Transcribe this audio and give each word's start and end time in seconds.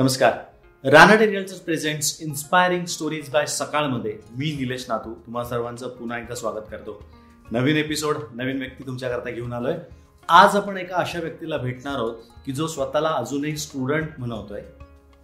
नमस्कार. 0.00 0.32
Ranade 0.90 1.26
realtor 1.26 1.56
presents 1.56 2.22
inspiring 2.22 2.84
stories 2.84 3.30
by 3.30 3.46
सकाळमध्ये. 3.46 4.18
मी 4.36 4.56
निलेश 4.60 4.86
नातू. 4.88 5.14
तुम्हा 5.14 5.44
सर्वांचं 5.44 5.88
पुन्हा 5.88 6.18
एकदा 6.18 6.34
स्वागत 6.34 6.64
करतो. 6.70 7.02
नवीन 7.50 7.76
एपिसोड 7.76 8.16
नवीन 8.34 8.58
व्यक्ती 8.58 8.86
तुमच्याकरता 8.86 9.30
घेऊन 9.30 9.52
आलोय. 9.52 9.74
आज 10.28 10.56
आपण 10.56 10.76
एका 10.76 10.96
अशा 10.96 11.20
व्यक्तीला 11.20 11.56
भेटणार 11.56 11.94
आहोत 11.94 12.14
की 12.46 12.52
जो 12.52 12.66
स्वतःला 12.66 13.08
अजूनही 13.08 13.56
स्टुडंट 13.56 14.08
म्हणवतोय. 14.18 14.62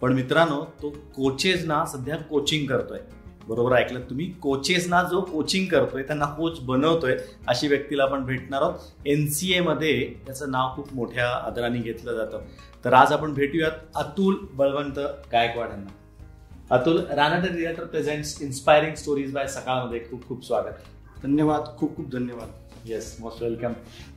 पण 0.01 0.13
मित्रांनो 0.13 0.73
तो 0.81 0.89
कोचेसना 0.89 1.85
सध्या 1.85 2.17
कोचिंग 2.17 2.67
करतोय. 2.67 2.99
बरोबर 3.47 3.77
ऐकलं 3.77 3.99
तुम्ही? 3.99 4.31
कोचेसना 4.31 5.03
जो 5.03 5.21
कोचिंग 5.21 5.65
करतोय 5.67 6.03
त्यांना 6.03 6.25
कोच 6.25 6.59
बनवतोय 6.59 7.17
अशी 7.47 7.67
व्यक्तीला 7.67 8.03
आपण 8.03 8.25
भेटणार 8.25 8.61
आहोत. 8.61 8.73
एन 9.05 9.27
सी 9.27 9.53
एमध्ये 9.53 10.13
त्याचं 10.25 10.51
नाव 10.51 10.75
खूप 10.75 10.93
मोठ्या 10.93 11.45
आदराने 11.45 11.79
घेतलं 11.79 12.15
जातं. 12.15 12.41
तर 12.87 12.93
आज 12.93 13.11
आपण 13.11 13.33
भेटूयात 13.33 13.71
अतुल 13.95 14.35
बळवंत 14.53 14.99
गायकवाड 15.31 15.69
यांना. 15.69 16.75
Atul 16.75 16.97
Ranade 17.15 17.47
realtor 17.47 17.85
presents 17.85 18.41
inspiring 18.41 18.93
stories 18.95 19.33
by 19.33 19.47
सकाळमध्ये 19.47 19.99
खूप 19.99 20.27
खूप 20.27 20.45
स्वागत. 20.45 20.77
धन्यवाद 21.23 21.65
खूप 21.77 21.95
खूप 21.97 22.09
धन्यवाद. 22.11 22.51
येस 22.85 23.15
मोस्ट 23.19 23.41
वेलकम 23.43 23.73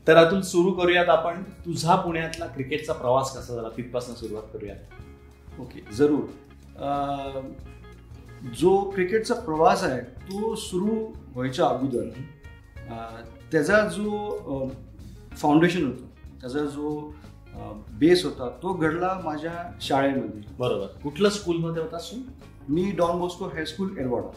तर 0.09 0.16
अतुल 0.16 0.41
सुरू 0.41 0.73
करूयात 0.73 1.09
आपण. 1.09 1.42
तुझा 1.64 1.95
पुण्यातला 1.97 2.47
क्रिकेटचा 2.47 2.92
प्रवास 2.92 3.37
कसा 3.37 3.55
झाला? 3.55 3.69
तिथपासून 3.77 4.14
सुरुवात 4.14 4.42
करूयात. 4.52 5.61
ओके 5.61 5.84
जरूर. 5.92 6.25
जो 8.59 8.78
क्रिकेटचा 8.91 9.34
प्रवास 9.34 9.83
आहे 9.84 10.00
तो 10.00 10.55
सुरू 10.56 10.97
व्हायच्या 11.34 11.66
अगोदर 11.66 12.09
त्याचा 13.53 13.84
जो 13.89 14.70
फाउंडेशन 15.33 15.87
होता 15.87 16.06
त्याचा 16.41 16.64
जो 16.66 17.12
बेस 17.98 18.25
होता. 18.25 18.48
तो 18.62 18.72
घडला 18.72 19.12
माझ्या 19.25 19.53
शाळेमध्ये. 19.80 20.42
बरोबर. 20.58 20.86
कुठल्या 21.03 21.30
स्कूलमध्ये 21.30 21.83
होतास 21.83 22.11
तू? 22.12 22.16
मी 22.69 22.91
Don 22.91 23.19
Bosco 23.20 23.44
high school 23.44 23.97
Yerwada 23.98 24.30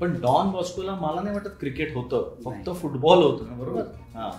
पण 0.00 0.12
डॉन 0.20 0.50
बॉस्कोला 0.50 0.94
मला 0.94 1.20
नाही 1.20 1.36
वाटत 1.36 1.56
क्रिकेट 1.60 1.94
होतं. 1.96 2.34
फक्त. 2.44 2.70
फुटबॉल 2.82 3.22
होतं 3.22 3.46
ना 3.46 3.56
बरोबर? 3.56 3.82
हा. 4.14 4.30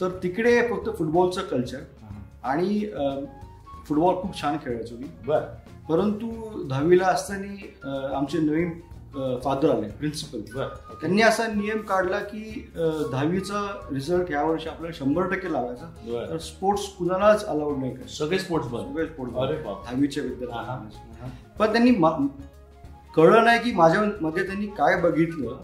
तर 0.00 0.08
तिकडे 0.22 0.60
फक्त 0.68 0.98
फुटबॉलचं 0.98 1.42
कल्चर 1.42 1.80
आणि 2.44 2.80
फुटबॉल 3.86 4.14
खूप 4.14 4.40
छान 4.40 4.56
खेळायचो 4.56 4.96
मी. 4.96 5.06
बर. 5.26 5.40
परंतु 5.88 6.28
दहावीला 6.68 7.06
असताना 7.06 8.16
आमचे 8.16 8.38
नवीन 8.38 8.70
फादर 9.44 9.70
आले 9.70 9.88
प्रिन्सिपल 9.98 10.40
त्यांनी 11.00 11.22
असा 11.22 11.46
नियम 11.46 11.80
काढला 11.88 12.18
की 12.20 12.70
दहावीचा 12.76 13.60
रिझल्ट 13.92 14.30
या 14.30 14.42
वर्षी 14.44 14.68
आपल्याला 14.68 14.96
शंभर 14.98 15.28
टक्के 15.28 15.52
लावायचा. 15.52 15.86
तर 16.30 16.38
स्पोर्ट्स 16.38 16.86
कुणालाच 16.98 17.44
अलाउड 17.44 17.78
नाही 17.78 17.94
का 17.96 18.06
सगळे 18.08 18.38
स्पोर्ट्स 18.38 18.68
सगळे 18.68 19.06
स्पोर्ट्स 19.06 19.36
अरे 19.36 19.56
बाप 19.62 19.84
दहावीच्या 19.84 20.22
विद्यार्थ्यांना 20.24 21.28
पण 21.58 21.72
त्यांनी 21.72 21.92
कळलं 23.16 23.44
नाही 23.44 23.58
की 23.62 23.72
माझ्या 23.76 24.02
मध्ये 24.20 24.46
त्यांनी 24.46 24.66
काय 24.78 25.00
बघितलं. 25.00 25.56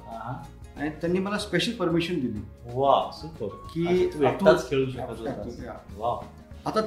आणि 0.76 0.90
त्यांनी 0.90 1.18
मला 1.18 1.38
स्पेशल 1.38 1.72
परमिशन 1.72 2.20
दिली. 2.20 2.40
वा 2.74 3.10
सुपर 3.12 3.46
की 3.72 4.08
खेळू 4.08 4.90
शकत 4.90 5.68
आता 6.66 6.80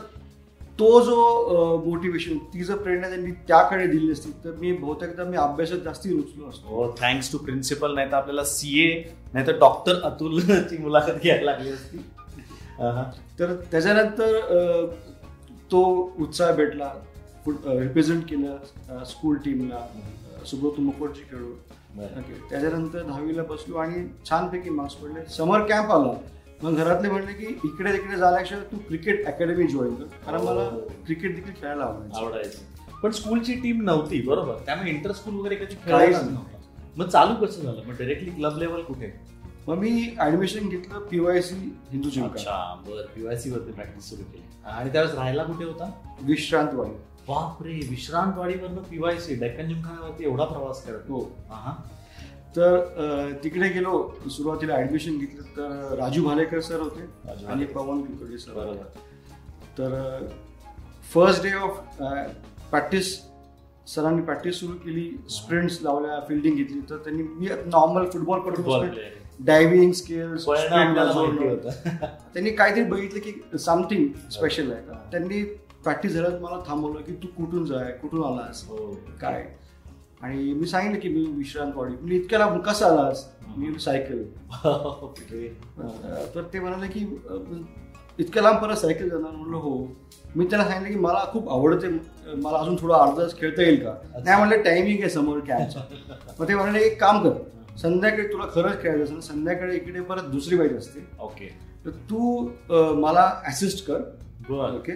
तो 0.79 1.01
जो 1.01 1.81
मोटिवेशन 1.85 2.37
ती 2.53 2.63
जर 2.63 2.75
प्रेरणा 2.75 3.09
त्यांनी 3.09 3.31
त्याकडे 3.47 3.87
दिली 3.87 4.11
असती 4.11 4.31
तर 4.45 4.51
मी 4.51 4.71
बहुतेकदा 4.71 5.23
मी 5.23 5.37
अभ्यासात 5.37 5.77
जास्ती 5.77 6.09
रुचलो 6.09 6.49
असतो. 6.49 6.95
थँक्स 6.99 7.31
टू 7.31 7.37
प्रिन्सिपल 7.37 7.93
नाही 7.95 8.11
तर 8.11 8.15
आपल्याला 8.15 8.43
सीए 8.43 9.03
नाही 9.33 9.47
तर 9.47 9.57
डॉक्टर 9.59 10.01
अतुलची 10.03 10.77
मुलाखत 10.81 11.21
घ्यायला 11.23 11.51
लागली 11.51 11.69
असती. 11.69 11.97
तर 13.39 13.55
त्याच्यानंतर 13.71 14.85
तो 15.71 15.83
उत्साह 16.19 16.51
भेटला 16.51 16.91
रिप्रेझेंट 17.47 18.23
केलं 18.29 19.03
स्कूल 19.05 19.35
टीमला 19.35 19.87
सुब्रत 20.45 20.79
मुखर्जी 20.79 21.21
खेळू 21.21 21.53
त्याच्यानंतर 22.49 23.01
दहावीला 23.01 23.43
बसलो 23.43 23.77
आणि 23.77 24.07
छानपैकी 24.29 24.69
मार्क्स 24.69 24.95
पडले. 24.95 25.25
समर 25.29 25.65
कॅम्प 25.67 25.91
आला. 25.91 26.13
मग 26.61 26.75
घरातले 26.75 27.09
म्हणले 27.09 27.33
की 27.33 27.59
इकडे 27.63 27.93
तिकडे 27.93 28.17
जाण्यापेक्षा 28.17 28.59
तू 28.59 28.77
क्रिकेट 28.87 29.25
अकॅडमी 29.25 29.67
जॉईन 29.67 29.95
कर. 29.95 30.03
कारण 30.03 30.41
मला 30.41 30.61
हो. 30.61 30.79
क्रिकेट 30.79 31.35
देखील 31.35 31.53
खेळायला 31.61 31.83
आवडायचं. 31.83 32.17
आवडायचं. 32.17 32.59
पण 33.03 33.11
स्कूलची 33.11 33.53
टीम 33.53 33.81
नव्हती 33.81 34.21
बरोबर. 34.21 34.55
त्यामुळे 34.65 34.89
इंटर 34.89 35.11
स्कूल 35.11 35.35
वगैरे 35.35 35.55
कधी 35.55 35.75
खेळायला. 35.75 36.19
नव्हतं. 36.19 36.57
मग 36.97 37.07
चालू 37.07 37.45
कसं 37.45 37.61
झालं? 37.61 37.81
मग 37.85 37.93
डायरेक्टली 37.93 38.29
क्लब 38.29 38.57
लेवल 38.57 38.81
कुठे? 38.81 39.33
मग 39.67 39.77
मी 39.77 40.15
ऍडमिशन 40.19 40.69
घेतलं 40.69 40.99
पीवायसी 40.99 41.77
हिंदू 41.91 42.09
जिमका 42.09 42.83
बर. 42.87 43.05
पीवायसी 43.15 43.51
वरती 43.51 43.71
प्रॅक्टिस 43.71 44.09
सुरू 44.09 44.21
केली. 44.21 44.43
आणि 44.65 44.91
त्यावेळेस 44.91 45.15
राहायला 45.15 45.43
कुठे 45.43 45.65
होता? 45.65 45.91
विश्रांतवाडी. 46.21 46.91
बापरे 47.27 47.73
विश्रांतवाडीवरनं 47.73 48.81
पीवायसी 48.81 49.35
डेक्कन 49.35 49.67
जिमखान्यावरती 49.67 50.23
एवढा 50.23 50.45
प्रवास 50.45 50.85
करत 50.85 51.11
हा. 51.49 51.89
तर 52.55 53.31
तिकडे 53.43 53.69
गेलो 53.69 54.15
सुरुवातीला 54.29 54.75
ऍडमिशन 54.75 55.17
घेतलं 55.17 55.41
तर 55.57 55.95
राजू 55.99 56.23
भालेकर 56.25 56.59
सर 56.61 56.79
होते 56.79 57.01
आणि. 57.47 57.65
पवन 57.65 58.01
कुलकर्णी 58.01 58.37
सर 58.37 58.51
होते. 58.57 58.83
तर 59.77 60.27
फर्स्ट 61.13 61.43
डे 61.43 61.53
ऑफ 61.57 61.79
प्रॅक्टिस 62.69 63.17
सरांनी 63.87 64.21
प्रॅक्टिस 64.21 64.59
सुरू 64.59 64.73
केली 64.83 65.09
स्प्रिंट्स 65.29 65.79
लावल्या 65.81 66.19
फिल्डिंग 66.27 66.55
घेतली 66.55 66.79
तर 66.89 66.97
त्यांनी 66.97 67.23
मी 67.23 67.47
नॉर्मल 67.65 68.09
फुटबॉल 68.09 68.39
करतो 68.41 68.83
डायव्हिंग 69.39 69.91
स्किल्स 69.91 70.45
त्यांनी 70.47 72.51
काहीतरी 72.51 72.83
बघितलं 72.83 73.19
की 73.19 73.57
समथिंग 73.59 74.29
स्पेशल 74.31 74.71
आहे. 74.71 74.81
त्यांनी 75.11 75.43
प्रॅक्टिस 75.83 76.11
झाल्यावर 76.11 76.39
मला 76.39 76.61
थांबवलं 76.67 77.01
की 77.01 77.13
तू 77.23 77.27
कुठून 77.37 77.65
जाय 77.65 77.91
कुठून 78.01 78.23
आलास 78.23 78.63
हो. 78.67 78.75
काय 79.21 79.43
आणि 80.23 80.53
मी 80.53 80.65
सांगितलं 80.65 80.99
की 80.99 81.09
मी 81.09 81.25
विश्रांतवाडी 81.37 81.93
म्हणजे 81.93 82.15
इतक्या 82.15 82.39
लांब 82.39 82.61
कसं 82.61 82.85
आलास? 82.85 83.25
मी 83.57 83.79
सायकल. 83.79 84.23
तर 86.35 86.41
ते 86.53 86.59
म्हणाले 86.59 86.87
की 86.87 86.99
इतक्या 88.19 88.43
लांब 88.43 88.57
परत 88.57 88.75
सायकल 88.75 89.09
जाणार? 89.09 89.31
म्हणलं 89.31 89.57
हो. 89.57 89.87
मी 90.35 90.45
त्याला 90.45 90.65
सांगितलं 90.65 90.93
की 90.93 90.99
मला 90.99 91.23
खूप 91.31 91.49
आवडते. 91.49 91.87
मला 92.35 92.57
अजून 92.57 92.75
थोडा 92.75 92.95
अर्धा 92.95 93.25
खेळता 93.37 93.61
येईल 93.61 93.83
का? 93.83 93.93
नाही 94.25 94.37
म्हणलं 94.37 94.61
टायमिंग 94.61 94.99
आहे 94.99 95.09
समोर 95.09 95.39
कॅम्पचा 95.39 95.79
मग 96.39 96.47
ते 96.47 96.55
म्हणाले 96.55 96.79
एक 96.79 96.99
काम 97.01 97.23
कर. 97.23 97.33
संध्याकाळी 97.77 98.27
तुला 98.27 98.45
खरंच 98.55 98.81
खेळायचं 98.81 99.03
असेल 99.03 99.19
संध्याकाळी 99.19 99.75
इकडे 99.75 100.01
परत 100.01 100.23
दुसरी 100.23 100.57
बाईक 100.57 100.73
असते. 100.73 101.07
ओके. 101.19 101.47
तर 101.85 101.89
तू 101.89 102.49
मला 102.95 103.31
असिस्ट 103.47 103.85
कर. 103.87 104.01
ओके? 104.49 104.91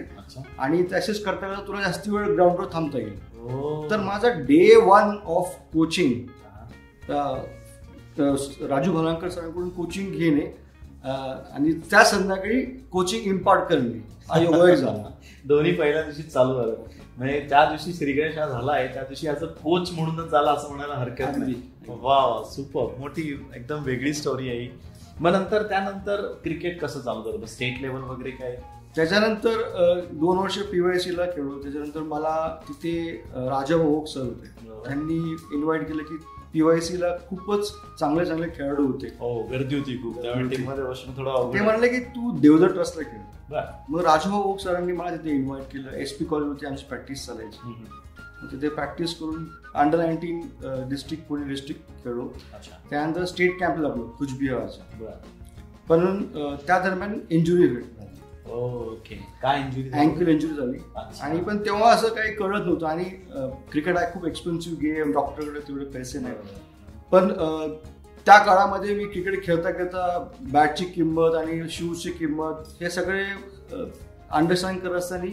आणि 0.58 0.82
असिस्ट 0.94 1.24
करता 1.24 1.54
तुला 1.66 1.80
जास्ती 1.80 2.10
वेळ 2.10 2.34
ग्राउंडवर 2.34 2.66
थांबता 2.72 2.98
येईल. 2.98 3.18
तर 3.90 4.00
माझा 4.00 4.28
day 4.40 4.74
one 4.76 5.16
of 5.26 5.54
coaching. 5.72 6.12
Raju 8.62 8.92
Bhalankar 8.92 9.28
सरांकडून 9.28 9.68
कोचिंग 9.68 10.12
घेणे 10.12 10.44
आणि 11.04 11.72
त्या 11.90 12.04
संध्याकाळी 12.04 12.60
कोचिंग 12.92 13.26
इम्पार्ट 13.26 13.68
करणे 13.68 13.98
हा 14.30 14.40
योगायोग 14.40 14.76
झाला 14.76 15.10
दोन्ही 15.44 15.72
पहिल्या 15.74 16.02
दिवशी 16.02 16.22
चालू 16.22 16.54
झालं 16.54 16.74
म्हणजे 17.18 17.38
त्या 17.50 17.64
दिवशी 17.64 17.92
श्रीगणेश 17.92 18.38
हा 18.38 18.46
झालाय 18.46 18.86
त्या 18.86 19.02
दिवशी 19.02 19.28
आज 19.28 19.44
कोच 19.62 19.90
म्हणूनच 19.92 20.30
झाला 20.30 20.50
असं 20.50 20.68
म्हणायला 20.68 20.94
हरकत 20.94 21.36
नाही. 21.38 21.54
वा 21.88 22.42
सुपर 22.44 22.98
मोठी 22.98 23.22
एकदम 23.54 23.82
वेगळी 23.84 24.12
स्टोरी 24.14 24.48
आहे. 24.48 24.68
मग 25.20 25.32
नंतर 25.32 25.62
त्यानंतर 25.62 26.20
क्रिकेट 26.44 26.80
कसं 26.80 27.00
चालू 27.00 27.22
झालं 27.22 27.46
स्टेट 27.46 27.80
लेवल 27.80 28.02
वगैरे 28.02 28.30
काय 28.30 28.56
त्याच्यानंतर 28.96 29.60
दोन 30.12 30.38
वर्ष 30.38 30.58
पीवायसी 30.70 31.16
ला 31.16 31.26
खेळलो. 31.26 31.62
त्याच्यानंतर 31.62 32.00
मला 32.02 32.34
तिथे 32.68 33.10
राजा 33.36 33.76
भाऊ 33.76 34.04
सर 34.06 34.20
होते. 34.20 34.46
त्यांनी 34.84 35.18
इन्व्हाइट 35.54 35.86
केलं 35.88 36.02
की 36.02 36.16
पीवायसी 36.52 37.00
ला 37.00 37.06
खूपच 37.28 37.70
चांगले 38.00 38.24
चांगले 38.26 38.46
खेळाडू 38.56 38.86
होते. 38.86 39.06
हो 39.20 39.42
गर्दी 39.50 39.78
होती 39.78 39.96
खूप. 40.02 40.18
ते 40.18 41.60
म्हणाले 41.60 41.88
की 41.88 42.00
तू 42.14 42.30
देवदर 42.38 42.72
ट्रस्टला 42.72 43.02
खेळ. 43.02 43.20
मग 43.88 44.00
राजभाऊ 44.04 44.56
सरांनी 44.58 44.92
मला 44.92 45.16
तिथे 45.16 45.34
इन्व्हाइट 45.34 45.64
केलं. 45.72 45.90
एस 45.92 46.12
पी 46.12 46.24
कॉलेजवरती 46.24 46.66
आमची 46.66 46.86
प्रॅक्टिस 46.88 47.26
चालायची. 47.26 47.74
तिथे 48.50 48.68
प्रॅक्टिस 48.68 49.14
करून 49.14 49.46
under 49.74 49.98
nineteen 49.98 50.40
district 50.88 51.24
Pune 51.28 51.48
district 51.48 52.04
खेळलो. 52.04 52.28
त्यानंतर 52.90 53.24
स्टेट 53.24 53.58
कॅम्प 53.60 53.78
लागलो 53.78 54.06
कुचबिहारचा. 54.18 55.10
पण 55.88 56.22
त्या 56.66 56.78
दरम्यान 56.78 57.18
इंजुरी 57.30 57.68
झाली. 57.68 57.82
ओके. 58.50 59.14
काय 59.42 59.60
इंजुरी 59.60 59.90
अँकल 59.98 60.28
इंजुरी 60.28 60.54
झाली. 60.54 60.78
आणि 61.22 61.40
पण 61.40 61.58
तेव्हा 61.64 61.92
असं 61.92 62.14
काही 62.14 62.34
कळत 62.34 62.66
नव्हतं. 62.66 62.86
आणि 62.86 63.04
क्रिकेट 63.70 63.96
आहे 63.96 64.12
खूप 64.12 64.26
एक्सपेन्सिव्ह 64.26 64.78
गेम 64.78 65.12
डॉक्टरकडे 65.12 65.60
तेवढे 65.60 65.84
पैसे 65.84 66.18
नाही. 66.18 66.34
पण 67.12 67.32
त्या 68.26 68.38
काळामध्ये 68.38 68.94
मी 68.94 69.04
क्रिकेट 69.04 69.44
खेळता 69.44 69.70
खेळता 69.70 70.32
बॅटची 70.40 70.84
किंमत 70.84 71.34
आणि 71.34 71.68
शूजची 71.70 72.10
किंमत 72.10 72.82
हे 72.82 72.90
सगळे 72.90 73.24
अंडरस्टँड 74.30 74.80
करत 74.80 74.94
असताना 74.94 75.26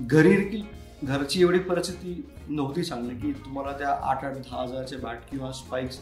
घरी 0.00 0.36
देखील 0.36 0.62
घरची 1.06 1.40
एवढी 1.40 1.58
परिस्थिती 1.58 2.22
नव्हती 2.48 2.82
चांगली 2.82 3.14
की 3.14 3.32
तुम्हाला 3.32 3.72
त्या 3.78 3.88
आठ 3.88 4.24
आठ 4.24 4.34
दहा 4.34 4.62
हजारचे 4.62 4.96
बॅट 4.96 5.18
किंवा 5.30 5.52
स्पाइक्स 5.52 5.98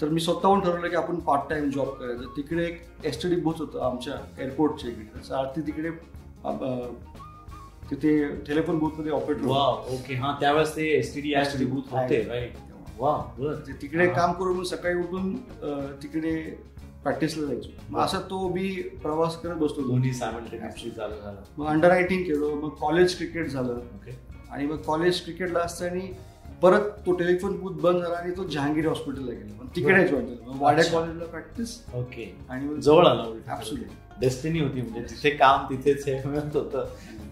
तर 0.00 0.08
मी 0.08 0.20
स्वतःहून 0.20 0.60
ठरवलं 0.60 0.88
की 0.88 0.96
आपण 0.96 1.18
पार्ट 1.20 1.48
टाइम 1.50 1.70
जॉब 1.70 1.88
करायचं. 1.98 2.36
तिकडे 2.36 2.64
एक 2.66 2.80
एस 3.04 3.22
टी 3.22 3.28
डी 3.28 3.40
बूथ 3.40 3.58
होतं 3.58 3.84
आमच्या 3.86 4.14
एअरपोर्टच्या 4.38 4.90
इकडे. 4.90 5.34
आरती 5.34 5.60
तिकडे 5.66 5.90
तिथे 7.90 8.12
टेलिफोन 8.46 8.78
बूथमध्ये 8.78 9.12
ऑपरेटर 9.12 9.46
वा 9.46 9.66
ओके 9.92 10.14
हा 10.14 10.34
त्यावेळेस 10.40 10.74
ते 10.76 10.86
एसटीडी 10.98 11.32
एसटीडी 11.36 11.64
बूथ 11.70 11.92
होते 11.92 12.22
राईट 12.28 12.52
वा 12.98 13.16
बर 13.38 13.54
तिकडे. 13.82 14.06
काम 14.08 14.32
करून 14.32 14.64
सकाळी 14.64 14.94
उठून 15.00 15.34
तिकडे 16.02 16.34
प्रॅक्टिसला 17.02 17.46
जायचो. 17.46 17.70
मग. 17.88 18.00
असं 18.00 18.20
तो 18.30 18.48
मी 18.54 18.68
प्रवास 19.02 19.36
करत 19.42 19.56
बसतो 19.56 19.82
दोन्ही 19.82 20.10
मग 21.58 21.66
अंडर 21.66 21.88
नाईन्टीन 21.88 22.22
केलो 22.24 22.54
मग 22.54 22.68
कॉलेज 22.80 23.16
क्रिकेट 23.16 23.46
झालं. 23.46 23.72
ओके 23.72 24.18
आणि 24.50 24.66
मग 24.66 24.76
कॉलेज 24.86 25.22
क्रिकेटला 25.24 25.60
असताना 25.60 26.06
परत 26.62 26.90
तो 27.06 27.12
टेलिफोन 27.12 27.56
बूथ 27.60 27.72
बंद 27.72 28.02
झाला 28.02 28.16
आणि 28.16 28.32
तो 28.36 28.44
जहांगीर 28.44 28.86
हॉस्पिटलला 28.88 29.32
गेला. 29.32 29.66
तिकडे 29.76 30.06
जॉईन 30.08 30.26
झालं 30.26 30.58
वाड्या. 30.60 30.84
कॉलेजला 30.84 31.24
प्रॅक्टिस 31.24 31.78
ओके. 31.94 32.34
आणि 32.48 32.80
जवळ 32.80 33.06
आला. 33.06 33.24
डेस्टिनी 34.20 34.60
होती 34.60 34.80
म्हणजे 34.82 35.00
तिथे 35.00 35.30
काम 35.30 35.64
तिथेच 35.64 36.06
हे 36.06 36.20
मिळत 36.24 36.56
होतं. 36.56 36.86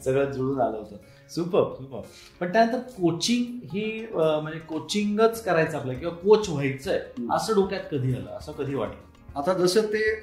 सगळं 0.05 0.31
जुळून 0.33 0.61
आलं 0.61 0.77
होतं. 0.77 0.97
सुपर 1.31 1.63
सुपर 1.75 2.01
पण 2.41 2.53
त्यानंतर 2.53 2.79
कोचिंग 2.79 3.45
ही 3.73 4.07
म्हणजे 4.15 4.59
कोचिंगच 4.59 5.43
करायचं 5.45 5.79
आपलं 5.79 5.95
किंवा 5.95 6.15
कोच 6.15 6.49
व्हायचंय 6.49 6.99
हम्म. 7.19 7.33
असं 7.33 7.55
डोक्यात 7.55 7.81
कधी 7.91 8.15
आलं? 8.15 8.31
असं 8.31 8.53
कधी 8.53 8.75
वाटलं? 8.75 9.39
आता 9.39 9.53
जसं 9.53 9.81
ते 9.87 10.15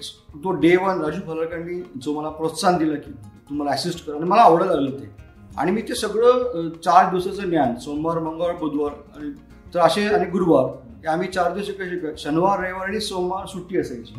तो 0.44 0.52
डे 0.52 0.76
वन 0.76 1.02
राजू 1.02 1.22
फलकांनी 1.28 1.82
जो 2.02 2.20
मला 2.20 2.30
प्रोत्साहन 2.30 2.78
दिलं 2.78 2.96
की 2.96 3.12
तुम्हाला 3.50 3.72
असिस्ट 3.72 4.06
करा 4.06 4.16
आणि 4.16 4.26
मला 4.26 4.42
आवडायला 4.42 4.74
लागलं 4.74 4.98
ते. 5.00 5.25
आणि 5.58 5.72
मी 5.72 5.82
ते 5.82 5.96
सगळं 5.96 6.70
चार 6.86 7.10
दिवसाचं 7.12 7.50
ज्ञान 7.50 7.76
सोमवार 7.80 8.20
मंगळवार 8.20 8.56
बुधवार 8.60 8.92
आणि 9.16 9.30
तर 9.74 9.80
असे 9.80 10.06
आणि 10.08 10.26
गुरुवार 10.32 11.08
आम्ही 11.08 11.28
चार 11.28 11.54
दिवस 11.54 11.66
शिकाय 11.66 12.16
शनिवार 12.18 12.60
रविवार 12.60 12.88
आणि 12.88 13.00
सोमवार 13.02 13.46
सुट्टी 13.48 13.78
असायची. 13.78 14.14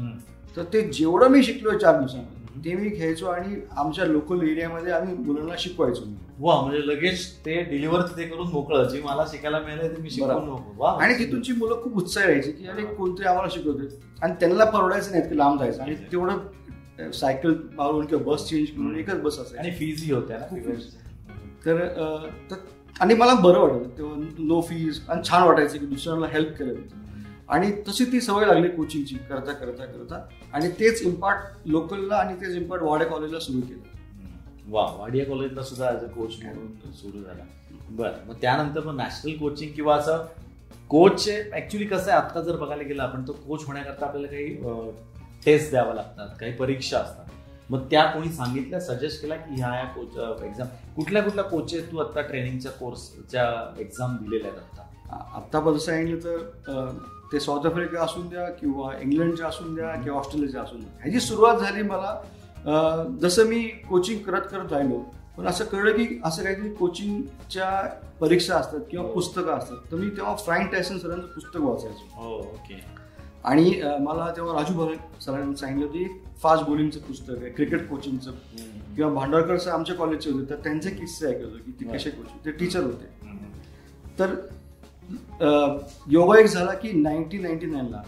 तर 0.57 0.65
ते 0.73 0.81
जेवढं 0.89 1.29
मी 1.29 1.43
शिकलोय 1.43 1.79
चार 1.79 1.99
दिवसामध्ये 1.99 2.35
ते 2.65 2.75
मी 2.75 2.89
घ्यायचो 2.89 3.27
आणि 3.27 3.57
आमच्या 3.77 4.05
लोकल 4.05 4.43
एरियामध्ये 4.49 4.93
आम्ही 4.93 5.15
मुलांना 5.15 5.55
शिकवायचो. 5.59 6.03
वा 6.41 6.61
म्हणजे 6.61 6.87
लगेच 6.87 7.27
ते 7.47 7.61
डिलिव्हर 7.71 8.03
तिथे 8.03 8.29
करून 8.29 8.49
मोकळं. 8.53 8.89
जे 8.89 9.01
मला 9.03 9.25
शिकायला 9.31 9.59
मिळालं 9.61 9.97
ते 9.97 10.03
मी 10.03 10.09
वा 10.79 10.91
आणि 11.03 11.19
तिथूनची 11.19 11.53
मुलं 11.53 11.83
खूप 11.83 11.97
उत्साही 11.97 12.27
राहायची 12.27 12.53
की 12.53 12.67
अरे 12.69 12.85
कोणते 12.95 13.25
आम्हाला 13.25 13.49
शिकवते 13.53 13.89
आणि 14.23 14.35
त्यांना 14.41 14.65
परवडायचं 14.65 15.11
नाही 15.11 15.29
की 15.29 15.39
लांब 15.39 15.59
जायचं. 15.61 15.83
आणि 15.83 15.95
तेवढं 16.13 17.11
सायकल 17.13 17.55
मारून 17.75 18.07
किंवा 18.07 18.33
बस 18.33 18.49
चेंज 18.49 18.69
करून 18.69 18.97
एकच 18.99 19.21
बस 19.23 19.39
आणि 19.39 19.47
असायची 19.47 19.77
फीजही 19.79 20.13
होत्या 20.13 20.39
ना. 20.39 20.57
तर 21.67 22.55
आणि 23.01 23.15
मला 23.15 23.35
बरं 23.35 23.59
वाटतं 23.59 23.97
तेव्हा 23.99 24.17
नो 24.39 24.61
फीज 24.61 25.01
आणि 25.09 25.23
छान 25.29 25.43
वाटायचं 25.43 25.79
की 25.79 25.87
दुसऱ्यांना 25.87 26.27
हेल्प 26.27 26.57
केलं 26.59 26.75
आणि 27.49 27.71
तशी 27.89 28.05
ती 28.05 28.21
सवय 28.21 28.47
लागली 28.47 28.69
कोचिंगची 28.69 29.15
करता 29.29 29.53
करता 29.53 29.85
करता. 29.85 30.21
आणि 30.53 30.69
तेच 30.81 31.03
इम्पॅक्ट 31.03 31.69
लोकलला 31.69 32.17
आणि 32.17 32.35
तेच 32.41 32.57
इम्पॅक्ट 32.57 32.85
वाड्या 32.85 33.07
कॉलेजला 33.07 33.41
सुरू 33.41 33.61
केलं. 33.61 33.81
वा 34.69 34.83
वाडिया 34.99 35.25
कॉलेजला 35.27 35.63
सुद्धा 35.63 35.89
ऍज 35.89 36.05
अ 36.05 36.07
कोच 36.07 36.35
म्हणून 36.43 36.93
सुरू 36.93 37.23
झाला. 37.23 37.45
बरं 37.91 38.27
मग 38.29 38.35
त्यानंतर 38.41 38.85
मग 38.85 38.97
नॅशनल 38.97 39.37
कोचिंग 39.39 39.73
किंवा 39.73 39.97
असं 39.97 40.25
कोच 40.89 41.29
ऍक्च्युली 41.55 41.87
कसं 41.87 42.11
आहे 42.11 42.21
आता 42.21 42.41
जर 42.41 42.57
बघायला 42.57 42.83
गेलं 42.83 43.03
आपण 43.03 43.23
तर 43.29 43.33
कोच 43.47 43.65
होण्याकरता 43.67 44.07
आपल्याला 44.07 44.29
काही 44.29 44.57
टेस्ट 45.45 45.71
द्यावं 45.71 45.95
लागतात 45.95 46.37
काही 46.41 46.53
परीक्षा 46.53 46.99
असतात. 46.99 47.26
मग 47.71 47.85
त्या 47.91 48.05
कोणी 48.05 48.29
सांगितल्या 48.33 48.81
सजेस्ट 48.81 49.23
केला 49.23 49.37
की 49.37 49.55
ह्या 49.55 49.69
ह्या 49.69 49.85
कोच 49.85 50.43
एक्झाम 50.45 50.67
कुठल्या 50.97 51.23
कुठल्या 51.23 51.45
कोचेस 51.45 51.91
तू 51.93 51.99
आता 51.99 52.21
ट्रेनिंगच्या 52.21 52.73
कोर्सच्या 52.73 53.45
एक्झाम 53.79 54.17
दिलेल्या 54.17 54.51
आहेत 54.51 54.79
आता? 54.79 54.83
आत्तापर्यंत 55.37 55.81
सांगितलं 55.81 56.19
तर 56.25 56.73
अं, 56.73 56.99
ते 57.33 57.41
साऊथ 57.41 57.67
आफ्रिका 57.67 58.03
असून 58.03 58.29
द्या 58.29 58.49
किंवा 58.51 58.93
इंग्लंडचे 59.01 59.45
असून 59.45 59.75
द्या 59.75 59.95
किंवा 59.95 60.19
ऑस्ट्रेलियाचे 60.19 60.59
असून 60.59 60.81
द्या. 60.81 60.91
ह्याची 61.03 61.21
सुरुवात 61.21 61.59
झाली 61.59 61.83
मला 61.83 62.15
जसं 63.21 63.47
मी 63.47 63.63
कोचिंग 63.89 64.19
करत 64.19 64.47
करत 64.51 64.73
राहिलो 64.73 64.99
पण 65.37 65.47
असं 65.47 65.65
कळलं 65.65 65.97
की 65.97 66.21
असं 66.25 66.43
काहीतरी 66.43 66.69
कोचिंगच्या 66.75 67.71
परीक्षा 68.21 68.57
असतात 68.57 68.81
किंवा 68.91 69.07
पुस्तकं 69.13 69.53
असतात. 69.53 69.77
तर 69.91 69.97
मी 69.97 70.09
तेव्हा 70.11 70.35
फ्रँक 70.37 70.71
टायसन 70.73 70.99
सरांचं 70.99 71.27
पुस्तक 71.27 71.61
वाचायचो. 71.61 72.07
हो 72.17 72.39
ओके 72.39 72.81
आणि 73.47 73.71
मला 74.01 74.31
तेव्हा 74.37 74.55
राजू 74.55 74.75
भरत 74.75 75.23
सरांनी 75.23 75.57
सांगितलं 75.57 75.87
होती 75.87 76.05
फास्ट 76.43 76.65
बॉलिंगचं 76.65 77.01
पुस्तक 77.01 77.43
आहे 77.43 77.51
क्रिकेट 77.51 77.89
कोचिंगचं 77.89 78.31
किंवा 78.97 79.13
भांडारकर 79.13 79.59
सर 79.59 79.71
आमच्या 79.71 79.95
कॉलेजचे 79.97 80.31
होते 80.31 80.51
तर 80.51 80.57
त्यांचे 80.65 80.91
किस्से 80.91 81.27
ऐकत 81.27 81.45
होते 81.45 81.59
की 81.65 81.73
ते 81.81 81.93
कसे 81.93 82.11
कोचिंग 82.11 82.45
ते 82.45 82.51
टीचर 82.59 82.83
होते. 82.85 83.15
तर 84.19 84.35
योगायोग 86.11 86.47
झाला 86.47 86.73
की 86.75 86.93
nineteen 86.93 87.43
ninety 87.43 87.67
नाईनला 87.67 88.03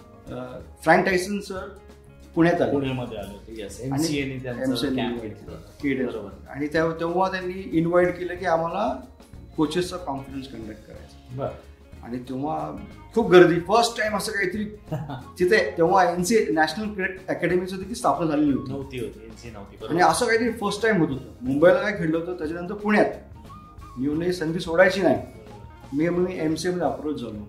frank 0.82 1.04
Tyson 1.06 1.38
sir 1.40 1.68
पुण्यात 2.34 2.60
आले. 2.62 2.72
पुण्यामध्ये 2.72 3.18
आले 3.18 3.60
येस 3.60 3.80
आणि 6.48 6.66
तेव्हा 6.74 6.98
तेव्हा 7.00 7.30
त्यांनी 7.30 7.62
इन्व्हाइट 7.78 8.18
केलं 8.18 8.34
की 8.34 8.46
आम्हाला 8.46 8.92
कोचेसचा 9.56 9.96
कॉन्फरन्स 9.96 10.48
कंडक्ट 10.48 10.86
करायचा. 10.86 11.36
बरं. 11.36 11.66
आणि 12.08 12.18
तेव्हा 12.18 12.56
खूप 13.14 13.30
गर्दी. 13.30 13.58
फर्स्ट 13.68 13.98
टाइम 13.98 14.16
असं 14.16 14.32
काहीतरी 14.32 14.64
तिथे 15.38 15.58
तेव्हा 15.78 16.04
एनसी 16.10 16.36
नॅशनल 16.54 16.92
क्रिकेट 16.94 17.28
अकॅडमीची 17.28 17.76
ती 17.88 17.94
स्थापना 17.94 18.26
झालेली 18.26 18.52
होती. 18.52 18.72
नव्हती 18.72 18.98
होती 19.00 19.24
एनसी 19.24 19.50
नव्हती 19.50 19.86
आणि 19.86 20.02
असं 20.02 20.26
काहीतरी 20.26 20.50
फर्स्ट 20.60 20.82
टाइम 20.82 21.00
होत 21.00 21.08
होतं. 21.08 21.44
मुंबईला 21.46 21.80
काय 21.82 21.96
खेळलं 21.98 22.18
होतं 22.18 22.38
त्याच्यानंतर 22.38 22.74
पुण्यात. 22.74 23.12
मी 23.98 24.32
संधी 24.32 24.60
सोडायची 24.60 25.02
नाही. 25.02 25.16
मी 25.92 26.08
म्हणून 26.08 26.30
एम 26.32 26.54
सी 26.54 26.68
मध्ये 26.68 26.86
अप्रोच 26.86 27.20
झालो. 27.20 27.44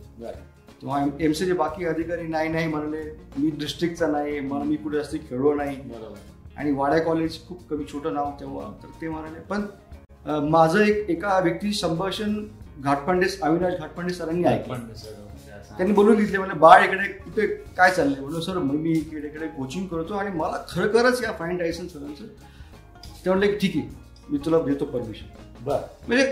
तेव्हा 0.81 1.05
एम 1.19 1.31
चे 1.31 1.53
बाकी 1.53 1.85
अधिकारी 1.85 2.27
नाही 2.27 2.49
नाही 2.49 2.67
म्हणले. 2.67 3.03
मी 3.37 3.49
डिस्ट्रिक्टचा 3.59 4.07
नाही 4.07 4.39
मला 4.39 4.63
मी 4.63 4.75
कुठे 4.75 4.97
जास्त 4.97 5.15
खेळलो 5.29 5.53
नाही. 5.55 5.77
आणि 6.57 6.71
वाड्या 6.71 6.99
कॉलेज 6.99 7.37
खूप 7.47 7.67
कमी 7.69 7.83
छोटं 7.93 8.13
नाव 8.13 8.31
तेव्हा. 8.39 8.71
तर 8.83 8.87
ते 9.01 9.09
म्हणाले 9.09 9.39
पण 9.39 9.65
माझं 10.49 10.79
एक 10.79 11.09
एका 11.09 11.39
व्यक्ती 11.39 11.71
संभाषण 11.73 12.33
घाटपांडे 12.79 13.27
अविनाश 13.43 13.73
घाटपांडे 13.79 14.13
सरांनी 14.13 14.43
ऐकलं. 14.47 14.75
म्हणजे. 14.75 15.11
त्यांनी 15.77 15.93
बोलून 15.93 16.15
घेतले 16.15 16.37
म्हणजे 16.37 16.55
बाळ 16.59 16.83
इकडे 16.83 17.07
कुठे 17.13 17.45
काय 17.77 17.91
चाललंय? 17.91 18.19
म्हणून 18.21 18.41
सर 18.41 18.57
मग 18.57 18.75
मी 18.75 18.91
इकडे 18.91 19.27
इकडे 19.27 19.47
कोचिंग 19.47 19.85
करतो 19.87 20.13
आणि 20.13 20.31
मला 20.37 20.63
खरोखरच 20.69 21.21
या 21.23 21.31
फाईन 21.39 21.57
टायसन 21.57 21.87
सरांचं 21.87 22.25
ते 23.25 23.29
म्हणले 23.29 23.47
की 23.47 23.57
ठीक 23.57 23.75
आहे 23.77 23.87
मी 24.29 24.37
तुला 24.45 24.59
देतो 24.61 24.85
परमिशन 24.85 25.63
बरं. 25.65 25.81
म्हणजे 26.07 26.25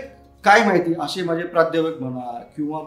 काय 0.44 0.64
माहिती 0.64 0.94
असे 1.00 1.22
माझे 1.22 1.42
प्राध्यापक 1.44 2.00
म्हणा 2.02 2.38
किंवा 2.56 2.80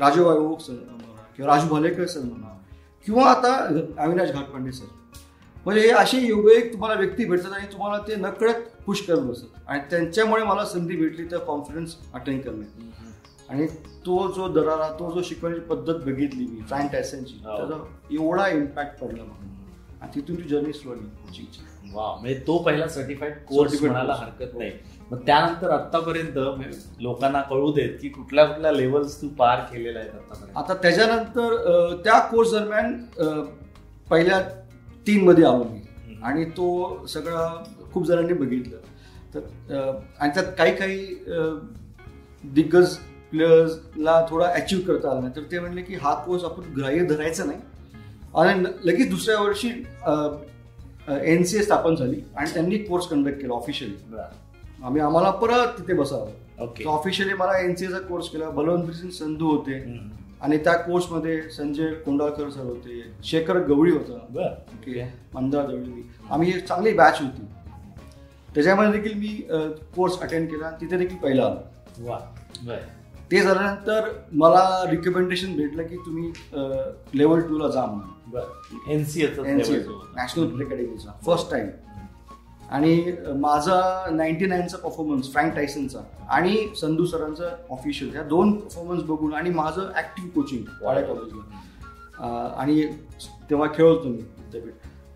राजू 0.00 0.24
वायोग 0.24 0.58
सर 0.58 0.72
म्हणा 0.72 1.22
किंवा 1.36 1.54
राजू 1.54 1.68
भालेकर 1.68 2.06
सर 2.06 2.20
म्हणा 2.20 2.56
किंवा 3.06 3.30
आता 3.30 3.54
अविनाश 3.98 4.30
घाटपांडे 4.30 4.72
सर. 4.72 4.86
म्हणजे 5.66 5.80
हे 5.80 5.90
असे 5.92 6.18
योगयोग 6.20 6.72
तुम्हाला 6.72 6.98
व्यक्ती 7.00 7.24
भेटतात 7.24 7.52
आणि 7.52 7.66
तुम्हाला 7.72 7.98
ते 8.08 8.14
नकळत 8.16 8.60
पुश 8.86 9.00
करत 9.06 9.20
बसतात. 9.20 9.60
आणि 9.68 9.80
त्यांच्यामुळे 9.90 10.42
मला 10.44 10.64
संधी 10.64 10.96
भेटली 10.96 11.24
तर 11.30 11.38
कॉन्फरन्स 11.46 11.96
अटेंड 12.14 12.42
करण्याची 12.42 12.88
आणि 13.48 13.66
तो 14.06 14.26
जो 14.32 14.48
दरारा 14.52 14.88
तो 14.98 15.10
जो 15.14 15.22
शिकवण्याची 15.24 15.64
पद्धत 15.66 15.94
बघितली 16.04 16.46
मी 16.46 16.60
फ्रँक 16.68 16.92
टॅसनची 16.92 17.40
हो. 17.44 17.56
त्याचा 17.56 17.84
एवढा 18.14 18.48
इम्पॅक्ट 18.48 19.00
पडला 19.00 19.22
मला. 19.22 19.48
आणि 20.00 20.10
तिथून 20.14 20.36
ती 20.36 20.48
जर्नी 20.48 20.72
सुरू 20.72 20.94
कोचिंगची 20.94 21.68
वा 21.94 22.14
म्हणजे 22.14 22.38
तो 22.46 22.56
पहिला 22.58 22.86
सर्टिफाईड 22.88 23.32
कोर्स 23.46 23.82
म्हणायला. 23.82 24.12
हरकत 24.14 24.56
नाही. 24.58 24.70
मग 25.10 25.18
त्यानंतर 25.26 25.70
आतापर्यंत 25.70 26.38
म्हणजे 26.38 26.78
लोकांना 27.02 27.40
कळू 27.42 27.72
देत 27.72 27.96
की 28.00 28.08
कुठल्या 28.08 28.44
कुठल्या 28.44 28.72
लेवल्स 28.72 29.20
तू 29.22 29.28
पार 29.38 29.60
केलेल्या 29.72 30.02
आहेत 30.02 30.56
आता 30.56 30.74
त्याच्यानंतर 30.74 31.94
त्या 32.04 32.18
कोर्स 32.28 32.52
दरम्यान 32.52 32.96
पहिल्या 34.10 34.40
तीन 35.06 35.24
मध्ये 35.24 35.44
आलो 35.44 35.64
मी. 35.64 36.16
आणि 36.22 36.44
तो 36.56 37.06
सगळा 37.08 37.46
खूप 37.92 38.06
जणांनी 38.06 38.32
बघितलं. 38.32 38.76
तर 39.34 39.98
आणि 40.20 40.30
त्यात 40.34 40.52
काही 40.58 40.74
काही 40.76 41.06
दिग्गज 42.44 42.94
प्लेयर्सला 43.30 44.20
थोडा 44.30 44.46
अचीव 44.46 44.80
करता 44.86 45.10
आला 45.10 45.20
नाही. 45.20 45.32
तर 45.36 45.42
ते 45.50 45.58
म्हणले 45.60 45.82
की 45.82 45.94
हा 45.94 46.14
कोर्स 46.24 46.44
आपण 46.44 46.72
ग्राह्य 46.76 47.04
धरायचा 47.06 47.44
नाही. 47.44 47.58
आणि 48.36 48.62
लगेच 48.84 49.10
दुसऱ्या 49.10 49.40
वर्षी 49.40 49.68
एन 51.08 51.42
सी 51.44 51.56
ए 51.58 51.62
स्थापन 51.62 51.94
झाली 51.94 52.20
आणि 52.36 52.52
त्यांनी 52.52 52.78
कोर्स 52.78 53.06
कंडक्ट 53.06 53.40
केला 53.40 53.54
ऑफिशियली. 53.54 54.16
आम्ही 54.84 55.00
आम्हाला 55.02 55.30
परत 55.30 55.78
तिथे 55.78 55.94
बसावं. 55.94 56.30
ओके. 56.60 56.84
ऑफिशियली 56.84 57.34
मला 57.34 57.58
एनसीएचा 57.58 57.98
कोर्स 57.98 58.28
केला. 58.28 58.48
बलवंत 58.50 58.90
सिंग 58.92 59.10
संधू 59.10 59.50
होते. 59.50 59.78
आणि 60.42 60.56
त्या 60.58 60.74
कोर्समध्ये 60.74 61.40
संजय 61.50 61.92
कोंडाळकर 61.94 62.50
सर 62.50 62.60
होते 62.60 63.02
शेखर 63.24 63.58
गवळी 63.58 63.92
होता. 63.92 64.12
ओके. 64.12 65.02
मंदार 65.34 65.66
गवळी. 65.66 66.10
आम्ही 66.30 66.52
चांगली 66.60 66.92
बॅच 66.92 67.20
होती. 67.20 67.42
त्याच्यामध्ये 68.54 69.00
देखील 69.00 69.18
मी 69.18 69.28
कोर्स 69.96 70.18
अटेंड 70.20 70.48
केला 70.50 70.66
आणि 70.66 70.76
तिथे 70.80 70.98
देखील 70.98 71.16
पहिला 71.16 71.44
आलो. 71.44 72.74
ते 73.30 73.40
झाल्यानंतर 73.40 74.08
मला 74.32 74.84
रिकमेंडेशन 74.90 75.56
भेटलं 75.56 75.82
की 75.82 75.96
तुम्ही 75.96 76.32
लेवल 77.14 77.40
टू 77.40 77.58
ला 77.58 77.68
जा 77.68 77.84
म्हणून. 77.86 78.30
बरं. 78.30 78.90
एनसीएचा 78.90 79.42
नॅशनल 80.16 80.56
क्रिकेट 80.56 80.98
फर्स्ट 81.26 81.50
टाइम 81.50 81.66
आणि 82.70 83.12
माझा 83.36 84.06
नाईन्टी 84.10 84.46
नाईनचा 84.46 84.76
परफॉर्मन्स 84.76 85.32
फ्रँक 85.32 85.54
टायसनचा 85.54 86.00
आणि 86.30 86.66
संधू 86.80 87.04
सरांचा 87.06 87.56
ऑफिशियल 87.70 88.10
ह्या 88.10 88.22
दोन 88.22 88.52
परफॉर्मन्स 88.52 89.02
बघून 89.02 89.34
आणि 89.34 89.50
माझं 89.50 89.92
ऍक्टिव्ह 89.96 90.30
कोचिंग 90.30 90.64
वाड्या 90.82 91.02
कॉलेजला 91.02 92.54
आणि 92.56 92.82
तेव्हा 93.50 93.68
खेळत 93.74 93.88
होतो 93.88 94.08
मी 94.08 94.22
विद्यापीठ 94.38 94.72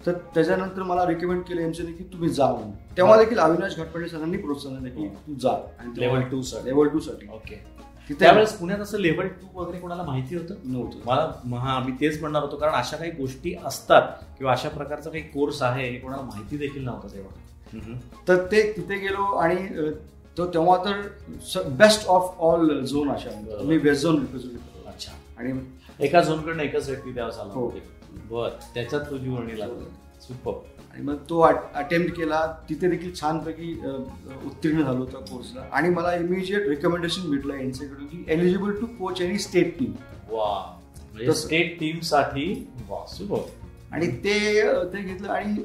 तर 0.06 0.12
त्याच्यानंतर 0.34 0.82
मला 0.82 1.06
रिकमेंड 1.06 1.42
केलं 1.42 1.60
एमसीने 1.60 1.92
की 1.92 2.04
तुम्ही 2.04 2.28
जा 2.28 2.46
म्हणून. 2.46 2.70
तेव्हा 2.96 3.16
देखील 3.16 3.38
अविनाश 3.38 3.76
घाटपडे 3.76 4.08
सरांनी 4.08 4.36
प्रोत्साहन 4.36 4.82
दिलं 4.82 4.94
की 4.94 5.06
तू 5.26 5.34
जा. 5.34 5.50
आणि 5.78 6.00
लेवल 6.00 6.20
टू 6.20 6.42
साठी. 6.42 6.68
लेवल 6.68 6.88
टू 6.88 6.98
साठी. 6.98 7.26
ओके 7.34 7.73
त्यावेळेस 8.10 8.52
पुण्यात 8.52 8.78
असं 8.78 8.98
लेवल 8.98 9.26
टू 9.26 9.60
वगैरे 9.60 9.78
कोणाला 9.78 10.02
माहिती 10.02 10.36
होतं? 10.36 10.54
नव्हतं. 10.64 10.98
मला 11.04 11.58
हा 11.58 11.78
मी 11.78 11.92
तेच 11.92 12.20
म्हणणार 12.20 12.42
होतो 12.42 12.56
कारण 12.56 12.72
अशा 12.72 12.96
काही 12.96 13.10
गोष्टी 13.10 13.54
असतात 13.64 14.02
किंवा 14.38 14.52
अशा 14.52 14.68
प्रकारचा 14.68 15.10
काही 15.10 15.22
कोर्स 15.22 15.62
आहे 15.62 15.88
हे 15.90 15.98
कोणाला 15.98 16.22
माहिती 16.22 16.56
देखील 16.56 16.84
नव्हतं 16.84 17.14
तेव्हा. 17.14 17.98
तर 18.28 18.46
ते 18.46 18.72
तिथे 18.76 18.96
गेलो 18.96 19.22
आणि 19.22 19.90
तो 20.38 20.46
तेव्हा 20.46 20.84
तर 20.84 21.00
बेस्ट 21.68 22.06
ऑफ 22.06 22.34
ऑल 22.38 22.84
झोन 22.84 23.10
अशा. 23.10 23.30
मी 23.64 23.78
बेस्ट 23.78 24.02
झोन 24.02 24.18
रिप्रेझेंट 24.20 24.86
अच्छा. 24.86 25.12
आणि 25.38 25.52
एका 26.00 26.20
झोनकडनं 26.20 26.62
एकच 26.62 26.88
व्यक्ती 26.88 27.14
त्यावेळेस 27.14 27.38
आला. 27.38 27.52
हो. 27.52 27.68
बर. 28.30 28.48
त्याच्यात 28.74 29.02
तुझी 29.02 29.28
वर्णी 29.30 29.58
लागली. 29.60 29.84
सुपर 30.22 30.52
आणि 30.94 31.02
मग 31.02 31.16
तो 31.30 31.38
अटेम्प्ट 31.40 32.14
केला. 32.16 32.40
तिथे 32.68 32.88
देखील 32.88 33.14
छानपैकी 33.14 33.72
उत्तीर्ण 34.46 34.82
झालो 34.82 35.04
त्या 35.04 35.20
कोर्सला 35.20 35.62
आणि 35.72 35.88
मला 35.88 36.14
इमिजिएट 36.14 36.68
रिकमेंडेशन 36.68 37.30
भेटलं 37.30 37.54
यांचे 37.54 37.86
कडून 37.86 38.06
की 38.06 38.24
eligible 38.28 38.70
to 38.70 38.86
coach 38.86 39.20
any 39.20 39.38
state 39.38 39.78
team 39.78 39.92
वा. 40.30 40.80
म्हणजे. 41.12 41.32
स्टेट 41.32 41.80
टीमसाठी 41.80 42.68
आणि 43.92 44.06
ते 44.06 44.62
ते 44.92 45.02
घेतलं 45.02 45.28
आणि 45.28 45.62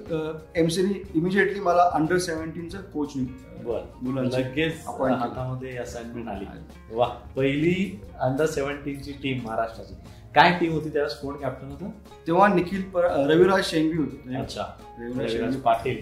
एमसीने 0.55 1.03
इमिजिएटली 1.15 1.59
मला 1.59 1.89
अंडर 1.93 2.17
सेव्हन्टीनचं 2.17 2.81
कोच 2.81 3.13
लगेच. 3.15 4.85
हातामध्ये 4.87 5.77
असाइनमेंट 5.77 6.27
आली. 6.27 6.45
वा. 6.91 7.07
पहिली 7.37 8.01
अंडर 8.19 8.45
सेव्हन्टीनची 8.45 9.11
टीम 9.11 9.45
महाराष्ट्राची. 9.45 9.93
काय 10.35 10.51
टीम 10.59 10.71
होती 10.71 10.89
त्यावेळेस? 10.89 11.17
कोण 11.19 11.35
कॅप्टन 11.35 11.67
होतं? 11.67 11.89
तेव्हा 12.27 12.47
निखिल 12.47 12.81
पर 12.89 13.05
रविराज 13.29 13.63
शेंगवी 13.65 13.97
होते. 13.97 14.35
अच्छा. 14.37 14.63
Raviraj 14.99 15.55
Patil 15.55 15.97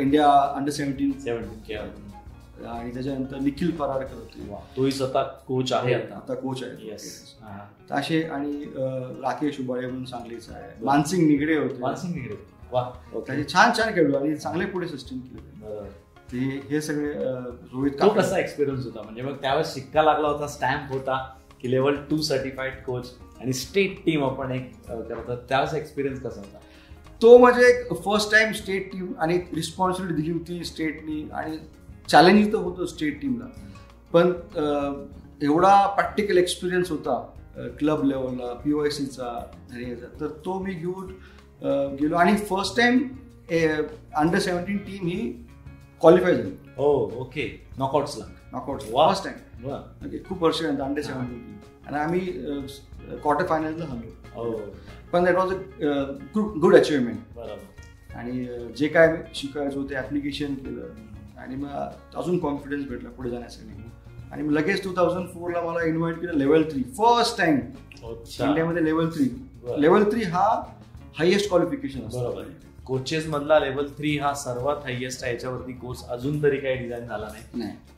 India 0.00 0.30
under 0.56 0.70
seventeen 0.70 1.12
seventeen 1.20 1.58
केलं 1.58 2.68
आणि 2.68 2.92
त्याच्यानंतर 2.94 3.38
निखिल 3.40 3.70
परारकर 3.76 4.14
होते. 4.14 4.48
तोही 4.76 4.92
स्वतः 4.92 5.22
कोच 5.46 5.72
आहे 5.72 5.94
आता. 5.94 6.16
आता 6.16 6.34
कोच 6.34 6.62
आहे. 6.62 6.90
असे 7.90 8.22
आणि 8.22 8.64
राकेश 9.22 9.60
उबाळे 9.60 9.86
म्हणून 9.86 10.04
सांगलीचा 10.04 10.54
आहे. 10.54 10.84
मानसिंग 10.84 11.26
निगडे 11.28 11.56
होते. 11.56 11.78
मानसिंग 11.78 12.14
निगडे. 12.14 12.34
वा. 12.72 12.90
त्याचे 13.14 13.44
छान 13.52 13.70
छान 13.78 13.94
खेळलो 13.94 14.18
आणि 14.18 14.34
चांगले 14.36 14.66
पुढे 14.66 14.88
सस्टेन 14.88 15.18
केले. 15.20 15.88
ते 16.32 16.60
हे 16.70 16.80
सगळे 16.80 17.12
रोहित. 17.12 17.92
कसा 18.16 18.38
एक्सपिरियन्स 18.38 18.84
होता? 18.84 19.02
म्हणजे 19.02 19.22
मग 19.22 19.36
त्यावेळेस 19.36 19.74
शिक्का 19.74 20.02
लागला 20.02 20.28
होता 20.28 20.46
स्टॅम्प 20.46 20.92
होता? 20.92 21.18
की 21.64 21.70
लेवल 21.70 21.94
टू 22.10 22.20
सर्टिफाईड 22.22 22.82
कोच 22.86 23.12
आणि 23.40 23.52
स्टेट 23.52 24.04
टीम 24.06 24.24
आपण 24.24 24.50
एक 24.50 24.70
अ, 24.88 24.94
करतो 25.00 25.34
त्यावेळेस 25.48 25.74
एक्सपिरियन्स 25.74 26.20
कसा 26.20 26.40
होता? 26.40 26.58
तो 27.22 27.36
म्हणजे 27.38 27.94
फर्स्ट 27.94 28.30
टाइम 28.32 28.52
स्टेट 28.52 28.90
टीम 28.92 29.12
आणि 29.18 29.38
रिस्पॉन्सिबिलिटी 29.54 30.22
दिली 30.22 30.32
होती 30.32 30.64
स्टेटनी 30.64 31.28
आणि 31.32 31.56
चॅलेंज 32.10 32.52
तर 32.52 32.58
होतं 32.58 32.86
स्टेट 32.86 33.20
टीमला 33.20 33.44
पण 34.12 34.32
एवढा 35.42 35.74
प्रॅक्टिकल 35.86 36.38
एक्सपिरियन्स 36.38 36.90
होता 36.90 37.14
क्लब 37.78 38.04
लेवलला 38.04 38.52
पी 38.54 38.72
वाय 38.72 38.90
सीचा 38.90 39.26
आणि 39.72 39.90
याचा. 39.90 40.06
तर 40.20 40.26
तो 40.44 40.58
मी 40.58 40.74
घेऊन 40.74 41.12
गेलो 42.00 42.16
आणि 42.16 42.36
first 42.36 42.76
time 42.76 42.98
under 44.16 44.38
seventeen 44.38 44.76
team 44.78 45.06
ही 45.06 45.30
क्वालिफाय 46.00 46.34
झाली. 46.34 46.50
हो 46.76 46.92
ओके 47.16 47.48
नॉकआउट्सला 47.78 48.24
नॉकआउट. 48.54 48.80
फर्स्ट 48.82 49.24
टाइम 49.24 49.36
ओके 50.06 50.22
खूप 50.28 50.42
वर्षानंतर 50.42 50.82
अंडर 50.82 51.02
सेव्हन्टीन 51.02 51.56
आणि 51.86 51.96
आम्ही 51.98 52.20
क्वार्टर 53.22 53.46
फायनलला 53.46 53.84
हरलो 53.84 54.72
पण 55.12 55.24
that 55.24 55.36
was 55.36 55.52
a 55.52 55.56
good 56.36 56.76
achievement 56.76 57.18
बरोबर. 57.36 58.16
आणि 58.16 58.46
जे 58.78 58.88
काय 58.88 59.16
शिकायचं 59.34 59.78
होते 59.78 59.96
ऍप्लिकेशन 59.98 60.54
केलं. 60.54 60.88
आणि 61.38 61.56
मग 61.56 62.16
अजून 62.18 62.38
कॉन्फिडन्स 62.38 62.88
भेटला 62.88 63.10
पुढे 63.10 63.30
जाण्यासाठी. 63.30 63.82
आणि 64.32 64.42
मग 64.42 64.52
लगेच 64.52 64.82
टू 64.84 64.92
थाउजंड 64.96 65.28
फोरला 65.28 65.60
मला 65.62 65.82
इन्व्हाइट 65.86 66.20
केलं 66.20 66.38
लेवल 66.38 66.62
थ्री 66.70 66.82
फर्स्ट 66.98 67.38
टाइम 67.38 67.56
इंडियामध्ये 68.04 68.84
लेवल 68.84 69.08
थ्री. 69.10 69.28
लेवल 69.80 70.10
थ्री 70.10 70.22
हा 70.24 70.46
हायएस्ट 71.18 71.48
क्वालिफिकेशन 71.48 72.00
बरोबर. 72.12 72.40
असतं 72.40 72.63
कोचेस 72.86 73.26
मधला 73.26 73.58
लेवल 73.58 73.86
थ्री 73.88 74.16
हा 74.18 74.32
सर्वात 74.34 74.76
हायएस्ट 74.76 75.24
आहे 75.24 75.32
याच्यावरती 75.32 75.72
कोर्स 75.72 76.02
अजून 76.08 76.42
तरी 76.42 76.56
काही 76.56 76.74
डिझाईन 76.76 77.06
झाला 77.06 77.26
नाही. 77.26 77.44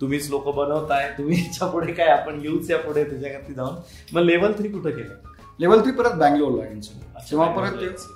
तुम्हीच 0.01 0.31
लोक 0.31 0.49
बनवताय 0.57 1.09
तुम्ही 1.19 1.39
याच्यापुढे 1.39 1.93
काय 1.93 2.07
आपण 2.07 2.41
येऊच 2.43 2.71
या 2.71 2.79
पुढे 2.79 3.05
त्याच्यावरती 3.05 3.55
जाऊन. 3.55 3.75
मग 4.13 4.23
लेवल 4.23 4.53
थ्री 4.53 4.69
कुठं 4.69 4.91
केलं? 4.91 5.15
लेवल 5.61 5.83
थ्री 5.83 5.93
परत 5.93 6.11
बँगलोरला 6.11 6.65
यांचं 6.65 7.21
तेव्हा 7.31 7.51
परत. 7.53 8.07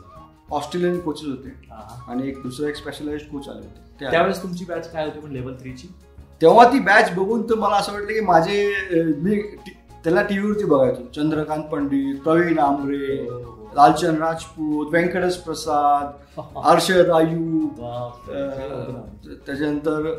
ऑस्ट्रेलियन 0.51 0.99
कोचेस 1.01 1.29
होते. 1.29 1.49
हा, 1.71 1.77
हा. 1.77 2.13
आणि 2.13 2.29
एक 2.29 2.43
दुसरं 2.43 2.69
एक 2.69 2.77
स्पेशलाइज 2.77 3.23
कोच 3.23 3.49
आले 3.49 3.59
होते. 3.59 4.11
त्यावेळेस 4.11 4.43
तुमची 4.43 4.65
बॅच 4.65 4.91
काय 4.93 5.05
होती 5.05 5.21
पण 5.21 5.31
लेवल 5.31 5.55
थ्रीची 5.55 5.89
तेव्हा 6.41 6.65
ती 6.73 6.79
बॅच 6.81 7.11
बघून 7.15 7.43
तर 7.51 7.55
मला 7.55 7.77
असं 7.77 7.93
वाटलं 7.93 8.13
की 8.13 8.21
माझे 8.21 8.75
मी 9.19 9.41
त्याला 10.05 10.23
टीव्हीवरती 10.23 10.65
बघायचो. 10.65 11.03
चंद्रकांत 11.17 11.63
पंडित 11.63 12.21
प्रवीण 12.21 12.59
आमरे 12.59 13.17
लालचंद 13.77 14.19
राजपूत 14.19 14.87
व्यंकटेश 14.93 15.37
प्रसाद 15.37 16.41
हर्षद 16.59 17.11
आयूब 17.11 17.81
अ, 17.83 18.09
त्याच्यानंतर 19.47 20.11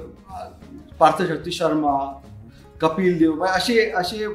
पार्थशक्ती 1.00 1.52
शर्मा 1.52 1.96
कपिल 2.82 3.18
देव 3.18 3.34
म्हणजे 3.34 3.54
असे 3.58 3.90
असे 3.92 4.28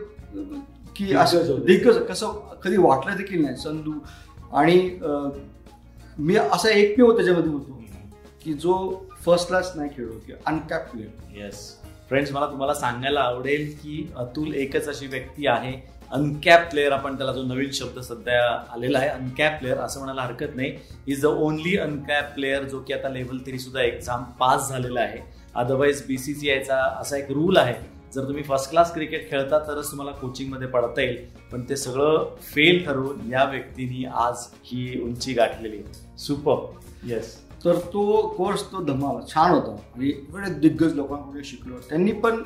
की 0.97 1.13
असं. 1.15 1.65
दिग्गज 1.65 1.99
कसं 2.09 2.33
कधी 2.65 2.77
वाटलं 2.77 3.17
देखील 3.17 3.43
नाही 3.45 3.57
संधू 3.57 3.93
आणि 4.53 4.79
मी 6.19 6.37
असा 6.37 6.69
एकमेव 6.71 7.13
त्याच्यामध्ये 7.13 7.53
होतो 7.53 7.73
की 8.45 8.53
जो 8.55 8.75
फर्स्ट 9.25 9.49
क्लास 9.49 9.73
नाही 9.77 9.91
खेळलो 9.97 10.19
की 10.27 10.33
अनकॅप 10.47 10.91
प्लेअर 10.91 11.37
येस 11.37 11.69
फ्रेंड्स 12.09 12.33
मला 12.33 12.47
तुम्हाला 12.47 12.75
सांगायला 12.75 13.21
आवडेल 13.21 13.71
की 13.73 14.13
अतुल 14.17 14.55
एकच 14.55 14.89
अशी 14.89 15.07
व्यक्ती 15.07 15.47
आहे 15.47 15.73
अनकॅप 16.13 16.69
प्लेअर 16.71 16.93
आपण 16.93 17.17
त्याला 17.17 17.33
जो 17.33 17.43
नवीन 17.43 17.71
शब्द 17.73 17.99
सध्या 18.01 18.43
आलेला 18.75 18.99
आहे 18.99 19.09
अनकॅप 19.09 19.59
प्लेअर 19.59 19.79
असं 19.79 20.01
म्हणायला 20.01 20.23
हरकत 20.23 20.57
नाही. 20.57 20.73
Is 21.07 21.23
the 21.23 21.27
only 21.27 21.77
uncapped 21.79 22.33
player 22.35 22.65
जो 22.65 22.81
की 22.81 22.93
आता 22.93 23.09
लेवल 23.09 23.39
थ्री 23.47 23.59
सुद्धा 23.59 23.83
एक्झाम 23.83 24.25
पास 24.41 24.69
झालेला 24.69 25.01
आहे. 25.01 25.21
अदरवाईज 25.55 26.03
बी 26.07 26.19
सी 26.19 26.35
जी 26.35 26.51
आयचा 26.51 26.83
असा 27.01 27.17
एक 27.17 27.31
रूल 27.31 27.57
आहे. 27.57 27.75
जर 28.15 28.25
तुम्ही 28.25 28.43
फर्स्ट 28.43 28.71
क्लास 28.71 28.93
क्रिकेट 28.95 29.31
खेळता 29.31 29.59
तरच 29.59 29.91
तुम्हाला 29.91 30.13
कोचिंगमध्ये 30.13 30.69
पडता 30.69 31.03
येईल. 31.03 31.25
पण 31.53 31.65
ते 31.69 31.77
सगळं 31.77 32.37
फेल 32.43 32.85
ठरवून 32.85 33.31
या 33.33 33.45
व्यक्तीने 33.45 34.05
आज 34.17 34.47
ही 34.65 35.01
उंची 35.05 35.33
गाठलेली 35.33 35.83
सुपर 36.19 37.09
येस 37.09 37.35
तर 37.65 37.79
तो 37.93 38.21
कोर्स 38.37 38.63
तो 38.73 38.83
धमाल 38.85 39.21
छान 39.29 39.51
होता. 39.51 39.77
आणि 39.95 40.09
एवढे 40.09 40.51
दिग्गज 40.61 40.95
लोकांकडे 40.95 41.45
शिकलो. 41.45 41.79
त्यांनी 41.89 42.13
पण 42.13 42.43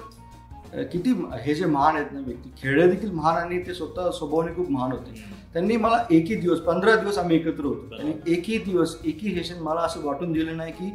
किती 0.75 1.13
हे 1.43 1.55
जे 1.55 1.67
महान 1.67 1.97
आहेत 1.97 2.13
ना 2.13 2.21
व्यक्ती 2.21 2.51
खेळ 2.59 2.91
देखील 2.91 3.11
महान 3.11 3.37
आणि 3.37 3.59
ते 3.59 3.75
स्वतः 3.75 4.11
स्वभावाने 4.11 4.55
खूप 4.55 4.71
महान 4.71 4.93
होते. 4.93 5.25
त्यांनी 5.53 5.77
मला 5.77 6.05
एकही 6.11 6.35
दिवस 6.35 6.61
पंधरा 6.61 6.95
दिवस 6.97 7.19
आम्ही 7.19 7.37
एकत्र 7.37 7.65
होतो. 7.65 7.95
आणि 7.95 8.13
एकही 8.27 8.59
दिवस 8.59 8.97
एकही 9.05 9.35
सेशन 9.35 9.63
मला 9.63 9.81
असं 9.81 10.05
वाटून 10.05 10.33
दिलं 10.33 10.57
नाही 10.57 10.73
की 10.73 10.91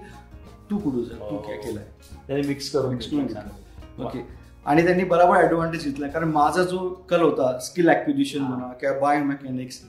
तू 0.71 0.77
कुठं 0.77 1.03
जा 1.03 1.15
तू. 1.29 1.37
काय 1.37 1.57
केलंय 1.57 1.83
त्याने 2.27 2.47
मिक्स 2.47 2.69
करून 2.71 2.95
Mix 2.95 3.09
करून. 3.11 4.05
ओके 4.05 4.25
आणि 4.65 4.83
त्यांनी 4.83 5.03
बरोबर 5.03 5.37
ऍडव्हान्टेज 5.37 5.83
घेतला 5.85 6.07
कारण 6.07 6.31
माझा 6.31 6.63
जो 6.63 6.89
कल 7.09 7.21
होता 7.21 7.57
स्किल 7.59 7.89
ऍक्विजिशन 7.89 8.41
म्हणा 8.41 8.71
किंवा 8.73 8.99
बायो 8.99 9.23
मेकॅनिक्स 9.23 9.81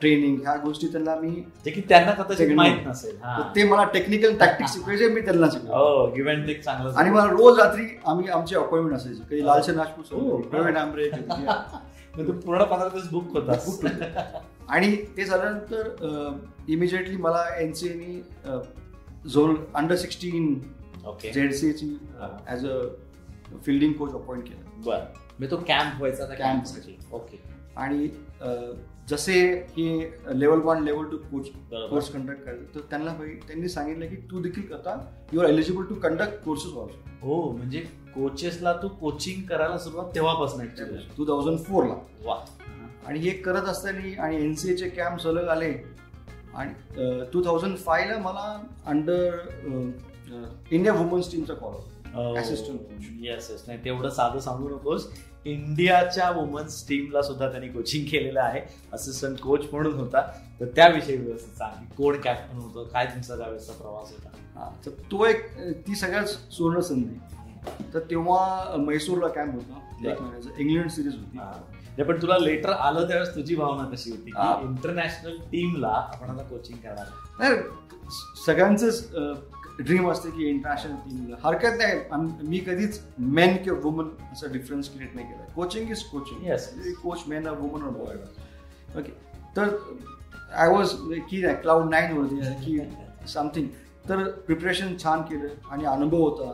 ट्रेनिंग 0.00 0.40
ह्या 0.40 0.54
गोष्टी 0.56 0.86
त्यांना 0.86 1.14
मी 1.14 1.30
जे 1.64 1.70
की 1.70 1.80
त्यांना 1.80 2.12
कदाचित 2.12 2.54
माहीत 2.54 2.86
नसेल 2.86 3.16
ते 3.56 3.64
मला 3.64 3.84
टेक्निकल 3.84 4.36
टॅक्टिक्स 4.36 4.72
शिकवायचे 4.74 5.08
मी 5.08 5.20
त्यांना 5.20 5.46
शिकलो 5.52 5.72
हो 5.72 6.90
आणि 6.90 7.10
मला 7.10 7.24
रोज 7.26 7.58
रात्री 7.60 7.84
आम्ही 8.06 8.28
आमची 8.28 8.54
अपॉइंटमेंट 8.54 8.96
असायची. 8.96 9.22
कधी 9.30 9.46
लालचंद 9.46 9.78
राजपूत 9.78 10.48
प्रवीण 10.50 10.76
आंबरे 10.76 11.08
पूर्ण 12.16 12.64
पंधरा 12.64 12.88
दिवस 12.88 13.08
बुक 13.10 13.36
होता 13.36 14.42
आणि 14.68 14.96
ते 15.16 15.24
झाल्यानंतर 15.24 16.32
इमिजिएटली 16.68 17.16
मला 17.16 17.44
एनसीएनी 17.56 18.20
झोन 19.28 19.56
अंडर 19.74 19.96
सिक्स्टीन 19.96 20.54
हा. 22.20 22.28
As 22.46 22.66
a 22.66 22.78
fielding 23.64 23.92
coach 23.92 24.14
appoint 24.14 24.44
केलं. 24.44 24.80
बर. 24.86 24.98
मी 25.40 25.46
तो 25.46 25.56
कॅम्प 25.56 25.98
व्हायचा 25.98 26.24
कॅम्पसाठी 26.34 26.96
ओके 27.12 27.42
आणि 27.76 28.08
जसे 29.08 29.34
हे 29.70 29.86
level 30.34 30.60
one 30.64 30.82
level 30.84 31.04
two 31.10 31.16
coach. 31.30 31.48
Course 31.90 32.08
conduct 32.10 32.44
करायचं 32.44 32.74
तर 32.74 32.80
त्यांना 32.90 33.12
त्यांनी 33.46 33.68
सांगितलं 33.68 34.06
की 34.06 34.16
तू 34.30 34.42
देखील 34.42 34.72
आता 34.72 34.98
you 35.32 35.40
are 35.40 35.48
eligible 35.48 35.84
to 35.84 35.94
conduct 36.02 36.44
courses 36.44 36.72
also 36.72 37.10
हो 37.22 37.50
म्हणजे 37.52 37.80
कोचेसला 38.14 38.72
तू 38.72 38.88
कोचिंग 39.00 39.42
करायला 39.48 39.78
सुरुवात 39.78 40.14
तेव्हापासून. 40.14 40.66
टू 41.16 41.26
थाउजंड 41.28 41.58
फोरला 41.58 41.94
वा. 42.24 42.38
आणि 43.06 43.18
हे 43.18 43.30
करत 43.44 43.68
असताना 43.68 44.22
आणि 44.22 44.36
एन 44.36 44.54
सी 44.54 44.72
एचे 44.72 44.88
कॅम्प 44.88 45.20
सलग 45.20 45.48
आले. 45.48 45.72
आणि 46.54 47.24
टू 47.32 47.44
थाउजंड 47.44 47.76
फायला 47.78 48.18
मला 48.18 48.62
अंडर 48.86 49.38
इंडिया 50.70 50.92
वुमन्स 50.92 51.30
टीमचा 51.32 51.54
कॉल 51.54 51.74
येस 53.24 53.64
नाही 53.66 53.78
तेवढं 53.84 54.10
साधं 54.10 54.40
सांगू 54.40 54.68
नकोस. 54.68 55.06
इंडियाच्या 55.44 56.30
वुमन्स 56.30 56.88
टीमला 56.88 57.22
सुद्धा 57.22 57.48
त्यांनी 57.50 57.68
कोचिंग 57.68 58.04
केलेलं 58.04 58.40
आहे. 58.40 58.60
असिस्टंट 58.92 59.38
कोच 59.38 59.60
म्हणून 59.72 59.94
होता. 59.94 60.20
तर 60.60 60.66
त्याविषयी 60.66 61.16
व्यवस्थित 61.16 61.58
सांग. 61.58 61.84
कोण 61.96 62.20
कॅप्टन 62.20 62.58
होतं? 62.58 62.88
काय 62.88 63.06
तुमचा 63.06 63.36
त्यावेळेसचा 63.36 63.72
प्रवास 63.72 64.12
होता? 64.12 64.70
तर 64.86 64.90
तो 64.90 65.24
एक 65.26 65.46
ती 65.86 65.94
सगळ्यात 65.94 66.24
सुवर्ण 66.24 66.80
संधी. 66.80 67.18
तर 67.94 67.98
तेव्हा 67.98 68.76
म्हैसूरला 68.78 69.28
कॅम्प 69.28 69.54
होता. 69.54 69.78
एक 70.00 70.04
बरं. 70.04 70.22
महिन्याचा 70.22 70.50
इंग्लंड 70.58 70.90
सिरीज 70.90 71.14
होती 71.14 72.02
पण 72.02 72.22
तुला 72.22 72.38
लेटर 72.38 72.70
आलं 72.70 73.08
त्यावेळेस 73.08 73.34
तुझी 73.34 73.56
भावना 73.56 73.84
कशी 73.84 74.10
होती? 74.10 74.30
इंटरनॅशनल 74.66 75.36
टीमला 75.36 75.88
आपण 75.88 76.30
आता 76.30 76.42
कोचिंग 76.42 76.78
करणार 76.78 77.06
नाही 77.38 77.60
सगळ्यांचंच 78.46 79.10
ड्रीम 79.84 80.10
असते 80.10 80.30
की 80.30 80.48
इंटरनॅशनल 80.48 80.94
टीमला 81.04 81.36
हरकत 81.44 81.78
नाही. 81.78 82.48
मी 82.48 82.58
कधीच 82.66 83.00
मेन 83.18 83.56
किंवा 83.64 83.78
वुमन 83.84 84.08
असा 84.32 84.52
डिफरन्स 84.52 84.88
क्रिएट 84.92 85.14
नाही 85.14 85.26
केला. 85.28 85.44
Coaching 85.54 85.90
is 85.90 86.02
coaching. 86.04 86.94
Coach 87.02 87.24
men 87.28 87.46
women 87.48 87.82
और 87.82 87.90
बॉय 87.92 88.14
ओके 88.98 89.12
तर 89.56 89.76
आय 90.54 90.68
वॉज 90.68 90.92
की 91.30 91.42
नाही 91.42 91.56
क्लाउड 91.56 91.90
नाईन 91.90 92.16
होती 92.16 92.36
की 92.64 92.78
समथिंग 93.28 93.68
तर 94.08 94.28
प्रिपरेशन 94.46 94.96
छान 94.98 95.22
केलं 95.22 95.48
आणि 95.70 95.84
अनुभव 95.84 96.18
होता. 96.18 96.52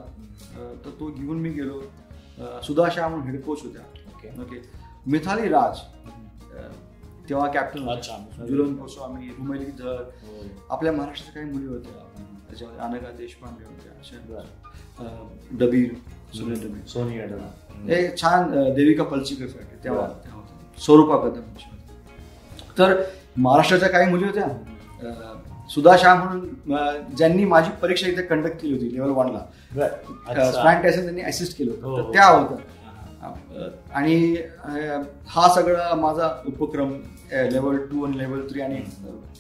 तर 0.85 0.90
तो 1.00 1.11
घेऊन 1.11 1.38
मी 1.40 1.50
गेलो. 1.50 1.80
सुधा 2.62 2.88
शाह 2.94 3.08
म्हणून 3.08 3.26
हेड 3.26 3.42
कोच 3.44 3.62
होत्या. 3.64 3.82
Okay 4.08 4.40
okay 4.42 4.61
Mithali 5.06 5.49
Raj. 5.49 5.80
तेव्हा 7.28 7.47
कॅप्टन. 7.47 7.80
जुलन 8.47 8.75
गोस्वामी 8.75 9.26
रुमेली 9.26 9.64
धर 9.64 10.11
हो. 10.23 10.44
आपल्या 10.70 10.92
महाराष्ट्राच्या 10.92 11.42
काही 11.42 11.54
मुली 11.54 11.66
होत्या. 11.66 12.23
त्याच्यामध्ये 12.49 12.80
अनघा 12.80 13.11
देशपांडे 13.11 13.64
होत्या 13.64 13.92
अशा 13.92 14.42
डबीर 15.50 15.88
सुनील 16.35 16.68
डबीर 16.68 16.87
सोनी 16.87 17.18
अडला 17.18 17.52
हे 17.85 18.16
छान 18.16 18.50
देविका 18.75 19.04
पलचिकरसाठी 19.04 19.85
तेव्हा. 19.85 20.08
स्वरूपा 20.78 21.16
कदम. 21.16 21.40
तर 22.78 23.02
महाराष्ट्राच्या 23.37 23.88
काही 23.88 24.11
मुली 24.11 24.25
होत्या. 24.25 24.47
सुधा 25.70 25.97
शाह 25.97 26.25
म्हणून 26.25 26.49
ज्यांनी 27.16 27.44
माझी 27.44 27.70
परीक्षा 27.82 28.06
इथे 28.06 28.23
कंडक्ट 28.23 28.56
केली 28.56 28.75
होती 28.75 28.94
लेवल 28.94 29.11
वनला 29.11 29.40
त्यांनी 31.02 31.20
असिस्ट 31.20 31.58
केलं 31.58 31.70
हो, 31.70 31.90
होतं. 31.90 32.02
हो. 32.02 32.08
तर 32.08 32.12
त्या 32.14 32.26
होत्या. 32.26 32.56
हा. 32.56 32.77
आणि 33.23 34.37
हा 35.29 35.49
सगळा 35.55 35.95
माझा 35.95 36.29
उपक्रम 36.47 36.93
लेवल 37.53 37.77
टू 37.87 38.05
आणि 38.07 38.19
लेवल 38.19 38.47
थ्री 38.51 38.61
आणि 38.61 38.81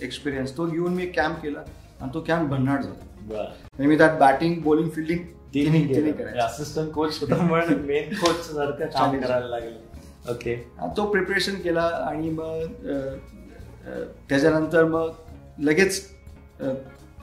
एक्सपिरियन्स 0.02 0.56
तो 0.56 0.66
घेऊन 0.66 0.94
मी 0.94 1.06
कॅम्प 1.06 1.42
केला 1.42 1.60
आणि 2.00 2.10
तो 2.14 2.20
कॅम्प 2.26 2.50
भन्नाट 2.50 2.82
झाला. 2.82 3.44
मी 3.78 3.98
त्यात 3.98 4.18
batting 4.20 4.60
bowling 4.62 4.88
fielding 4.90 6.36
assistant 6.38 6.92
coach 6.92 7.20
होता 7.20 7.42
मेन 7.42 8.14
कोच 8.14 8.44
सारखं 8.46 8.86
काम. 8.86 9.18
करायला 9.20 9.46
लागलं. 9.46 9.76
ओके 10.30 10.54
तो 10.96 11.06
प्रिपरेशन 11.10 11.54
केला 11.54 11.82
आणि 12.08 12.30
मग 12.30 12.64
त्याच्यानंतर 14.28 14.84
मग 14.84 15.08
लगेच 15.58 16.00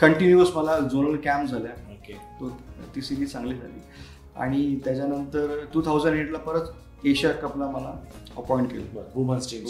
कंटिन्युअस 0.02 0.56
मला 0.56 0.78
झोनल 0.80 1.16
कॅम्प 1.16 1.52
झाल्या. 1.52 1.72
ओके 1.92 2.14
तो 2.40 2.50
ती 2.96 3.02
सिरीज 3.02 3.32
चांगली 3.32 3.56
झाली. 3.56 3.82
आणि 4.36 4.80
त्याच्यानंतर 4.86 5.66
टू 5.74 5.82
थाउजंड 5.86 6.18
एटला 6.18 6.38
परत 6.38 6.62
एशिया 7.06 7.32
कपला 7.32 7.68
मला 7.68 8.04
अपॉइंट 8.38 8.72
केलं. 8.72 9.02
Women's 9.16 9.52
team. 9.52 9.66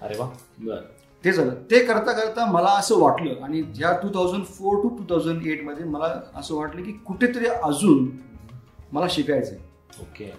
अरे 0.00 0.18
वा. 0.18 0.30
बर. 0.58 0.80
ते 1.24 1.32
झालं. 1.32 1.54
ते 1.70 1.84
करता 1.84 2.12
करता 2.12 2.52
मला 2.52 2.68
असं 2.68 2.98
वाटलं 2.98 3.34
आणि 3.42 3.60
ह्या 3.60 3.92
two 3.92 4.08
thousand 4.08 4.44
four 4.44 4.82
to 4.82 4.88
two 4.88 5.04
thousand 5.04 5.46
एटमध्ये 5.46 5.84
मला 5.84 6.20
असं 6.34 6.54
वाटलं 6.54 6.82
की 6.82 6.92
कुठेतरी 6.92 7.46
अजून 7.46 8.10
मला 8.92 9.06
शिकायचं 9.10 9.52
आहे 9.52 9.62
ओके. 10.00 10.32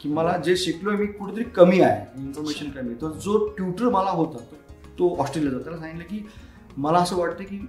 की 0.00 0.08
मला 0.08 0.36
जे 0.36 0.56
शिकलोय 0.56 0.96
मी 0.96 1.06
कुठेतरी 1.06 1.44
कमी 1.44 1.80
आहे 1.80 2.22
इन्फॉर्मेशन 2.22 2.70
कमी 2.70 2.90
आहे. 2.90 3.02
तर 3.02 3.08
जो 3.08 3.48
ट्युटर 3.48 3.88
मला 3.88 4.10
होता 4.10 4.38
तो- 4.38 4.82
तो 4.98 5.16
ऑस्ट्रेलियाचा 5.16 5.58
त्याला 5.58 5.78
सांगितलं 5.78 6.04
की 6.04 6.28
मला 6.76 6.98
असं 6.98 7.16
वाटतं 7.16 7.44
की 7.44 7.68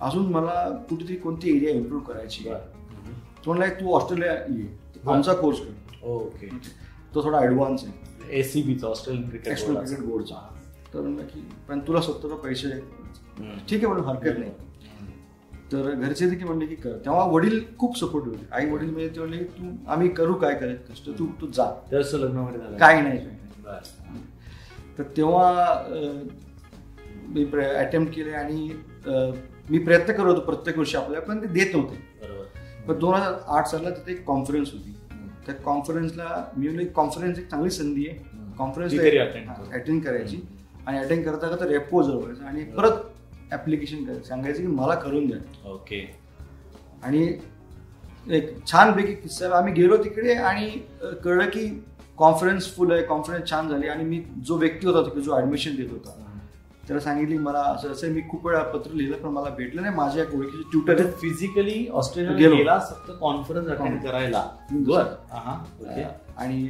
अजून 0.00 0.26
मला 0.26 0.70
कुठेतरी 0.90 1.16
कोणती 1.16 1.56
एरिया 1.56 1.70
इम्प्रूव्ह 1.70 2.06
करायची 2.06 2.48
आहे. 2.48 2.71
तो 3.44 3.52
म्हणला 3.52 3.72
तू 3.80 3.92
ऑस्ट्रेलिया 3.94 4.32
ये. 4.32 4.66
आमचा 5.06 5.32
कोर्स 5.34 5.58
कर. 5.58 6.06
ओके. 6.06 6.46
तो 7.14 7.22
थोडा 7.24 7.38
ऍडव्हान्स 7.40 7.84
आहे. 7.84 8.38
एसीबीचा 8.38 8.86
ऑस्ट्रेलियन 8.86 9.28
क्रिकेट 9.28 9.58
क्रिकेट 9.58 10.04
बोर्डचा 10.06 10.48
तर 10.92 11.00
म्हणलं 11.00 11.22
की 11.24 11.40
पण 11.68 11.80
तुला 11.86 12.00
स्वतःला 12.00 12.34
पैसे 12.42 12.70
ठीक 12.70 13.78
आहे 13.78 13.86
म्हणून 13.86 14.04
हरकत 14.04 14.38
नाही. 14.38 14.50
तर 15.72 15.90
घरचे 15.90 16.28
देखील 16.28 16.46
म्हणले 16.46 16.66
की 16.66 16.74
कर. 16.74 16.96
तेव्हा 17.04 17.24
वडील 17.26 17.60
खूप 17.78 17.96
सपोर्ट 17.98 18.24
होते. 18.26 18.46
आई 18.52 18.70
वडील 18.70 18.90
म्हणजे 18.90 19.08
ते 19.08 19.20
म्हणले 19.20 19.38
की 19.38 19.44
तू 19.44 19.70
आम्ही 19.92 20.08
करू 20.08 20.34
काय 20.34 20.54
करायचं 20.54 20.92
कष्ट? 20.92 21.08
तू 21.18 21.26
तू 21.40 21.46
जा. 21.46 21.64
त्याचं 21.90 22.18
लग्नामध्ये 22.18 22.78
काय 22.78 23.00
नाही. 23.00 23.18
काय. 23.18 23.80
तर 24.98 25.02
तेव्हा 25.16 25.82
मी 27.28 27.44
अटेम्प्ट 27.64 28.14
केले 28.14 28.32
आणि 28.32 28.68
मी 29.70 29.78
प्रयत्न 29.78 30.12
करत 30.12 30.26
होतो 30.26 30.40
प्रत्येक 30.40 30.78
वर्षी 30.78 30.96
आपल्याला 30.96 31.26
पण 31.26 31.42
ते 31.42 31.46
देत 31.48 31.74
नव्हते. 31.74 32.11
पण 32.88 32.98
दोन 32.98 33.14
हजार 33.14 33.34
आठ 33.46 33.66
सालला 33.66 33.90
तिथे 33.90 34.12
एक 34.12 34.24
कॉन्फरन्स 34.24 34.72
होती. 34.72 34.94
त्या 35.46 35.54
कॉन्फरन्सला 35.54 36.44
मी 36.56 36.68
म्हणलं 36.68 36.90
कॉन्फरन्स 36.92 37.38
एक 37.38 37.48
चांगली 37.50 37.70
संधी 37.70 38.08
आहे. 38.08 38.18
कॉन्फरन्स 38.58 38.92
अटेंड 39.72 40.04
करायची. 40.04 40.40
आणि 40.86 40.98
अटेंड 40.98 41.24
करता 41.24 41.48
करता 41.48 41.66
रेपो 41.68 42.02
जवळायचं 42.02 42.44
आणि 42.44 42.64
परत 42.64 43.52
ऍप्लिकेशन 43.52 44.04
करायचं 44.04 44.22
सांगायचं 44.22 44.60
की 44.60 44.66
मला 44.66 44.94
करून 44.94 45.26
द्या. 45.26 45.70
ओके. 45.70 46.00
आणि 47.02 47.38
एक 48.30 48.66
छानपैकी 48.66 49.12
किस्सा. 49.12 49.56
आम्ही 49.58 49.72
गेलो 49.72 49.96
तिकडे 49.96 50.34
आणि 50.34 50.70
कळलं 51.24 51.48
की 51.48 51.68
कॉन्फरन्स 52.18 52.74
फुल 52.76 52.92
आहे. 52.92 53.02
कॉन्फरन्स 53.02 53.50
छान 53.50 53.68
झाली. 53.68 53.88
आणि 53.88 54.04
मी 54.04 54.22
जो 54.46 54.56
व्यक्ती 54.56 54.86
होता 54.86 55.02
तिकडे 55.02 55.22
जो 55.22 55.38
ऍडमिशन 55.38 55.76
देत 55.76 55.90
होता. 55.90 56.31
त्याला 56.92 57.04
सांगितली 57.04 57.36
मला 57.38 57.58
असं 57.66 57.92
असं. 57.92 58.08
मी 58.12 58.20
खूप 58.30 58.46
वेळा 58.46 58.62
पत्र 58.62 58.90
लिहिलं 58.92 59.16
पण 59.16 59.28
मला 59.28 59.50
भेटलं 59.56 59.82
नाही. 59.82 59.94
माझ्या 59.96 60.22
एक 60.22 60.34
ओळखीचे 60.34 60.62
ट्युटर 60.72 61.06
फिजिकली 61.20 61.86
ऑस्ट्रेलिया 61.92 62.78
फक्त 62.80 63.10
कॉन्फरन्स 63.20 63.68
अटेंड 63.70 64.02
करायला. 64.02 64.44
बर. 64.72 65.02
हा 65.32 65.54
ओके. 65.80 66.02
आणि 66.36 66.68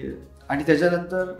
आणि 0.49 0.63
त्याच्यानंतर 0.67 1.33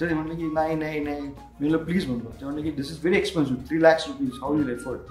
ते 0.00 0.12
म्हणले 0.14 0.34
की 0.34 0.50
नाही 0.54 0.74
नाही 0.76 1.00
नाही. 1.00 1.20
मी 1.20 1.28
म्हणलं 1.60 1.84
प्लीज 1.84 2.06
म्हणलो. 2.06 2.30
ते 2.40 2.44
म्हणले 2.44 2.62
की 2.62 2.70
this 2.70 2.90
is 2.90 2.98
very 3.02 3.18
expensive 3.18 3.62
three 3.68 3.82
lakhs 3.82 4.06
rupees 4.08 4.38
how 4.42 4.58
you 4.58 4.68
effort 4.68 5.10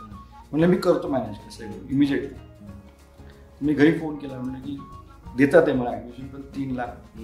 म्हणलं 0.51 0.67
मी 0.67 0.77
करतो 0.77 1.07
मॅनेज 1.07 1.37
कसं 1.47 1.71
इमिजिएटली 1.91 2.29
मी 3.61 3.73
घरी 3.73 3.91
फोन 3.99 4.15
केला. 4.17 4.37
म्हणलं 4.37 4.59
की 4.59 4.77
देतात 5.37 5.67
आहे 5.67 5.77
मला 5.77 5.91
ऍडमिशन 5.91 6.27
पण 6.27 6.41
तीन 6.55 6.75
लाख. 6.75 7.21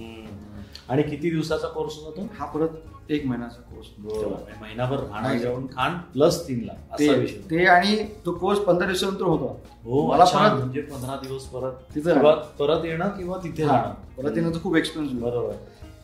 आणि 0.90 1.04
किती 1.04 1.30
दिवसाचा 1.30 1.68
कोर्स 1.68 1.96
होता 1.98 2.16
तो? 2.18 2.28
हा 2.40 2.46
परत 2.46 3.12
एक 3.12 3.26
महिन्याचा 3.26 3.62
कोर्स 3.64 3.88
बरोबर 4.00 4.62
महिनाभर 4.62 4.98
राहणं 5.00 5.38
जेवण 5.40 5.66
खाण 5.74 5.98
प्लस 6.14 6.42
तीन 6.48 6.64
लाख. 6.66 7.02
ते 7.50 7.66
आणि 7.66 7.98
तो 8.26 8.32
कोर्स 8.34 8.60
पंधरा 8.60 8.88
दिवसानंतर 8.88 9.24
होता. 9.24 9.54
हो 9.84 10.06
मला 10.08 10.24
परत 10.26 10.58
म्हणजे 10.58 10.82
पंधरा 10.82 11.16
दिवस 11.24 11.46
परत 11.50 11.96
तिथं 11.96 12.42
परत 12.60 12.86
येणं 12.86 13.10
किंवा 13.18 13.38
तिथे 13.44 13.66
राहणं. 13.66 13.94
परत 14.18 14.38
येणं 14.38 14.54
तर 14.54 14.62
खूप 14.64 14.76
एक्सपेन्सिव्ह 14.78 15.30
बरोबर. 15.30 15.54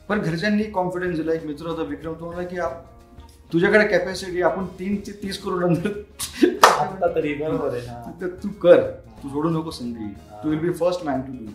पण 0.10 0.22
घरच्यांनी 0.22 0.64
कॉन्फिडन्स 0.72 1.18
दिला. 1.18 1.34
एक 1.34 1.46
मित्र 1.46 1.68
होता 1.68 1.84
विक्रम 1.90 2.14
तो 2.14 2.26
म्हणला 2.26 2.44
की 2.44 2.58
तुझ्याकडे 3.54 3.86
कॅपॅसिटी 3.88 4.42
आपण 4.42 4.66
तीन 4.80 4.96
ते 5.08 5.12
तीस 5.24 5.42
करोड 5.44 5.64
नंतर 5.64 7.16
तरी 7.16 7.34
बरोबर 7.34 7.76
आहे 7.78 8.28
तू 8.44 8.50
कर. 8.62 8.82
तू 9.24 9.30
सोडू 9.30 9.50
नको 9.50 9.72
संधी. 9.72 10.14
तू 10.44 10.50
will 10.50 10.60
be 10.60 10.72
first 10.74 11.06
man 11.06 11.22
to 11.22 11.32
do 11.34 11.52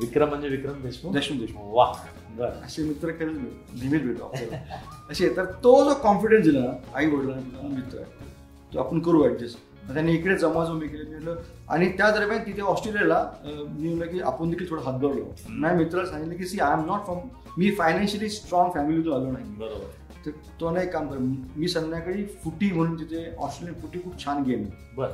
Vikram 0.00 0.28
म्हणजे 0.28 0.48
विक्रम 0.48 0.80
देशमुख? 0.82 1.12
देशमुख 1.12 1.40
देशमुख. 1.40 1.62
वा 1.74 1.92
बर. 2.36 2.50
असे 2.64 2.82
मित्र 2.82 3.10
खरंच 3.10 3.38
भेट- 3.38 3.80
नेहमीच 3.80 4.02
भेटू 4.02 4.24
आपल्याला 4.24 4.78
असे 5.10 5.28
तर 5.36 5.44
तो 5.64 5.72
जो 5.84 5.94
कॉन्फिडन्स 5.94 6.44
दिला 6.44 6.60
ना, 6.60 6.72
आई 6.94 7.06
वडिलांना 7.06 7.66
मित्र 7.68 7.98
आहे 7.98 8.28
तो 8.74 8.78
आपण 8.78 9.00
करू 9.00 9.24
ऍडजस्ट 9.24 9.58
त्यांनी 9.92 10.12
इकडे 10.12 10.36
जमाजमी 10.38 10.88
केली 10.88 11.02
मी 11.02 11.10
म्हणलं 11.10 11.40
आणि 11.68 11.88
त्या 11.88 12.10
दरम्यान 12.10 12.42
तिथे 12.46 12.60
ऑस्ट्रेलियाला 12.62 13.24
मी 13.44 13.88
म्हणलं 13.88 14.12
की 14.12 14.20
आपण 14.20 14.50
देखील 14.50 14.70
थोडं 14.70 14.82
हातभार 14.82 15.14
लावू. 15.14 15.30
माझ्या 15.48 15.78
मित्राला 15.78 16.06
सांगितलं 16.06 16.36
की 16.36 16.44
see 16.44 16.58
I 16.58 16.72
am 16.72 16.84
not 16.86 17.04
from 17.04 17.18
me 17.58 17.70
financially 17.70 18.28
strong 18.28 18.70
फॅमिलीतून 18.74 19.12
आलो 19.12 19.32
नाही. 19.32 19.44
बरोबर. 19.58 19.88
तर 20.26 20.30
तो 20.60 20.70
नाही 20.70 20.88
काम 20.90 21.06
कर 21.08 21.18
मी 21.56 21.68
संध्याकाळी 21.68 22.24
फुटी 22.44 22.70
म्हणून 22.72 23.00
तिथे 23.00 23.24
ऑस्ट्रेलियन 23.38 23.80
फुटी 23.80 23.98
खूप 23.98 24.24
छान 24.24 24.42
गेम 24.42 24.64
बर. 24.96 25.08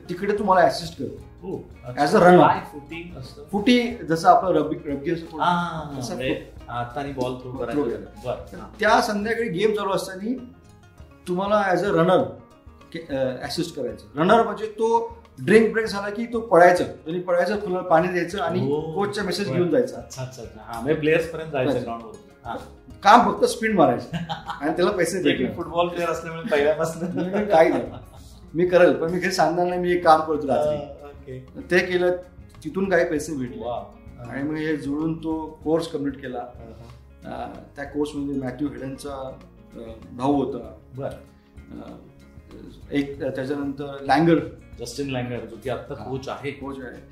तिकडे 0.00 0.38
तू 0.38 0.44
मला 0.44 0.60
असिस्ट 0.60 0.98
कर 0.98 1.04
हो 1.42 1.56
As 1.86 2.14
a 2.14 2.20
runner. 2.20 2.40
काय 2.40 2.60
footing 2.72 3.18
असतं. 3.18 3.42
फुटी 3.52 3.96
जसं 4.08 4.28
आपलं 4.28 4.58
रब्बी 4.58 4.76
रब्बी 4.92 5.10
असं 5.10 5.40
हा, 5.40 5.82
म्हणजे 5.92 7.12
बॉल 7.12 7.34
थ्रो 7.34 7.50
हा. 7.50 8.68
त्या 8.80 9.00
संध्याकाळी 9.00 9.48
गेम 9.48 9.74
चालू 9.74 9.90
असताना 9.90 10.34
तुम्हाला 11.28 11.62
ऍज 11.70 11.84
अ 11.84 11.88
रनर 11.88 12.22
असिस्ट 13.42 13.76
करायचं. 13.76 14.20
रनर 14.20 14.42
म्हणजे 14.42 14.66
तो 14.66 15.18
ड्रिंक 15.38 15.72
ब्रेक 15.72 15.86
झाला 15.86 16.10
की 16.10 16.26
तो 16.26 16.40
पळायचं. 16.40 16.84
त्यांनी 16.84 17.22
पळायचं 17.22 17.60
फुलं 17.60 17.82
पाणी 17.82 18.08
द्यायचं 18.08 18.40
आणि 18.42 18.60
हो. 18.60 18.80
कोचचा 18.94 19.22
मेसेज 19.22 19.48
बर. 19.48 19.54
घेऊन 19.54 19.70
जायचा. 19.70 20.00
हा 20.56 20.80
म्हणजे 20.80 21.00
प्लेयर्स 21.00 21.30
पर्यंत 21.30 21.52
जायचं. 21.52 21.82
ग्राउंडवर 21.82 22.12
हा. 22.44 22.56
काम 23.02 23.32
फक्त 23.32 23.44
स्पिन 23.44 23.72
मारायचं. 23.72 24.16
आणि 24.60 24.76
त्याला 24.76 24.90
पैसे 24.90 25.22
द्यायचे 25.22 25.52
फुटबॉल 25.56 25.88
प्लेअर 25.88 26.10
असल्यामुळे 26.10 26.48
पहिल्यापासून. 26.48 27.44
काही 27.48 27.68
नाही. 27.70 27.82
मी 28.54 28.66
करेल 28.66 28.92
पण 28.92 29.10
मी 29.10 29.20
काही 29.20 29.32
सांगणार 29.32 29.66
नाही 29.66 29.80
मी 29.80 29.92
एक 29.92 30.04
काम 30.04 30.20
करतो 30.20 30.46
रात्री. 30.48 30.76
ते 31.70 31.78
केलं 31.78 32.16
तिथून 32.64 32.90
काही 32.90 33.04
पैसे 33.04 33.34
भेटले. 33.34 33.62
आणि 34.30 34.42
मग 34.42 34.56
हे 34.56 34.76
जुळून 34.76 35.24
तो 35.24 35.60
कोर्स 35.64 35.88
कंप्लीट 35.88 36.22
केला. 36.22 36.40
त्या 37.76 37.84
कोर्समध्ये 37.84 38.40
मॅथ्यू 38.40 38.68
हेडनचा 38.68 39.38
भाऊ 40.12 40.42
होता. 40.42 40.78
बर. 40.96 41.10
एक 42.92 43.20
त्याच्यानंतर 43.20 43.96
लँगर 44.00 44.38
जस्टिन 44.80 45.10
लँगर 45.10 45.46
जो 45.46 45.56
की 45.64 45.70
आता. 45.70 45.94
कोच 45.94 46.28
आहे. 46.28 46.50
कोच 46.50 46.76
आहे. 46.78 47.02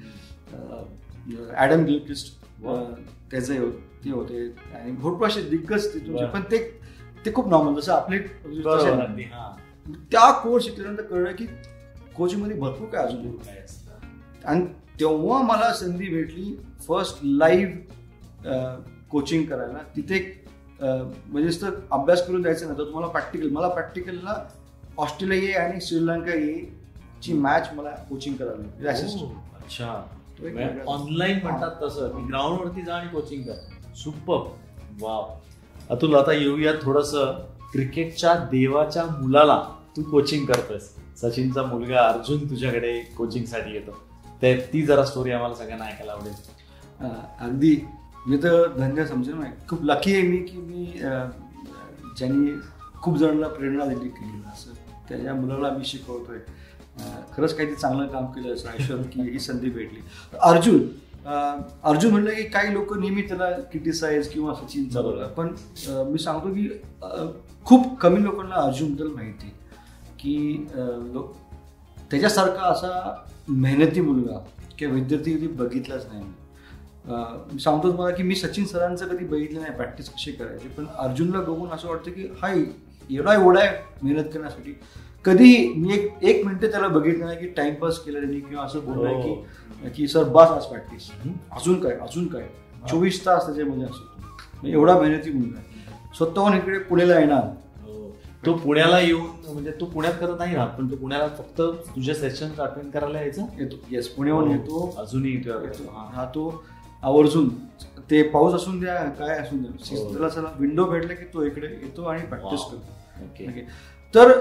Adam 1.57 1.85
Gilchrist. 1.85 2.41
त्याचे 3.31 3.59
हो- 3.59 4.05
ते 4.05 4.11
होते. 4.11 4.49
आणि 4.49 4.93
भरपूर 4.93 5.27
असे 5.27 5.43
दिग्गज 5.43 5.95
तिथूनचे 5.95 6.13
बरं. 6.13 6.27
पण 6.27 6.41
ते 6.41 6.81
ते 7.27 7.33
खूप 7.33 7.49
नॉर्मल 7.49 7.81
जसं 7.81 7.93
आपले 7.93 8.19
त्या 9.87 10.31
कोर्स 10.33 10.65
शिकल्यानंतर 10.65 11.03
कळलं 11.03 11.33
की 11.33 11.47
कोचिंगमध्ये 12.17 12.57
भरपूर 12.57 12.89
काय 12.89 13.05
अजून 13.07 13.21
आहे. 13.21 13.37
काय 13.37 13.59
असतं. 13.59 14.49
आणि 14.49 14.65
तेव्हा 15.01 15.43
मला 15.43 15.73
संधी 15.75 16.09
भेटली 16.09 16.55
फर्स्ट 16.89 17.19
लाईव्ह 17.25 18.75
कोचिंग 19.11 19.45
करायला. 19.45 19.79
तिथे 19.97 20.19
म्हणजे 20.81 21.45
नुसतं 21.45 21.71
अभ्यास 21.91 22.27
करून 22.27 22.43
द्यायचं 22.43 22.67
नव्हतं 22.67 22.85
तुम्हाला 22.85 23.09
प्रॅक्टिकल 23.09 23.51
मला 23.51 23.69
प्रॅक्टिकलला 23.69 24.45
ऑस्ट्रेलिया 24.99 25.43
ये 25.43 25.53
आणि 25.53 25.81
श्रीलंका 25.81 26.35
ये 26.35 26.85
ची 27.23 27.33
मॅच 27.33 27.69
मला 27.75 27.91
कोचिंग 27.91 28.35
ओ, 28.41 29.27
अच्छा. 29.57 30.03
ऑनलाईन 30.87 31.39
म्हणतात 31.43 31.71
तसं. 31.83 32.09
की 32.09 32.27
ग्राउंड 32.27 32.61
वरती 32.61 32.83
जा 32.83 32.95
आणि 32.95 33.09
कोचिंग 33.09 33.43
कर. 33.43 33.95
सुपर 33.95 34.39
वाव 35.01 35.35
अतुल 35.91 36.15
आता 36.15 36.33
येऊया 36.33 36.73
थोडस. 36.83 37.15
क्रिकेटच्या 37.75 38.35
देवाच्या 38.51 39.05
मुलाला 39.21 39.63
तू 39.97 40.03
कोचिंग 40.03 40.45
करतोयस. 40.47 40.89
सचिनचा 41.21 41.63
मुलगा 41.63 42.01
अर्जुन 42.01 42.49
तुझ्याकडे 42.51 42.99
कोचिंगसाठी 43.17 43.73
येतो. 43.73 43.93
ते 44.43 44.55
ती 44.73 44.83
जरा 44.83 45.05
स्टोरी 45.05 45.31
आम्हाला 45.31 45.55
सगळ्यांना 45.55 45.85
ऐकायला 45.85 46.13
आवडेल. 46.13 46.33
अगदी. 47.41 47.77
मी 48.27 48.37
तर 48.37 48.67
धन्य 48.77 49.07
समजेल 49.07 49.35
नाही 49.35 49.53
खूप 49.69 49.83
लकी 49.83 50.13
आहे 50.13 50.23
मी 50.23 50.37
की 50.39 50.59
मी 50.59 50.85
ज्यांनी 52.19 52.51
खूप 53.03 53.17
जणांना 53.19 53.49
प्रेरणा 53.49 53.85
दिली 53.85 54.09
क्रिकेट 54.09 54.47
असं 54.53 54.73
त्याच्या 55.09 55.35
मुलाला 55.35 55.71
मी 55.71 55.85
शिकवतोय. 55.85 56.39
खरंच 57.33 57.55
काहीतरी 57.57 57.77
चांगलं 57.77 58.07
काम 58.07 58.27
केलं 58.27 58.55
असं 58.55 58.69
ऐश्वर 58.71 59.03
की 59.05 59.31
ही 59.31 59.39
संधी 59.39 59.71
भेटली. 59.71 60.01
अर्जुन 60.43 60.87
अर्जुन 61.25 62.11
म्हणलं 62.13 62.35
की 62.35 62.43
काही 62.49 62.73
लोक 62.75 62.97
नेहमी 62.99 63.23
त्याला 63.23 63.51
क्रिटिसाइज 63.51 64.29
किंवा 64.29 64.55
सचिन. 64.55 64.89
चालवलं 64.89 65.29
पण 65.29 65.55
मी 66.09 66.19
सांगतो 66.19 66.55
की 66.55 66.69
खूप 67.67 67.99
कमी 68.01 68.23
लोकांना 68.25 68.55
अर्जुनबद्दल 68.57 69.09
माहिती. 69.09 69.49
की 70.21 70.67
लोक 71.13 71.33
त्याच्यासारखा 72.11 72.67
असा 72.67 73.25
मेहनती 73.49 74.01
मुलगा 74.01 74.39
किंवा 74.79 74.95
विद्यार्थी 74.95 75.33
कधी 75.33 75.47
बघितलाच 75.49 76.07
नाही 76.07 76.25
मी. 76.25 77.59
सांगतो 77.59 77.91
तुम्हाला 77.91 78.15
की 78.17 78.23
मी 78.23 78.35
सचिन 78.35 78.65
सरांचं 78.67 79.07
कधी 79.09 79.25
बघितलं 79.25 79.61
नाही 79.61 79.75
प्रॅक्टिस 79.77 80.09
कशी 80.11 80.33
करायची 80.33 80.69
पण 80.69 80.87
अर्जुनला 80.99 81.41
बघून 81.41 81.71
असं 81.71 81.89
वाटतं 81.89 82.11
की 82.11 82.29
हा 82.43 82.53
एवढा 83.11 83.35
एवढा 83.35 83.61
आहे 83.61 83.77
मेहनत 84.03 84.29
करण्यासाठी 84.35 84.73
कधीही 85.25 85.69
मी 85.75 85.93
एक 85.95 86.23
एक 86.23 86.45
मिनिट 86.47 86.71
त्याला 86.71 86.89
बघितलं 86.89 87.25
नाही 87.27 87.39
की 87.39 87.47
टाइमपास 87.57 87.99
केला 87.99 88.19
त्यांनी 88.19 88.41
किंवा 88.41 88.65
असं 88.65 88.85
बोललाय 88.85 89.15
हो. 89.15 89.35
की 89.35 89.91
की 89.91 90.07
सर 90.09 90.25
बस 90.27 90.49
आज 90.49 90.65
प्रॅक्टिस. 90.65 91.11
अजून 91.53 91.81
काय 91.81 91.97
अजून 91.99 92.27
काय 92.27 92.47
चोवीस 92.91 93.25
तास 93.27 93.47
त्याच्यामध्ये 93.47 93.85
असतो 93.85 94.13
म्हणजे 94.17 94.73
एवढा 94.73 94.99
मेहनती 95.01 95.31
मुलगा 95.31 95.59
आहे 95.59 96.13
स्वतःहून 96.17 96.55
इकडे 96.55 96.79
पुण्याला 96.81 97.19
येणार 97.19 97.43
हो. 97.85 98.11
तो 98.47 98.53
पुण्याला 98.55 98.99
येऊन 99.01 99.53
म्हणजे 99.53 99.71
तू 99.81 99.87
पुण्यात 99.87 100.15
करत 100.21 100.39
नाही 100.39 100.55
राहत 100.57 100.79
पण 100.79 100.91
तू 100.91 100.97
पुण्याला 100.97 101.29
फक्त 101.29 101.61
तुझे 101.95 102.15
सेशन 102.15 102.51
अटेंड 102.59 102.91
करायला 102.93 103.21
यायचं 103.21 103.47
येतो 103.59 103.77
येस 103.91 104.09
पुण्याहून 104.09 104.47
हो. 104.47 104.53
येतो 104.53 104.95
अजूनही 104.99 105.33
येतो. 105.35 105.89
हा. 105.91 106.09
राहतो 106.15 106.63
आवर्जून 107.03 107.49
ते 108.11 108.23
पाऊस 108.29 108.55
असून 108.55 108.79
द्या 108.81 108.95
काय 109.19 109.39
असून 109.39 109.63
द्या. 109.63 110.29
त्याला 110.31 110.53
विंडो 110.59 110.85
भेटला 110.85 111.15
की 111.15 111.25
तो 111.35 111.45
इकडे 111.45 111.67
येतो 111.67 112.03
आणि 112.03 112.27
प्रॅक्टिस. 112.27 112.61
करतो. 112.63 113.61
तर 114.15 114.39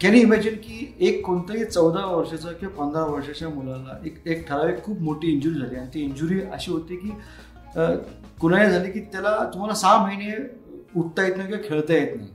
कॅन 0.00 0.14
इमॅजिन 0.14 0.54
की 0.54 0.94
एक 1.00 1.24
कोणताही 1.26 1.64
चौदा 1.64 2.04
वर्षाचा 2.06 2.50
किंवा 2.52 2.74
पंधरा 2.76 3.04
वर्षाच्या 3.04 3.48
मुलाला 3.48 3.98
एक 4.06 4.26
एक 4.26 4.46
ठराविक 4.48 4.82
खूप 4.84 5.00
मोठी 5.02 5.28
इंजुरी 5.32 5.58
झाली 5.58 5.76
आणि 5.76 5.88
ती 5.94 6.00
इंजुरी 6.00 6.40
अशी 6.52 6.72
होती 6.72 6.96
की 6.96 7.10
कुणाला 8.40 8.68
झाली 8.68 8.90
की 8.92 9.00
त्याला 9.12 9.36
तुम्हाला 9.54 9.74
सहा 9.74 10.04
महिने 10.06 10.32
उठता 10.96 11.26
येत 11.26 11.36
नाही 11.36 11.48
किंवा 11.48 11.68
खेळता 11.68 11.94
येत 11.94 12.16
नाही. 12.16 12.28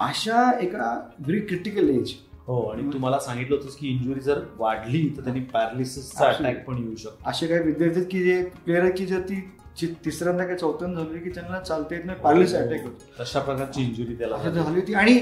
अशा 0.00 0.50
एका 0.60 0.92
व्हेरी 1.18 1.40
क्रिटिकल 1.46 1.88
एज 1.90 2.12
हो 2.46 2.60
आणि 2.62 2.82
तुम्हाला 2.92 3.18
सांगितलं 3.20 3.56
होतं 3.56 3.78
की 3.80 3.88
इंजुरी 3.88 4.20
जर 4.20 4.40
वाढली 4.58 5.02
तर 5.16 5.22
त्यांनी 5.22 5.40
पॅरालिसिसचा. 5.52 6.28
अटॅक 6.28 6.64
पण 6.66 6.78
येऊ 6.78 6.94
शकतो. 6.96 7.30
असे 7.30 7.46
काही 7.46 7.62
विद्यार्थी 7.62 8.04
की 8.10 8.22
जे 8.24 8.42
प्लेअर 8.64 8.88
की 8.96 9.06
जर 9.06 9.20
ती 9.20 9.40
तिसऱ्यांदा 9.86 10.44
किंवा 10.44 10.58
चौथ्यांदा 10.58 11.00
झाली 11.00 11.18
की 11.18 11.30
त्यांना 11.30 11.58
चालता 11.60 11.94
येत 11.94 12.04
नाही 12.04 12.18
पॅरलिस 12.22 12.54
अटॅक 12.54 12.82
होतो. 12.84 13.22
तशा 13.22 13.40
प्रकारची 13.40 13.82
इंजुरी 13.82 14.14
त्याला 14.14 14.36
झाली. 14.36 14.80
होती. 14.80 14.94
आणि 14.94 15.18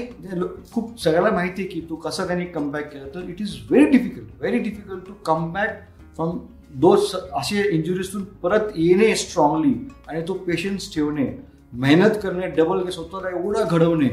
खूप 0.71 1.01
सगळ्याला 1.01 1.29
माहिती 1.29 1.61
आहे 1.61 1.69
की 1.71 1.81
तो 1.89 1.95
कसा 1.95 2.25
त्यांनी 2.27 2.45
कमबॅक 2.45 2.91
केला 2.93 3.07
तर 3.15 3.29
it 3.29 3.41
is 3.41 3.55
very 3.69 3.89
difficult 3.91 4.27
very 4.39 4.59
difficult 4.59 5.07
to 5.07 5.13
come 5.13 5.51
back 5.53 5.81
from 6.15 6.39
those 6.73 7.15
असे 7.15 7.69
इंजुरीजून 7.69 8.23
परत 8.23 8.71
येणे 8.75 9.15
स्ट्रॉंगली 9.15 9.73
आणि 10.07 10.21
तो 10.27 10.33
पेशन्स 10.33 10.93
ठेवणे 10.93 11.27
मेहनत 11.73 12.19
करणे 12.23 12.47
डबल 12.47 12.89
स्वतःला 12.89 13.29
एवढं 13.29 13.67
घडवणे. 13.69 14.09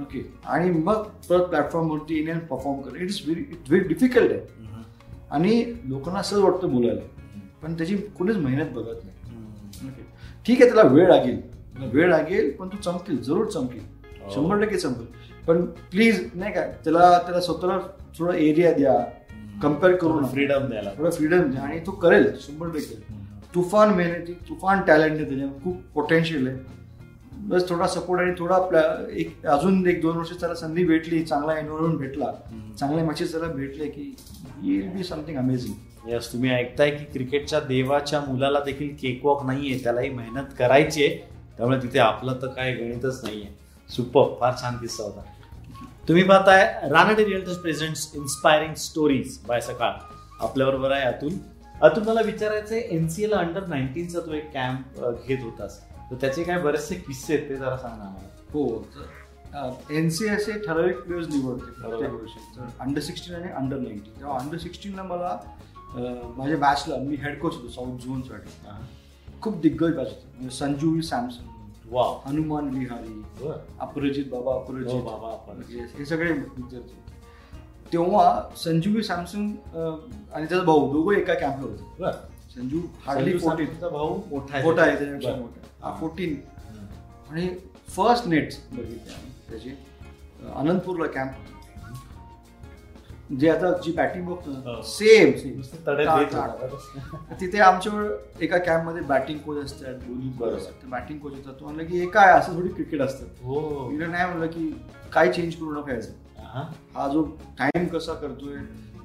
ओके 0.00 0.32
आणि 0.44 0.70
मग 0.70 1.02
परत 1.28 1.40
प्लॅटफॉर्मवरती 1.40 2.18
येणे 2.18 2.30
आणि 2.30 2.40
परफॉर्म 2.40 2.80
करणे. 2.80 3.04
It 3.04 3.10
is 3.10 3.20
very 3.24 3.40
it 3.40 3.68
very 3.68 3.88
difficult 3.88 4.32
आहे. 4.32 4.40
आणि 5.30 5.64
लोकांना 5.84 6.20
असंच 6.20 6.38
वाटतं 6.38 6.72
बोलायला. 6.72 7.00
पण 7.62 7.74
त्याची 7.74 7.96
कोणीच 7.96 8.36
मेहनत 8.36 8.70
बघत 8.72 9.04
नाही. 9.04 9.15
ठीक 10.46 10.62
आहे 10.62 10.72
त्याला 10.72 10.90
वेळ 10.90 11.08
लागेल. 11.08 11.42
वेळ 11.92 12.08
लागेल 12.08 12.50
पण 12.50 12.68
तू 12.68 12.76
चमकेल 12.76 13.22
जरूर 13.22 13.46
चमकेल. 13.46 13.82
हो. 14.22 14.30
शंभर 14.34 14.62
टक्के 14.62 14.76
चमकेल. 14.76 15.06
पण 15.48 15.64
प्लीज 15.64 16.30
नाही 16.34 16.52
का 16.52 16.66
त्याला 16.66 17.18
त्याला 17.18 17.40
स्वतःला 17.40 17.78
थोडा 18.18 18.36
एरिया 18.36 18.72
द्या. 18.72 19.04
कंपेअर 19.62 19.96
करू 19.96 20.20
नका. 20.20 20.28
फ्रीडम 20.28 20.66
द्यायला. 20.66 20.90
थोडा 20.98 21.10
फ्रीडम 21.10 21.50
द्या 21.50 21.62
आणि 21.62 21.80
तो 21.86 21.90
करेल 21.90 22.32
शंभर 22.40 22.66
टक्के. 22.66 23.02
तुफान 23.54 23.94
मेहनती 23.94 24.32
तुफान 24.32 24.80
टॅलेंट 24.86 25.12
आहे 25.12 25.24
त्याच्यात 25.24 25.48
खूप 25.64 25.76
पोटेन्शियल 25.94 26.46
आहे. 26.46 26.56
बस 27.32 27.68
थोडा 27.68 27.86
सपोर्ट 27.86 28.20
आणि 28.20 28.32
थोडा 28.38 28.54
आपल्या 28.54 29.10
एक 29.12 29.46
अजून 29.46 29.86
एक 29.86 30.00
दोन 30.00 30.16
वर्ष 30.16 30.30
त्याला 30.40 30.54
संधी 30.54 30.84
भेटली 30.84 31.22
चांगला 31.22 31.58
एन्व्हायरमेंट 31.58 31.98
भेटला. 31.98 32.24
हम्म. 32.24 32.72
चांगले 32.72 33.02
मॅचेस 33.02 33.32
त्याला 33.32 33.46
भेटले 33.46 33.86
की 33.86 34.16
will 34.62 34.88
be 34.88 35.04
something 35.04 35.38
amazing 35.38 35.74
yes 36.08 36.32
तुम्ही 36.32 36.50
ऐकताय 36.50 36.90
की 36.90 37.04
क्रिकेटच्या 37.04 37.60
देवाच्या 37.60 38.20
मुलाला 38.20 38.60
देखील 38.60 38.94
केकवॉक 38.96 39.44
नाहीये 39.46 39.78
त्यालाही 39.84 40.08
मेहनत 40.10 40.52
करायची 40.58 41.04
आहे. 41.04 41.16
त्यामुळे 41.56 41.78
तिथे 41.82 41.98
आपलं 41.98 42.38
तर 42.42 42.46
काय 42.46 42.72
गणितच 42.74 43.22
नाहीये. 43.24 43.48
सुपर 43.90 44.34
फार 44.40 44.52
छान 44.62 44.76
किस्सा 44.76 45.04
होता. 45.04 45.22
तुम्ही 46.08 46.22
पाहताय 46.22 46.64
Ranade 46.90 47.24
realtors 47.24 47.58
presents 47.58 48.10
inspiring 48.14 48.74
stories 48.74 49.38
by 49.46 49.60
Sakal 49.60 49.92
आपल्याबरोबर 50.40 50.90
आहे 50.90 51.04
अतुल. 51.04 51.32
अतुल 51.82 52.02
मला 52.04 52.20
विचारायचंय 52.20 52.78
एनसीएल 52.90 53.32
अंडर 53.32 53.66
नाईन्टीनचा 53.66 54.20
तू 54.20 54.32
एक 54.32 54.52
कॅम्प 54.52 55.00
घेत 55.26 55.42
होतास. 55.42 55.80
तर 56.10 56.16
त्याचे 56.20 56.42
काय 56.42 56.58
बरेचसे 56.62 56.94
किस्से 56.96 57.34
आहेत 57.34 57.48
ते 57.48 57.56
जरा 57.56 57.76
सांग 57.76 57.92
आम्हाला. 57.92 58.28
हो 58.52 58.64
एन 59.90 60.08
सी 60.10 60.26
एस 60.26 60.48
ठराविक 60.66 60.96
प्लेयर्स 60.96 61.28
निवडते 61.28 61.70
प्रत्येक 61.72 62.10
वर्षी. 62.12 62.38
तर 62.56 62.66
अंडर 62.80 63.00
सिक्स्टीन 63.00 63.34
आणि 63.36 63.52
अंडर 63.52 63.76
नाईन्टीन 63.76 64.20
तेव्हा 64.20 64.38
अंडर 64.38 64.58
सिक्स्टीनला 64.58 65.02
मला 65.02 65.36
माझ्या 66.36 66.56
बॅचला 66.58 66.96
मी 66.96 67.16
हेड 67.16 67.38
कोच 67.38 67.54
होतो 67.54 67.68
साऊथ 67.68 67.98
झोनसाठी 67.98 69.38
खूप 69.40 69.60
दिग्गज 69.60 69.94
बॅच 69.96 70.06
होते. 70.06 70.26
म्हणजे 70.34 70.56
संजू 70.56 71.00
सॅमसन 71.00 71.44
वा 71.90 72.04
हनुमान 72.26 72.68
विहारी 72.68 73.22
अपराजित 73.80 74.24
बाबा 74.24 74.52
हो 74.52 74.58
अपराजित 74.60 75.02
बाबा 75.02 75.28
आपण 75.28 75.60
Yes, 75.72 75.98
हे 75.98 76.04
सगळे 76.04 76.32
विद्यार्थी 76.32 76.76
होते. 76.76 77.04
तेव्हा 77.92 78.42
संजू 78.56 79.02
सॅमसन 79.02 79.48
अं, 79.74 79.98
आणि 80.32 80.46
त्याचा 80.46 80.64
भाऊ 80.64 80.92
दोघं 80.92 81.14
एका 81.14 81.34
कॅम्पला 81.34 81.66
होते. 81.66 82.12
संजू 82.54 82.80
हार्डली 83.06 83.38
फोर्टीन 83.38 83.66
भाऊ 83.82 84.16
मोठा 84.30 84.56
आहे. 84.56 84.64
मोठा 84.64 84.82
आहे 84.82 84.96
त्याच्यापेक्षा 84.96 85.30
बरं. 85.30 85.40
मोठा 85.40 85.88
हा 85.88 85.96
फोर्टीन. 86.00 86.34
आणि 87.30 87.48
फर्स्ट 87.88 88.26
नेट्स 88.28 88.58
बघितले 88.72 89.30
त्याचे. 89.50 89.70
अनंतपूरला 90.54 91.06
कॅम्प 91.06 91.32
जे 93.30 93.48
आता 93.50 93.70
जी 93.84 93.92
बॅटिंग 93.92 94.26
बघतो 94.26 94.50
हो. 94.50 94.82
Same 94.82 95.32
same. 95.32 95.60
तिथे 97.40 97.58
आमच्यावर 97.58 98.42
एका 98.42 98.58
कॅम्पमध्ये 98.58 99.02
बॅटिंग 99.02 99.38
कोच 99.38 99.64
असतात 99.64 99.94
दोन्ही 99.94 100.30
कोच. 100.32 100.52
असतात. 100.52 100.88
बॅटिंग 100.88 101.18
कोच 101.18 101.32
येतात. 101.34 101.52
तो 101.60 101.64
म्हणलं 101.64 101.84
की 101.84 102.00
हे 102.00 102.06
काय 102.06 102.32
असं 102.32 102.56
थोडी 102.56 102.68
क्रिकेट 102.68 103.00
असतं. 103.00 103.26
हो. 103.42 103.88
मी 103.90 104.06
नाही 104.06 104.26
म्हणलं 104.26 104.46
की 104.46 104.84
काय 105.12 105.32
चेंज 105.32 105.54
करू 105.54 105.72
नका 105.72 105.92
याचं. 105.94 106.12
हा. 106.38 107.08
जो 107.08 107.24
टाइम 107.58 107.86
कसा 107.86 108.14
करतोय 108.14 108.56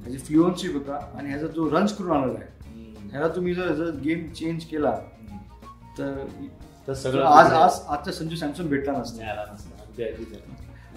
त्याची 0.03 0.17
फ्लुअन्सी 0.17 0.67
बघा 0.67 0.99
आणि 1.17 1.29
ह्याचा 1.29 1.47
जो 1.47 1.69
रन्स 1.69 1.97
करून 1.97 2.11
आलेला 2.11 2.39
आहे. 2.39 2.49
ह्याला 3.09 3.27
तुम्ही 3.27 3.53
जर 3.53 3.73
जर 3.73 3.89
गेम 4.03 4.27
चेंज 4.27 4.63
केला 4.65 4.91
तर 5.97 6.93
सगळं 6.93 7.25
आज 7.25 7.53
आज 7.53 7.79
आजचा 7.87 8.11
संजू 8.11 8.35
सॅमसन 8.35 8.67
भेटला 8.67 8.91
नसता. 8.91 9.21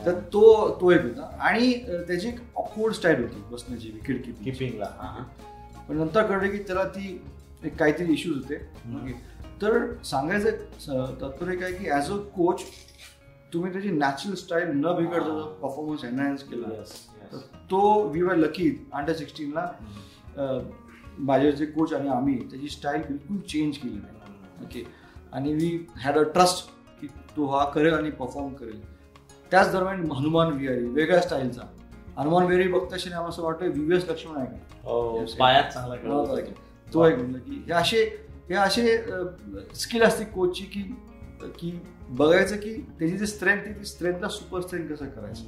तर 0.07 0.19
तो 0.33 0.43
तो 0.81 0.91
एक 0.91 1.03
होता. 1.03 1.31
आणि 1.41 1.73
त्याची 2.09 2.29
एक 2.29 2.39
ऑकवर्ड 2.57 2.95
स्टाईल 2.95 3.23
होती 3.23 3.43
बसण्याची 3.51 3.91
विकेट 3.91 4.25
किपिंग 4.25 4.45
किपिंगला. 4.45 4.87
पण 5.89 5.97
नंतर 5.97 6.27
कळलं 6.27 6.51
की 6.51 6.59
त्याला 6.59 6.85
ती 6.89 7.21
एक 7.65 7.77
काहीतरी 7.79 8.13
इश्यूज 8.13 8.37
होते. 8.37 8.57
तर 9.63 9.79
सांगायचं 10.05 11.15
तात्पर्य 11.21 11.57
काय 11.57 11.73
की 11.73 11.89
ॲज 11.89 12.11
अ 12.13 12.17
कोच 12.37 12.63
तुम्ही 13.53 13.73
त्याची 13.73 13.91
नॅचरल 13.91 14.35
स्टाईल 14.35 14.69
न 14.75 14.95
बिघडता 14.97 15.45
परफॉर्मन्स 15.63 16.05
एनहान्स 16.05 16.43
केला. 16.43 16.69
तर 17.33 17.39
तो 17.71 17.81
वी 18.09 18.23
वर 18.23 18.37
लकी 18.37 18.69
अंडर 18.93 19.13
सिक्स्टीनला 19.13 19.69
माझे 21.19 21.53
जे 21.53 21.67
कोच 21.67 21.93
आणि 21.93 22.09
आम्ही 22.09 22.39
त्याची 22.51 22.69
स्टाईल 22.69 23.03
बिलकुल 23.03 23.39
चेंज 23.41 23.77
केली 23.77 23.95
नाही. 23.95 24.65
ओके. 24.65 24.85
आणि 25.33 25.53
वी 25.55 25.69
हॅड 25.97 26.19
अ 26.19 26.23
ट्रस्ट 26.25 26.69
की 27.01 27.07
तो 27.37 27.47
हा 27.47 27.65
करेल 27.71 27.95
आणि 27.95 28.11
परफॉर्म 28.11 28.53
करेल. 28.55 28.81
त्याच 29.55 29.73
दरम्यान 29.73 30.11
हनुमान 30.13 30.53
विहारी 30.53 30.85
वेगळ्या 30.85 31.21
स्टाईलचा 31.21 31.63
हनुमान 32.19 32.47
विहारी 32.47 32.69
बघताशी 32.69 33.09
आम्हाला 33.09 33.29
असं 33.29 33.43
वाटतं 33.43 33.67
व्ही 33.67 33.97
एस 33.97 34.05
लक्ष्मण 34.09 34.37
आहे 34.37 34.47
का? 34.47 34.57
हो. 34.85 35.27
तो. 36.95 37.07
एक 37.07 37.15
म्हणलं 37.17 37.39
की 37.39 37.63
हे 37.67 37.73
असे 37.73 38.01
हे 38.49 38.55
असे 38.55 38.97
स्किल 39.75 40.03
असते 40.03 40.25
कोचची 40.25 40.65
की 40.65 40.81
की 41.59 41.83
बघायचं 42.09 42.57
की 42.57 42.75
त्याची 42.99 43.19
जी 43.19 43.27
स्ट्रेंथ 43.27 43.59
आहे 43.59 43.73
ती 43.73 43.85
स्ट्रेंथला 43.85 44.29
सुपर 44.29 44.61
स्ट्रेंथ 44.61 44.89
कसं 44.89 45.07
करायचं? 45.07 45.45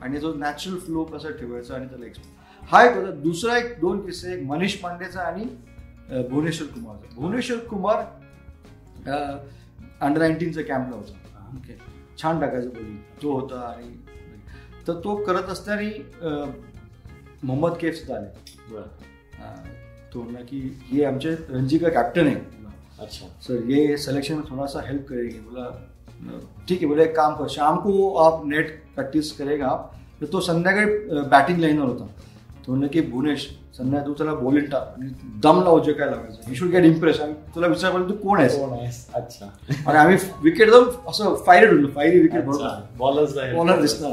आणि 0.00 0.18
जो 0.18 0.34
नॅचरल 0.34 0.78
फ्लो 0.78 1.04
कसा 1.04 1.30
ठेवायचा 1.30 1.74
आणि 1.74 1.86
त्याला 1.86 2.06
एक्सप्लेन 2.06 2.66
हा 2.72 2.84
एक 2.84 2.96
होता. 2.96 3.10
दुसरा 3.10 3.58
एक 3.58 3.80
दोन 3.80 4.04
किस्से 4.06 4.32
एक 4.34 4.42
मनीष 4.42 4.76
पांडेचा 4.76 5.20
आणि 5.20 5.44
भुवनेश्वर 6.28 6.68
कुमारचा. 6.68 7.14
भुवनेश्वर 7.14 7.58
कुमार 7.58 8.04
अंडर 10.00 10.18
नाईन्टीनचा 10.18 10.62
कॅम्पला 10.62 10.96
होता. 10.96 11.12
ओके 11.56 11.94
छान 12.18 12.40
टाकायचं 12.40 12.68
बोली. 12.68 12.96
तो 13.22 13.32
होता 13.32 13.60
आणि 13.68 13.88
तर 14.86 15.00
तो 15.04 15.14
करत 15.24 15.48
असताना 15.50 16.44
मोहम्मद 17.44 17.76
कैफ 17.80 17.94
सुद्धा 17.94 18.16
आले. 18.16 18.28
तो 20.12 20.22
म्हणला 20.22 20.40
की 20.40 20.60
ये 20.92 21.04
आमचे 21.04 21.30
रणजी 21.50 21.78
का 21.78 21.88
कैप्टन 21.90 22.26
है 22.26 22.34
अच्छा. 23.00 23.26
सर 23.42 23.70
ये 23.70 23.96
सिलेक्शन 23.96 24.34
में 24.34 24.44
थोड़ा 24.50 24.66
सा 24.66 24.80
हेल्प 24.86 25.06
करेगी. 25.08 25.38
बोला 25.40 25.66
ठीक 26.68 26.80
है 26.82 26.88
बोले 26.88 27.04
एक 27.04 27.16
काम 27.16 27.34
कर. 27.36 27.48
शाम 27.48 27.76
को 27.78 28.14
आप 28.16 28.42
नेट 28.46 28.68
प्रॅक्टिस 28.94 29.32
करेगा 29.38 29.66
आप. 29.68 29.90
तर 30.20 30.26
तो 30.26 30.40
संध्याकाळी 30.40 30.86
बॅटिंग 31.28 31.58
लाईनवर 31.60 31.88
होता. 31.88 32.06
तो 32.66 32.72
म्हणलं 32.72 32.88
की 32.88 33.00
भुवनेश 33.02 33.48
संध्याकाळी 33.78 34.08
तू 34.08 34.14
त्याला 34.14 34.34
बॉलिंग 34.34 34.66
टाक 34.66 34.82
आणि 34.82 35.08
दम 35.42 35.62
लाव 35.62 35.78
जे 35.78 35.92
काय 35.92 36.10
लावायचं. 36.10 36.48
ही 36.48 36.54
शुड 36.54 36.68
गेट 36.68 36.84
इम्प्रेस 36.84 37.20
आणि 37.20 37.32
तुला 37.54 37.66
विचार 37.66 37.92
तू 37.92 38.14
कोण 38.14 38.40
आहेस? 38.40 38.58
कोण? 38.58 38.78
अच्छा. 39.14 39.46
आणि 39.86 39.98
आम्ही 39.98 40.16
विकेट 40.42 40.70
जाऊन 40.70 40.88
असं 41.08 41.34
फायरेड 41.34 41.72
होतो. 41.72 41.92
फायरी 41.94 42.20
विकेट 42.20 42.44
बॉलर 42.98 43.80
दिसणार. 43.80 44.12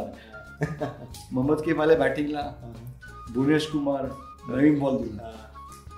मोहम्मद 1.31 1.61
के 1.61 1.81
आले 1.81 1.95
बॅटिंगला 1.95 2.41
भुवनेश 3.33 3.67
कुमार 3.67 4.03
नवीन 4.49 4.79
बॉल 4.79 4.97
दिला. 4.97 5.31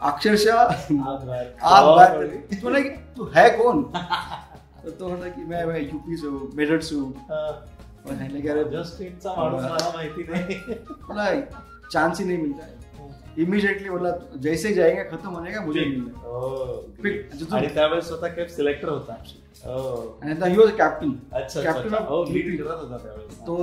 अक्षरशः 0.02 0.66
करी. 2.14 2.90
तो 2.90 3.32
है 3.36 3.50
कौन 3.50 3.84
तर 3.84 4.90
तो 4.90 5.08
म्हणला 5.08 5.28
की 5.28 5.42
मैं 5.42 5.66
मैं 5.66 5.80
यूपी 5.82 6.18
से 6.18 6.28
हूँ 6.28 6.50
मेरठ 6.54 6.82
से 6.82 6.96
हूँ. 6.96 7.14
अरे 8.10 8.64
जस्टिनचा 8.64 9.34
माणूस 9.38 9.62
मला 9.62 9.92
माहिती 9.96 10.24
नाही. 10.24 10.56
बोला 10.92 11.42
चांस 11.94 12.20
ही 12.20 12.26
नहीं 12.26 12.38
मिलता 12.38 12.83
इमिडिएटली 13.38 13.90
बोला 13.90 14.10
जैसे 14.36 14.68
ही 14.68 14.74
जाएगा 14.74 15.04
खत्म 15.04 15.30
होने 15.30 15.52
का 15.52 15.62
मुझे 15.62 15.80
आणि 17.56 17.68
त्यावेळेस 17.68 18.08
स्वतः 18.08 18.28
कॅप 18.28 18.48
सिलेक्टर 18.48 18.90
होता. 18.90 19.14
हो. 19.66 20.20
आणि 20.22 20.52
ही 20.52 20.58
वॉज 20.58 20.72
कॅप्टन 20.78 21.12
करत 22.58 22.68
होता 22.68 22.98
त्यावेळेस. 22.98 23.40
तो 23.48 23.56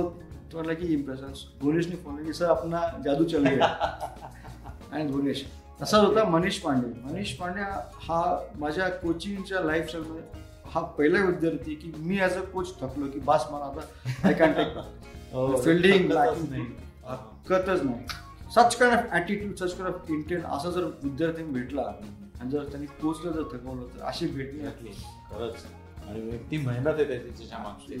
तो 0.51 0.57
म्हणला 0.57 0.73
की 0.73 0.93
इम्प्रेशन 0.93 1.31
भुवनेशने 1.61 1.95
फोन 1.95 2.23
की 2.25 2.33
सर 2.33 2.45
अपना 2.45 2.81
जादू 3.05 3.23
चल 3.23 3.47
गया 3.47 3.65
आणि 4.91 5.07
भुवनेश. 5.07 5.43
तसाच 5.81 6.03
होता 6.05 6.23
मनीष 6.23 6.59
पांडे. 6.59 6.87
मनीष 7.03 7.33
पांडे 7.33 7.61
हा 8.07 8.37
माझ्या 8.59 8.89
कोचिंगच्या 8.89 9.61
लाईफ 9.61 9.89
स्टाईलमध्ये 9.89 10.39
हा 10.65 10.81
पहिला 10.81 11.19
विद्यार्थी 11.25 11.75
की 11.75 11.91
मी 11.97 12.17
ॲज 12.19 12.37
अ 12.37 12.41
कोच 12.41 12.75
थकलो 12.81 13.05
की 13.05 13.19
बास 13.19 13.47
मला 13.51 13.65
आता 13.65 14.27
आय 14.27 14.33
कॅन 14.33 14.51
टेक 14.53 14.77
फिल्डिंग 15.63 16.09
थकतच 17.45 17.83
नाही. 17.83 18.05
Such 18.55 18.75
kind 18.75 18.95
of 18.95 19.11
attitude 19.11 19.55
such 19.55 19.77
kind 19.77 19.93
of 19.95 20.09
intent 20.09 20.45
असा 20.45 20.69
जर 20.69 20.83
विद्यार्थी 21.03 21.43
भेटला 21.43 21.81
आणि 21.81 22.49
जर 22.51 22.63
त्यांनी 22.63 22.87
कोचला 23.01 23.31
जर 23.31 23.43
थकवलं 23.51 23.83
तर 23.87 24.03
अशी 24.03 24.27
भेटली 24.27 24.61
नक्की. 24.61 24.93
खरंच. 25.29 25.65
आणि 26.07 26.37
ती 26.51 26.57
मेहनत 26.57 26.87
आहे 26.87 27.05
त्याची 27.05 27.29
त्याच्या 27.29 27.59
मागची. 27.59 27.97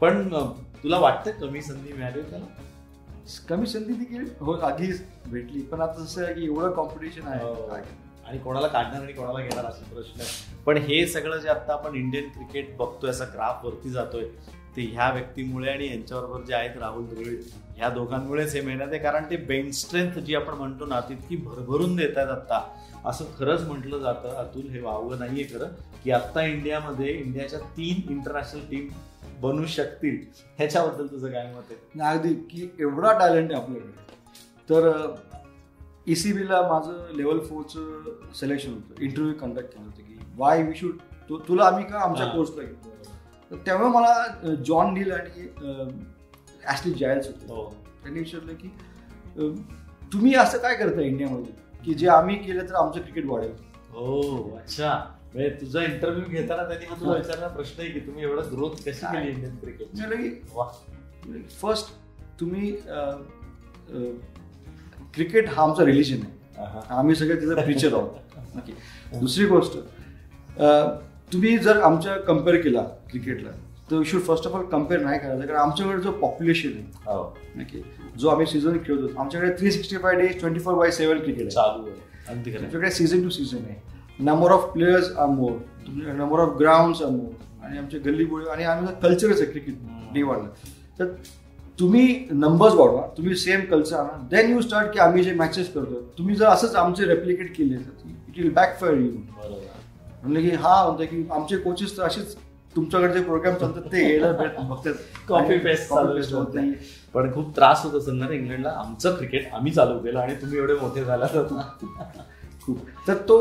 पण 0.00 0.28
तुला 0.82 0.98
वाटतं 0.98 1.30
कमी 1.40 1.62
संधी 1.62 1.92
मिळाली 1.92 2.22
त्याला 2.22 2.44
कमी 3.48 3.66
संधी 3.66 3.92
देखील 3.94 4.28
हो 4.40 4.52
आधीच 4.52 5.02
भेटली. 5.26 5.60
पण 5.62 5.80
आता 5.80 6.04
जसं 6.04 6.24
आहे 6.24 6.34
की 6.34 6.44
एवढं 6.44 6.70
कॉम्पिटिशन 6.72 7.28
आहे. 7.28 7.44
हो. 7.44 7.68
आणि 8.26 8.38
कोणाला 8.38 8.66
काढणार 8.66 9.02
आणि 9.02 9.12
कोणाला 9.12 9.40
घेणार 9.40 9.64
असा 9.64 9.84
प्रश्न 9.94 10.20
आहे. 10.20 10.62
पण 10.64 10.76
हे 10.76 11.06
सगळं 11.06 11.38
जे 11.38 11.48
आता 11.48 11.72
आपण 11.72 11.94
इंडियन 11.94 12.28
क्रिकेट 12.28 12.76
बघतोय 12.76 13.10
असा 13.10 13.24
ग्राफ 13.24 13.64
वरती 13.64 13.90
जातोय 13.90 14.24
ते 14.76 14.82
ह्या 14.82 15.10
व्यक्तीमुळे 15.12 15.70
आणि 15.70 15.86
यांच्याबरोबर 15.88 16.42
जे 16.42 16.54
आहेत 16.54 16.76
राहुल 16.76 17.06
द्रविड 17.06 17.40
ह्या 17.80 17.88
दोघांमुळेच 17.88 18.54
हे 18.54 18.60
मेहनत 18.60 18.90
आहे. 18.90 18.98
कारण 18.98 19.24
ते 19.30 19.36
बेंच 19.48 19.74
स्ट्रेंथ 19.76 20.18
जी 20.18 20.34
आपण 20.34 20.54
म्हणतो 20.54 20.86
ना 20.86 21.00
तितकी 21.08 21.36
भरभरून 21.36 21.94
देत 21.96 22.16
आहेत 22.16 22.30
आता 22.30 22.60
असं 23.06 23.24
खरंच 23.38 23.62
म्हटलं 23.66 23.98
जातं. 23.98 24.34
अतुल 24.36 24.66
हे 24.70 24.80
वावगं 24.80 25.18
नाहीये 25.18 25.44
खरं 25.52 25.68
की 26.04 26.10
आता 26.10 26.44
इंडियामध्ये 26.44 27.12
इंडियाच्या 27.12 27.58
तीन 27.76 28.10
इंटरनॅशनल 28.10 28.60
टीम 28.70 28.88
बनू 29.40 29.66
शकतील. 29.68 30.18
ह्याच्याबद्दल 30.58 31.06
तुझं 31.06 31.32
काय 31.32 31.52
मत 31.54 31.70
आहे? 31.70 32.00
अगदी 32.08 32.34
की 32.50 32.70
एवढा 32.80 33.12
टॅलेंट 33.18 33.52
आहे 33.52 33.62
आपल्याकडे. 33.62 33.92
तर 34.68 35.14
ई 36.06 36.14
सी 36.14 36.32
बीला 36.32 36.60
माझं 36.68 37.16
लेवल 37.16 37.38
फोरचं 37.40 38.32
सिलेक्शन 38.34 38.72
होतं. 38.72 39.02
इंटरव्ह्यू 39.02 39.34
कंडक्ट 39.40 39.72
केलं 39.72 39.84
होतं 39.84 40.02
की 40.02 40.18
वाय 40.36 40.62
वी 40.62 40.74
शूड 40.76 40.96
तुला 41.48 41.64
आम्ही 41.64 41.84
का 41.84 41.98
आमच्या. 42.00 42.26
कोर्सला 42.26 42.62
घेतो 42.62 42.88
तर 43.50 43.56
तेव्हा 43.66 43.88
मला 43.90 44.54
जॉन 44.66 44.92
नील 44.94 45.12
आणि 45.12 45.46
ॲस्ली 46.64 46.92
जायल्स 46.94 47.26
होते. 47.26 47.52
हो. 47.52 47.64
त्यांनी 48.02 48.18
विचारलं 48.20 48.54
की 48.54 48.68
तुम्ही 50.12 50.34
असं 50.34 50.58
काय 50.58 50.74
करता 50.76 51.00
इंडियामध्ये? 51.00 51.52
की 51.84 51.94
जे 51.94 52.08
आम्ही 52.08 52.36
केलं 52.36 52.68
तर 52.68 52.74
आमचं 52.74 53.00
क्रिकेट 53.00 53.26
वाढेल. 53.26 53.52
हो 53.90 54.56
अच्छा. 54.56 54.92
म्हणजे 55.34 55.48
तुझा 55.60 55.82
इंटरव्ह्यू 55.82 56.24
घेताना 56.28 56.62
त्यांनी 56.68 56.86
हा 56.86 56.94
तुला 57.00 57.16
विचारला 57.16 57.48
प्रश्न 57.48 57.82
आहे 57.82 57.90
की 57.90 58.00
तुम्ही 58.00 58.22
एवढं 58.24 58.50
ग्रोथ 58.52 58.70
कशी 58.86 59.06
केली 59.06 59.30
इंडियन 59.30 59.56
क्रिकेट 59.56 61.48
फर्स्ट 61.60 61.92
तुम्ही 62.40 62.70
क्रिकेट 65.14 65.48
हा 65.48 65.62
आमचा 65.62 65.84
रिलिजन 65.84 66.22
आहे. 66.22 66.80
आम्ही 66.90 67.14
सगळे 67.14 67.36
तिथे 67.36 67.62
प्रिचर 67.64 67.94
आहोत. 67.94 68.36
ओके 68.56 68.72
दुसरी 69.20 69.46
गोष्ट 69.46 69.76
तुम्ही 71.32 71.56
जर 71.58 71.80
आमच्या 71.80 72.16
कंपेअर 72.16 72.60
केला 72.60 72.82
क्रिकेटला 73.10 73.50
तर 73.90 74.02
should 74.06 74.20
first 74.22 74.46
of 74.46 74.54
all 74.54 74.64
compare 74.72 75.00
नाही 75.02 75.18
करायचं 75.18 75.46
कारण 75.46 75.58
आमच्याकडे 75.58 76.02
जो 76.02 76.10
पॉप्युलेशन 76.20 76.68
आहे 76.68 77.14
हो. 77.14 77.22
ओके 77.60 77.82
जो 78.18 78.28
आम्ही 78.28 78.46
सीझन 78.46 78.76
खेळतो 78.86 79.20
आमच्याकडे 79.20 79.52
three 79.58 79.70
sixty 79.72 79.96
five 80.02 80.16
days 80.16 80.38
twenty 80.40 80.60
four 80.60 80.74
by 80.74 80.90
seven 80.90 81.18
cricket 81.20 81.56
आहे. 81.56 81.88
आमच्याकडे 82.28 82.90
सीझन 82.90 83.22
टू 83.22 83.30
सीझन 83.30 83.64
आहे. 83.66 83.76
Number 84.18 84.50
of 84.52 84.72
players 84.72 85.10
are 85.16 85.26
more 85.26 85.52
number 85.88 86.40
of 86.40 86.56
ground 86.58 87.02
are 87.02 87.10
more 87.10 87.64
आणि 87.64 87.78
आमचे 87.78 87.98
गल्ली 87.98 88.24
बोळी 88.24 88.48
आणि 88.52 88.64
आमचं 88.64 88.92
कल्चरच 89.02 89.40
आहे 89.40 89.50
क्रिकेट 89.50 89.74
डे 90.14 90.22
वाढलं 90.22 90.48
तर 90.98 91.12
तुम्ही 91.78 92.26
नंबर्स 92.30 92.74
वाढवा 92.74 93.02
तुम्ही 93.16 93.34
सेम 93.36 93.60
कल्चर 93.70 93.96
आणा. 93.96 94.26
देन 94.30 94.50
यू 94.52 94.60
स्टार्ट 94.60 94.92
की 94.92 94.98
आम्ही 94.98 95.22
जे 95.24 95.32
मॅचेस 95.34 95.72
करतो 95.74 96.00
तुम्ही 96.18 96.34
जर 96.36 96.46
असंच 96.46 96.74
आमचे 96.76 97.04
रेप्लिकेट 97.04 97.56
केले 97.56 97.76
तर 97.76 98.08
it 98.28 98.38
will 98.38 98.52
back 98.54 98.78
fire 98.80 98.94
you 98.94 99.10
म्हणजे 100.22 100.40
की 100.42 100.54
हा 100.54 100.82
म्हणतो 100.86 101.04
की 101.10 101.26
आमचे 101.32 101.56
कोचेस 101.56 101.96
तर 101.96 102.02
असेच 102.02 102.36
तुमच्याकडे 102.76 103.12
जे 103.12 103.22
प्रोग्राम 103.24 103.54
चालतात 103.54 103.82
ते 103.92 104.02
यायला 104.02 104.32
चालू 105.88 106.18
paste 106.18 106.34
होत. 106.34 106.54
नाही. 106.54 106.72
पण 107.14 107.32
खूप 107.34 107.54
त्रास 107.56 107.84
होत 107.84 107.94
असेल 107.94 108.14
ना 108.14 108.32
इंग्लंडला. 108.32 108.70
आमचं 108.78 109.14
क्रिकेट 109.16 109.52
आम्ही 109.52 109.72
चालू 109.72 109.98
केलं 109.98 110.18
आणि 110.20 110.34
तुम्ही 110.34 110.58
एवढे 110.58 110.74
मोठे 110.74 111.04
झाला 111.04 111.26
तर. 111.26 111.42
खूप. 112.66 112.78
तर 113.08 113.14
तो 113.28 113.38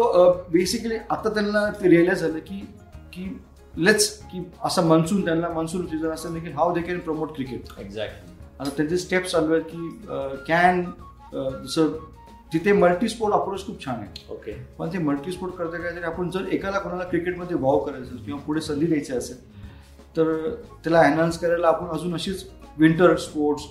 बेसिकली 0.52 0.96
आता 1.10 1.30
त्यांना 1.30 1.70
ते 1.82 1.90
रिअलाइज 1.90 2.20
झालं 2.20 2.40
की 2.40 2.60
की 3.14 3.28
लेट्स 3.74 4.10
की 4.32 4.44
असं 4.64 4.88
मनसून 4.88 5.26
त्यांना 5.26 5.50
मनसून 5.50 5.86
सीझन 5.88 6.10
असं 6.10 6.32
नाही 6.34 6.46
की 6.46 6.52
how 6.52 6.74
they 6.74 6.82
can 6.82 7.00
promote 7.00 7.36
cricket 7.36 7.80
exactly 7.80 8.34
आता 8.60 8.70
त्यांचे 8.70 8.98
स्टेप्स 8.98 9.32
चालू 9.32 9.54
आहेत 9.54 9.64
की 9.66 10.44
कॅन 10.48 10.84
जसं 11.34 11.92
तिथे 12.54 12.72
मल्टी 12.74 13.08
स्पोर्ट 13.10 13.34
अप्रोच 13.34 13.66
खूप 13.66 13.86
छान 13.86 13.96
आहे. 13.96 14.34
ओके 14.34 14.52
पण 14.78 14.94
ते 14.94 14.98
मल्टी 15.00 15.32
स्पोर्ट 15.32 15.54
करता 15.56 15.78
काय 15.78 15.92
तरी 15.96 16.04
आपण 16.06 16.30
जर 16.30 16.46
एकाला 16.54 16.80
कोणाला 16.80 17.04
क्रिकेटमध्ये 17.10 17.58
वाव 17.62 17.80
करायचं 17.80 18.06
असेल 18.06 18.24
किंवा 18.26 18.40
पुढे 18.46 18.62
संधी 18.62 18.86
द्यायची 18.86 19.14
असेल 19.14 19.38
तर 20.18 20.34
त्याला 20.84 21.06
एनहान्स 21.08 21.38
करायला 21.40 21.68
आपण 21.68 21.88
अजून 21.98 22.14
अशीच 22.14 22.44
विंटर 22.78 23.16
स्पोर्ट्स 23.18 23.64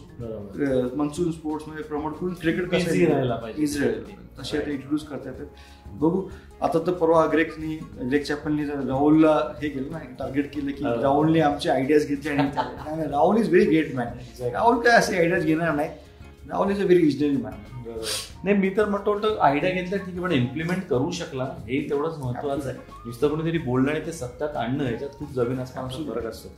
मनसून 0.97 1.31
स्पोर्ट्समध्ये 1.33 1.85
प्रमोट 1.85 2.15
करून 2.19 2.35
क्रिकेट 2.41 2.71
पाहिजे. 2.71 3.07
इझी 3.57 3.81
तसे 4.39 4.59
आता 4.59 4.71
इंट्रोड्यूस 4.71 5.07
करता 5.09 5.31
येतात. 5.31 5.47
बघू 6.01 6.23
आता 6.63 6.79
तर 6.87 6.93
परवा 6.93 7.25
ग्रेकनी 7.33 7.77
ग्रेक 8.01 8.25
चॅपलनी 8.27 8.65
जर 8.67 8.85
राहुलला 8.89 9.33
हे 9.63 9.69
केलं 9.69 9.91
ना 9.93 9.99
टार्गेट 10.19 10.53
केलं 10.55 10.71
की. 10.73 10.85
राहुलने 11.03 11.41
आमचे 11.41 11.71
आयडियाज 11.71 12.07
घेतले 12.07 12.31
आणि 12.31 13.09
Rahul 13.11 13.39
is 13.39 13.49
very 13.49 13.65
great 13.67 13.95
man. 13.97 14.19
Rahul 14.53 14.81
काय 14.83 14.99
असे 14.99 15.17
आयडियाज 15.19 15.45
घेणार 15.45 15.75
नाही. 15.75 15.89
Rahul 16.49 16.71
is 16.71 16.81
a 16.81 16.85
very 16.85 17.03
visionary 17.03 17.37
man 17.37 17.53
नाही 18.45 18.57
मी 18.57 18.71
तर 18.77 18.89
म्हणतो 18.89 19.37
आयडिया 19.37 19.73
घेतला 19.73 19.97
ठीक 19.97 20.15
आहे 20.15 20.21
पण 20.21 20.33
इम्प्लिमेंट 20.33 20.87
करू 20.89 21.11
शकला. 21.11 21.45
हे 21.45 21.89
तेवढंच 21.91 22.19
महत्वाचं 22.19 22.69
आहे. 22.69 22.79
नुसतं 23.07 23.29
कोणीतरी 23.29 23.59
बोलणं 23.59 23.91
आणि 23.91 24.07
ते 24.07 24.13
सत्यात 24.13 24.57
आणणं 24.57 24.85
याच्यात 24.85 25.11
खूप 25.11 25.33
जमीन 25.33 25.61
असताना 25.61 25.89
फरक 25.89 26.27
असतो. 26.27 26.49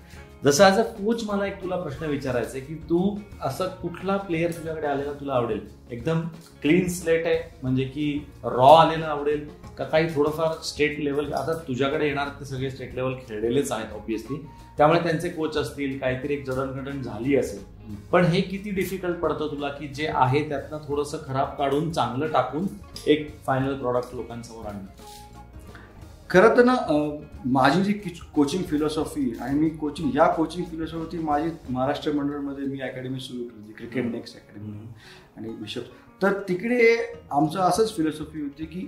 जसं 0.42 0.64
ॲज 0.64 0.78
अ 0.78 0.82
कोच 0.82 1.22
मला 1.28 1.46
एक 1.46 1.60
तुला 1.62 1.76
प्रश्न 1.76 2.06
विचारायचा 2.06 2.50
आहे 2.50 2.60
की 2.60 2.74
तू 2.90 3.00
असं 3.42 3.68
कुठला 3.82 4.16
प्लेअर 4.16 4.50
तुझ्याकडे 4.50 4.86
आलेला 4.86 5.12
तुला 5.12 5.34
आवडेल? 5.34 5.60
एकदम 5.90 6.20
क्लीन 6.62 6.88
स्लेट 6.88 7.26
आहे 7.26 7.38
म्हणजे 7.62 7.84
की 7.84 8.06
रॉ 8.44 8.74
आलेला 8.76 9.06
आवडेल 9.06 9.46
का 9.78 9.84
काही 9.84 10.08
थोडंफार 10.14 10.52
स्टेट 10.64 10.98
लेवल 11.00 11.32
आता 11.32 11.54
तुझ्याकडे 11.68 12.06
येणार 12.06 12.28
ते 12.40 12.44
सगळे 12.44 12.70
स्टेट 12.70 12.94
लेवल 12.94 13.14
खेळलेलेच 13.28 13.72
आहेत 13.72 13.92
ऑब्विसली 13.94 14.36
त्यामुळे 14.78 15.00
त्यांचे 15.00 15.28
कोच 15.28 15.56
असतील 15.56 15.98
काहीतरी 15.98 16.34
एक 16.34 16.44
जडणघडण 16.46 17.02
झाली 17.02 17.36
असेल. 17.36 17.62
पण 18.12 18.24
हे 18.24 18.40
किती 18.40 18.70
डिफिकल्ट 18.70 19.16
पडतं 19.16 19.50
तुला 19.50 19.68
की 19.68 19.88
जे 19.88 20.06
आहे 20.14 20.48
त्यातनं 20.48 20.78
थोडंसं 20.88 21.18
खराब 21.26 21.56
काढून 21.58 21.90
चांगलं 21.92 22.26
टाकून 22.26 22.66
एक 23.06 23.28
फायनल 23.46 23.74
प्रॉडक्ट 23.74 24.14
लोकांसमोर 24.14 24.66
आणणं? 24.66 24.86
खरं 26.30 26.56
तर 26.56 26.64
ना 26.64 26.74
माझी 27.46 27.82
जी 27.82 27.92
कोचिंग 28.34 28.62
फिलॉसॉफी 28.64 29.30
आणि 29.40 29.58
मी 29.60 29.68
कोचिंग 29.70 30.10
या 30.14 30.26
कोचिंग 30.26 30.64
फिलॉसॉफी 30.64 31.18
माझी 31.18 31.50
महाराष्ट्र 31.68 32.12
मंडळमध्ये 32.12 32.66
मी 32.66 32.80
अकॅडमी 32.80 33.20
सुरू 33.20 33.44
केली 33.44 33.72
क्रिकेट 33.72 34.04
नेक्स्ट 34.04 34.36
अकॅडमी 34.36 34.86
आणि 35.36 35.52
बिशप 35.52 36.22
तर 36.22 36.32
तिकडे 36.48 36.96
आमचं 37.30 37.60
असंच 37.60 37.96
फिलॉसॉफी 37.96 38.42
होती 38.42 38.64
की 38.64 38.86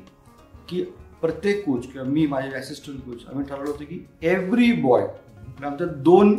की 0.69 0.85
प्रत्येक 1.21 1.65
कोच 1.65 1.87
किंवा 1.87 2.07
मी 2.09 2.27
माझे 2.27 2.55
असिस्टंट 2.57 3.01
कोच 3.01 3.25
आम्ही 3.29 3.45
ठरवलं 3.49 3.71
होतं 3.71 3.85
की 3.85 4.05
एव्हरी 4.23 4.73
बॉय 4.73 5.07
आमच्या 5.65 5.87
दोन 5.87 6.35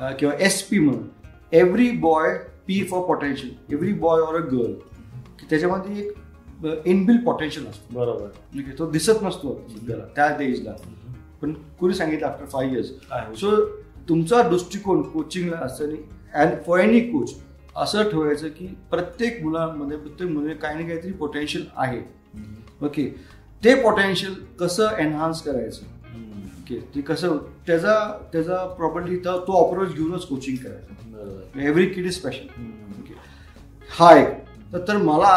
किंवा 0.00 0.34
एस 0.38 0.62
पी 0.62 0.78
म्हणून 0.78 1.06
every 1.52 1.90
boy 1.98 2.36
P 2.66 2.82
for 2.82 3.06
potential 3.06 3.72
every 3.72 3.92
boy 3.92 4.22
or 4.22 4.34
a 4.34 4.44
girl 4.46 4.72
की 5.38 5.46
त्याच्यामध्ये 5.50 6.06
एक 6.06 6.12
इनबिल 6.86 7.16
पोटेन्शियल 7.16 7.66
असतो. 7.66 7.94
बरोबर. 7.94 8.72
तो 8.78 8.90
दिसत 8.90 9.22
नसतो 9.22 9.54
त्या 10.16 10.26
एजला 10.42 10.72
पण 11.42 11.52
कुणी 11.80 11.94
सांगितलं 11.94 12.26
आफ्टर 12.26 12.46
फाईव्ह 12.46 12.74
इयर्स 12.74 13.40
सो 13.40 13.56
तुमचा 14.08 14.42
दृष्टिकोन 14.42 15.02
कोचिंगला 15.02 15.56
असताना 15.56 16.42
अँड 16.42 16.62
फॉर 16.66 16.80
एनी 16.80 17.00
कोच 17.00 17.34
असं 17.76 18.10
ठेवायचं 18.10 18.48
की 18.48 18.66
प्रत्येक 18.90 19.42
मुलांमध्ये 19.44 19.96
प्रत्येक 19.96 20.30
मुली 20.30 20.54
काही 20.54 20.78
ना 20.78 20.86
काहीतरी 20.88 21.12
पोटेन्शियल 21.12 21.64
आहे. 21.76 22.00
ओके 22.82 23.04
ते 23.62 23.74
पोटेन्शियल 23.82 24.34
कसं 24.60 24.96
एनहान्स 24.98 25.40
करायचं? 25.42 25.82
ओके 26.60 26.78
ते 26.94 27.00
कसं 27.00 27.36
त्याचा 27.66 27.96
त्याचा 28.32 28.64
प्रॉपर्टी 28.76 29.16
तो 29.16 29.64
अप्रोच 29.64 29.94
घेऊनच 29.94 30.26
कोचिंग 30.26 30.56
करायचं. 30.56 31.60
Every 31.60 31.86
kid 31.86 32.06
is 32.06 32.14
special 32.14 32.62
okay 33.00 33.14
हा 33.90 34.16
एक. 34.18 34.43
तर 34.74 34.96
मला 34.96 35.32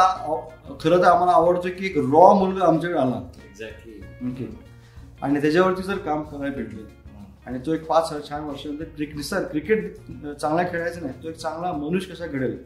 खरं 0.82 0.98
तर 0.98 1.06
आम्हाला 1.06 1.32
आवडतं 1.32 1.70
की 1.70 1.86
एक 1.86 1.98
रॉ 1.98 2.34
मुलगा 2.34 2.66
आमच्याकडे 2.66 3.00
आला. 3.00 3.22
Exactly 3.46 3.94
okay. 4.28 4.46
आणि 5.22 5.42
त्याच्यावरती 5.42 5.84
जर 5.84 5.98
काम 5.98 6.24
करायला 6.24 6.56
भेटले 6.56 6.86
आणि 7.46 7.60
तो 7.66 7.74
एक 7.74 7.86
पाच 7.88 8.10
छान 8.30 8.44
वर्षानंतर 8.44 8.84
क्रिकेट 8.96 9.20
सर 9.26 9.44
क्रिकेट 9.44 9.94
चांगला 10.32 10.64
खेळायचं 10.64 11.02
नाही 11.02 11.24
तो 11.24 11.30
एक 11.30 11.36
चांगला 11.36 11.72
मनुष्य 11.74 12.14
कसा 12.14 12.26
घडेल? 12.26 12.58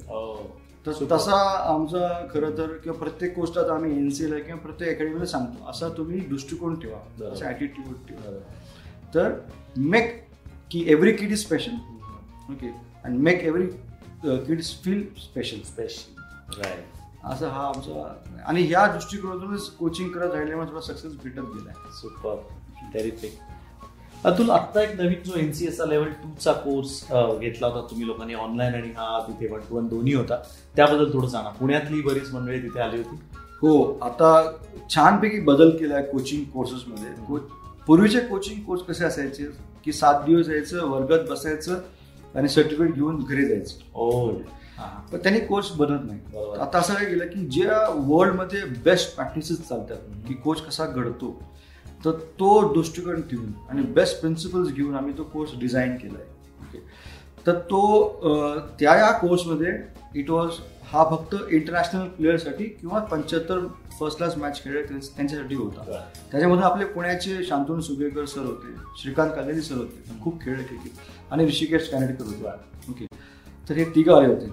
तर 0.86 0.92
तसा 1.12 1.36
आमचा 1.74 2.08
खरं 2.34 2.58
तर 2.58 2.74
किंवा 2.84 2.98
प्रत्येक 3.00 3.36
गोष्टात 3.36 3.70
आम्ही 3.70 3.96
एनसीएल 3.98 4.34
किंवा 4.44 4.60
प्रत्येक 4.62 4.96
अकॅडमीला 4.96 5.26
सांगतो 5.26 5.70
असा 5.70 5.90
तुम्ही 5.98 6.20
दृष्टिकोन 6.20 6.80
ठेवा 6.80 7.28
असा 7.28 7.48
ॲटिट्यूड 7.48 7.96
ठेवा. 8.08 8.40
तर 9.16 9.34
मेक 9.78 10.20
की 10.72 10.84
every 10.88 11.12
kid 11.12 11.32
is 11.32 11.42
special 11.42 11.72
okay. 12.52 12.72
And 13.04 13.20
make 13.20 13.44
every 13.44 13.68
kids 14.46 14.74
feel 14.84 15.04
special 15.20 15.62
special 15.66 16.21
असं 17.24 17.48
हा 17.48 17.68
आमचा 17.68 18.44
आणि 18.48 18.62
ह्या 18.64 18.86
दृष्टिकोनातूनच 18.88 19.70
कोचिंग 19.70 20.10
करत 20.10 20.34
राहिल्यामुळे 20.34 20.70
थोडा 20.70 20.82
सक्सेस 20.82 21.12
भेटत 21.24 21.40
गेलाय. 21.40 21.74
सुपर 22.00 22.36
टेरिफिक 22.94 23.38
अतुल 24.26 24.50
आत्ता 24.50 24.82
एक 24.82 25.00
नवीन 25.00 25.22
जो 25.26 25.38
एनसीएसचा 25.40 25.86
लेवल 25.86 26.10
टू 26.14 26.30
चा 26.42 26.52
कोर्स 26.54 27.02
घेतला 27.40 27.68
होता 27.68 27.88
तुम्ही 27.90 28.08
लोकांनी 28.08 28.34
ऑनलाईन 28.34 28.74
आणि 28.74 28.90
हा 28.98 29.20
तिथे 29.28 29.52
वन 29.54 29.60
टू 29.70 29.76
वन 29.78 29.88
दोन्ही 29.88 30.14
होता. 30.14 30.36
त्याबद्दल 30.76 31.14
थोडं 31.14 31.28
सांगा. 31.28 31.50
पुण्यातली 31.50 32.02
बरीच 32.02 32.34
मंडळी 32.34 32.60
तिथे 32.60 32.80
आली 32.80 32.98
होती. 32.98 33.20
हो 33.62 34.00
आता 34.02 34.30
छानपैकी 34.90 35.40
बदल 35.40 35.70
केलाय 35.78 36.04
कोचिंग 36.04 36.44
कोर्सेसमध्ये 36.54 37.40
पूर्वीचे 37.88 38.20
कोचिंग 38.20 38.62
कोर्स 38.64 38.82
कसे 38.82 39.06
असायचे? 39.06 39.46
की 39.84 39.92
सात 39.92 40.24
दिवस 40.26 40.50
यायचं 40.50 40.88
वर्गात 40.90 41.30
बसायचं 41.30 41.80
आणि 42.36 42.50
सर्टिफिकेट 42.50 42.94
घेऊन 42.96 43.24
घरी 43.24 43.46
जायचं. 43.46 43.98
ओ 44.00 44.32
पण 45.12 45.18
त्यांनी 45.18 45.40
कोच 45.40 45.72
बनत 45.78 46.06
नाही 46.06 46.50
आता 46.60 46.80
असं 46.80 46.94
काय 46.94 47.06
केलं 47.06 47.28
की 47.28 47.46
ज्या 47.52 47.80
वर्ल्डमध्ये 47.98 48.64
बेस्ट 48.86 49.16
प्रॅक्टिसेस 49.16 49.68
चालतात 49.68 50.28
की 50.28 50.34
कोच 50.34 50.62
कसा 50.66 50.86
घडतो 50.86 51.32
तर 52.06 52.12
तो 52.40 52.74
दृष्टिकोन 52.74 53.22
ठेवून 53.22 53.52
आणि 53.70 53.82
बेस्ट 53.94 54.20
प्रिन्सिपल्स 54.22 54.74
घेऊन 54.74 54.96
आम्ही 54.96 55.18
तो 55.18 55.24
कोर्स 55.24 55.52
डिझाईन 55.60 55.96
केला 55.98 56.20
आहे 56.20 56.68
ओके 56.68 56.80
तर 57.48 57.60
तो 57.72 57.82
त्या 58.80 58.96
या 58.96 59.12
कोर्समध्ये 59.12 59.78
इट 60.20 60.30
वॉज 60.30 60.60
हा 60.92 61.04
फक्त 61.10 61.36
इंटरनॅशनल 61.50 62.08
प्लेअरसाठी 62.08 62.64
किंवा 62.64 63.00
पंच्याहत्तर 63.02 63.60
फर्स्ट 64.00 64.18
क्लास 64.18 64.36
मॅच 64.38 64.64
खेळ 64.64 64.86
त्यांच्यासाठी 64.86 65.56
होता. 65.56 66.02
त्याच्यामध्ये 66.32 66.64
आपले 66.66 66.86
पुण्याचे 66.86 67.44
शांतनु 67.44 67.82
सुगेकर 67.82 68.26
सर 68.26 68.42
होते 68.42 68.74
श्रीकांत 69.02 69.32
कालेरी 69.36 69.62
सर 69.62 69.76
होते 69.76 70.20
खूप 70.24 70.42
खेळ 70.42 70.56
क्रिकेट 70.58 71.32
आणि 71.32 71.46
ऋषिकेश 71.48 71.90
कॅनेडकर 71.90 72.26
होते. 72.26 72.92
ओके 72.92 73.06
तर 73.68 73.76
हे 73.76 73.84
तिघ 73.96 74.10
आले 74.10 74.28
होते. 74.28 74.50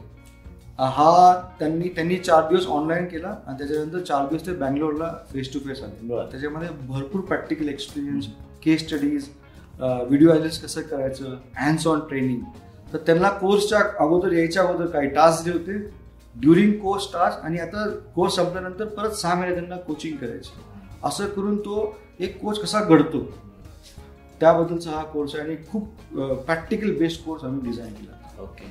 हा 0.79 1.33
त्यांनी 1.59 1.89
त्यांनी 1.95 2.17
चार 2.19 2.49
दिवस 2.49 2.67
ऑनलाईन 2.67 3.07
केला 3.09 3.29
आणि 3.47 3.59
त्याच्यानंतर 3.59 4.01
चार 4.01 4.27
दिवस 4.27 4.47
ते 4.47 4.53
बँगलोरला 4.57 5.13
फेस 5.33 5.53
टू 5.55 5.59
फेस 5.59 5.83
आले 5.83 6.31
त्याच्यामध्ये 6.31 6.69
भरपूर 6.89 7.21
practical 7.21 7.69
experience 7.69 8.27
case 8.63 8.87
studies 8.87 9.29
video 9.81 10.31
Alice 10.33 10.63
कसं 10.63 10.81
करायचं 10.91 11.37
हँड्स 11.57 11.87
ऑन 11.87 12.01
ट्रेनिंग 12.09 12.41
तर 12.93 12.99
त्यांना 13.07 13.29
कोर्सच्या 13.31 13.81
अगोदर 14.01 14.33
यायच्या 14.33 14.63
अगोदर 14.63 14.87
काही 14.91 15.09
टास्क 15.15 15.45
जे 15.45 15.53
होते 15.53 15.79
ड्युरिंग 16.37 16.73
कोर्स 16.81 17.13
टास्क 17.13 17.45
आणि 17.45 17.59
आता 17.59 17.89
कोर्स 18.15 18.35
संपल्यानंतर 18.37 18.87
परत 18.87 19.13
सहा 19.17 19.35
महिने 19.35 19.55
त्यांना 19.55 19.77
कोचिंग 19.77 20.17
करायचं. 20.17 20.51
असं 21.05 21.27
करून 21.27 21.59
तो 21.59 21.95
एक 22.21 22.41
कोच 22.41 22.61
कसा 22.63 22.81
घडतो 22.81 23.25
त्याबद्दलचा 24.41 24.91
हा 24.91 25.03
कोर्स 25.05 25.35
आहे 25.35 25.45
आणि 25.45 25.57
खूप 25.71 25.89
प्रॅक्टिकल 26.15 26.99
बेस्ड 26.99 27.25
कोर्स 27.25 27.45
आम्ही 27.45 27.71
डिझाईन 27.71 27.93
केला. 27.95 28.43
ओके 28.43 28.67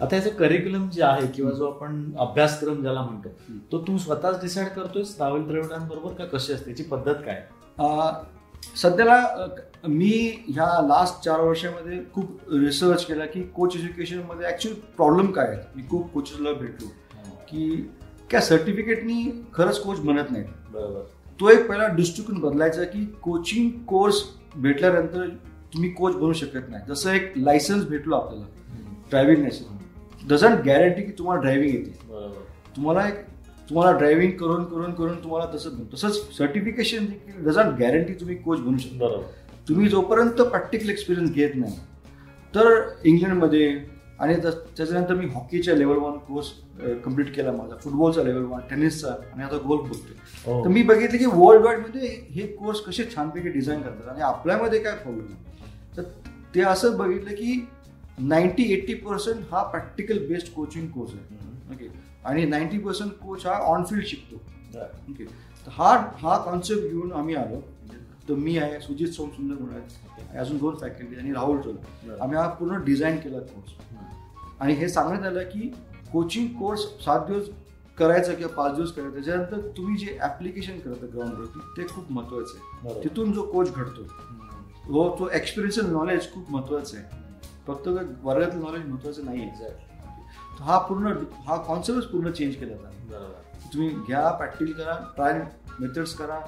आता 0.00 0.16
याचं 0.16 0.30
करिक्युलम 0.30 0.88
जे 0.88 1.02
आहे 1.02 1.26
किंवा 1.26 1.50
जो 1.52 1.66
आपण 1.70 2.02
अभ्यासक्रम 2.18 2.80
ज्याला 2.82 3.02
म्हणतो 3.02 3.28
तो 3.72 3.80
तू 3.86 3.96
स्वतःच 3.98 4.40
डिसाईड 4.42 4.68
करतोय 4.68 5.02
राहुल 5.18 5.42
द्रविडांबरोबर 5.46 6.12
का 6.12 6.24
कशी 6.26 6.52
असते? 6.52 6.64
त्याची 6.64 6.82
पद्धत 6.82 7.14
काय? 7.26 7.42
सध्याला 8.76 9.46
मी 9.88 10.10
ह्या 10.48 10.66
लास्ट 10.86 11.24
चार 11.24 11.40
वर्षामध्ये 11.40 12.00
खूप 12.14 12.52
रिसर्च 12.52 13.04
केला 13.04 13.26
की 13.26 13.42
कोच 13.54 13.76
एज्युकेशनमध्ये 13.76 14.46
ऍक्च्युअली 14.48 14.80
प्रॉब्लेम 14.96 15.30
काय 15.32 15.46
आहे 15.48 15.58
मी 15.76 15.82
खूप 15.90 16.12
कोचेसला 16.12 16.52
भेटलो 16.52 16.88
की 17.48 17.70
क्या 18.30 18.40
सर्टिफिकेटनी 18.40 19.22
खरंच 19.54 19.78
कोच 19.78 20.00
बनत 20.00 20.30
नाही 20.30 20.44
बरोबर. 20.72 21.00
तो 21.40 21.48
एक 21.48 21.68
पहिला 21.68 21.86
दृष्टिकोन 21.88 22.38
बदलायचा 22.40 22.84
की 22.84 23.04
कोचिंग 23.22 23.70
कोर्स 23.88 24.22
भेटल्यानंतर 24.56 25.28
तुम्ही 25.74 25.90
कोच 25.90 26.14
बनू 26.14 26.32
शकत 26.32 26.68
नाही. 26.68 26.84
जसं 26.88 27.10
एक 27.10 27.32
लायसन्स 27.36 27.84
भेटलो 27.88 28.16
आपल्याला. 28.16 28.46
ड्रायव्हिंग 29.10 29.40
लायसन्स 29.40 29.78
डझंट 30.20 30.60
गॅरंटी 30.64 31.02
की 31.02 31.12
तुम्हाला 31.18 31.40
ड्रायव्हिंग 31.42 31.74
येते. 31.74 31.90
तुम्हाला 32.76 33.06
एक 33.08 33.14
तुम्हाला 33.68 33.96
ड्रायव्हिंग 33.98 34.32
करून 34.38 34.64
करून 34.64 34.92
करून 34.94 35.22
तुम्हाला 35.22 35.46
तसं 35.54 35.82
तसंच 35.92 36.36
सर्टिफिकेशन 36.38 37.04
देखील 37.06 37.44
डझंट 37.46 37.78
गॅरंटी 37.78 38.14
तुम्ही 38.20 38.36
कोच 38.36 38.60
बनू 38.60 38.78
शकता. 38.78 39.20
तुम्ही 39.68 39.88
जोपर्यंत 39.88 40.40
प्रॅक्टिकल 40.42 40.90
एक्सपिरियन्स 40.90 41.32
घेत 41.32 41.54
नाही 41.56 41.76
तर 42.54 42.78
इंग्लंडमध्ये 43.04 43.68
आणि 44.18 44.34
त्याच्यानंतर 44.36 45.14
मी 45.14 45.26
हॉकीच्या 45.34 45.74
लेवल 45.74 45.96
वन 45.96 46.16
कोर्स 46.26 46.50
कंप्लीट 47.04 47.34
केला 47.34 47.52
माझा 47.52 47.76
फुटबॉलचा 47.82 48.22
लेवल 48.22 48.42
वन 48.44 48.60
टेनिसचा 48.70 49.10
आणि 49.32 49.42
आता 49.42 49.56
गोल्फ 49.58 49.82
बोलतोय 49.82 50.14
हो. 50.44 50.64
तर 50.64 50.68
मी 50.68 50.82
बघितलं 50.82 51.18
की 51.18 51.26
वर्ल्ड 51.26 51.64
वाईडमध्ये 51.64 52.08
हे 52.30 52.46
कोर्स 52.48 52.80
कसे 52.80 53.04
छानपैकी 53.14 53.48
डिझाईन 53.48 53.80
करतात 53.82 54.08
आणि 54.08 54.22
आपल्यामध्ये 54.22 54.78
काय 54.78 54.94
प्रॉब्लेम 54.94 55.26
आहे? 55.26 55.96
तर 55.96 56.02
ते 56.54 56.60
असं 56.62 56.96
बघितलं 56.96 57.30
की 57.30 57.66
नाईन्टी 58.20 58.62
एट्टी 58.72 58.94
पर्सेंट 58.94 59.44
हा 59.50 59.62
प्रॅक्टिकल 59.62 60.18
बेस्ड 60.28 60.52
कोचिंग 60.54 60.88
कोर्स 60.88 61.12
आहे. 61.14 61.74
ओके 61.74 61.88
आणि 62.24 62.44
नाईन्टी 62.46 62.78
पर्सेंट 62.78 63.12
कोच 63.18 63.46
हा 63.46 63.52
ऑन 63.66 63.84
फील्ड 63.84 64.04
शिकतो. 64.06 64.36
ओके 65.10 65.24
तर 65.24 65.70
हा 65.72 65.90
हा 66.18 66.36
कॉन्सेप्ट 66.44 66.82
घेऊन 66.82 67.12
आम्ही 67.12 67.34
आलो. 67.34 67.60
तर 68.28 68.34
मी 68.34 68.56
आहे 68.58 68.80
सुजित 68.80 69.08
सोम 69.08 69.28
सुंदर 69.30 69.54
म्हणून 69.54 69.76
आहे. 69.76 70.38
अजून 70.38 70.58
दोन 70.58 70.76
फॅकल्टी 70.76 71.16
आणि 71.16 71.32
राहुल 71.32 71.60
चोल 71.60 71.76
आम्ही 72.20 72.36
हा 72.38 72.46
पूर्ण 72.48 72.82
डिझाईन 72.84 73.16
केला 73.20 73.38
कोर्स 73.38 73.72
आणि 74.60 74.74
हे 74.74 74.88
सांगण्यात 74.88 75.24
आलं 75.26 75.42
की 75.44 75.72
कोचिंग 76.12 76.48
कोर्स 76.58 76.80
सात 77.04 77.26
दिवस 77.26 77.48
करायचं 77.98 78.34
किंवा 78.34 78.52
पाच 78.54 78.74
दिवस 78.76 78.92
करायचं 78.92 79.14
त्याच्यानंतर 79.14 79.68
तुम्ही 79.76 79.96
जे 79.98 80.18
ऍप्लिकेशन 80.22 80.78
करता 80.78 81.06
ग्राउंडवरती 81.14 81.60
ते 81.76 81.86
खूप 81.94 82.12
महत्वाचं 82.12 82.58
आहे. 82.58 83.02
तिथून 83.04 83.32
जो 83.32 83.42
कोच 83.42 83.72
घडतो 83.74 84.02
हो 84.86 85.08
तो 85.18 85.28
एक्सपिरियन्शियल 85.28 85.86
नॉलेज 85.92 86.32
खूप 86.32 86.50
महत्वाचं 86.50 86.96
आहे. 86.98 87.19
फक्त 87.70 87.88
वर्गातलं 88.22 88.60
नॉलेज 88.60 88.86
महत्वाचं 88.86 89.24
नाही 89.24 89.42
आहे 89.42 89.72
हा 90.60 90.78
पूर्ण 90.78 91.12
हा 91.46 91.56
कॉन्सेप्टच 91.66 92.06
पूर्ण 92.06 92.30
चेंज 92.30 92.54
केला 92.54 92.74
जातो. 92.74 93.06
बरोबर. 93.10 93.68
तुम्ही 93.72 93.88
घ्या 94.06 94.30
प्रॅक्टिकल 94.30 94.72
करा 94.72 94.94
ट्रायल 95.16 95.40
मेथड्स 95.80 96.14
करा. 96.14 96.40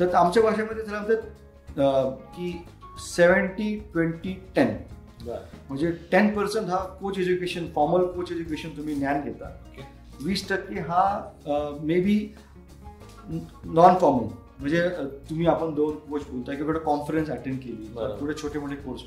तर 0.00 0.14
आमच्या 0.14 0.42
भाषेमध्ये 0.42 0.84
त्याला 0.84 1.00
म्हणतात 1.00 2.34
की 2.34 2.52
सेवन्टी 2.98 3.74
ट्वेंटी 3.92 4.32
टेन 4.56 4.76
म्हणजे 5.22 5.90
टेन 6.12 6.34
पर्सेंट 6.34 6.68
हा 6.68 6.76
coach 7.00 7.18
education 7.18 7.66
formal 7.74 8.04
coach 8.12 8.32
education 8.32 8.76
तुम्ही 8.76 8.94
ज्ञान 8.94 9.20
घेता. 9.22 9.50
वीस 10.22 10.48
टक्के 10.48 10.80
हा 10.80 11.02
मे 11.82 12.00
बी 12.00 12.18
नॉन 13.28 13.94
फॉर्मल 13.94 14.28
म्हणजे 14.60 14.88
तुम्ही 15.30 15.46
आपण 15.46 15.74
दोन 15.74 15.96
कोच 16.10 16.28
बोलताय 16.28 16.56
किंवा 16.56 16.78
कॉन्फरन्स 16.78 17.30
अटेंड 17.30 17.58
केली. 17.58 17.92
कुठे 18.20 18.34
छोटे 18.42 18.58
मोठे 18.58 18.76
कोर्स. 18.76 19.02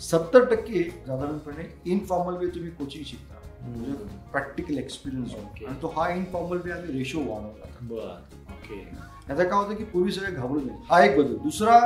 सत्तर 0.00 0.44
टक्के 0.44 0.82
साधारणपणे 1.06 1.64
इनफॉर्मल 1.90 2.36
वे 2.36 2.46
तुम्ही 2.54 2.70
कोचिंग 2.70 3.04
शिकता. 3.04 3.34
म्हणजे. 3.60 3.92
Practical 4.32 4.78
experience. 4.78 5.34
आणि 5.34 5.80
तो 5.82 5.92
हा 5.96 6.08
इनफॉर्मल 6.12 6.60
वे 6.64 6.70
आम्ही 6.72 6.98
रेशो 6.98 7.20
वाढवला. 7.20 8.10
ओके 8.52 8.78
याचा 8.80 9.42
काय 9.44 9.58
होतं 9.58 9.74
की 9.74 9.84
पूर्वी 9.84 10.12
सगळे 10.12 10.30
घाबरून 10.32 10.66
जाईल 10.66 10.78
हा 10.90 11.02
एक 11.04 11.18
बदल. 11.18 11.36
दुसरा 11.36 11.78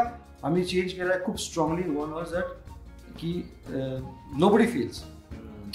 आम्ही 0.42 0.64
चेंज 0.64 0.92
केलाय 0.92 1.18
खूप 1.24 1.38
स्ट्रॉंगली 1.40 1.88
वन 1.90 2.12
वॉज 2.12 2.32
दॅट 2.32 2.44
की 3.18 3.32
नो 3.70 4.48
बडी 4.48 4.66
फील्स 4.66 5.02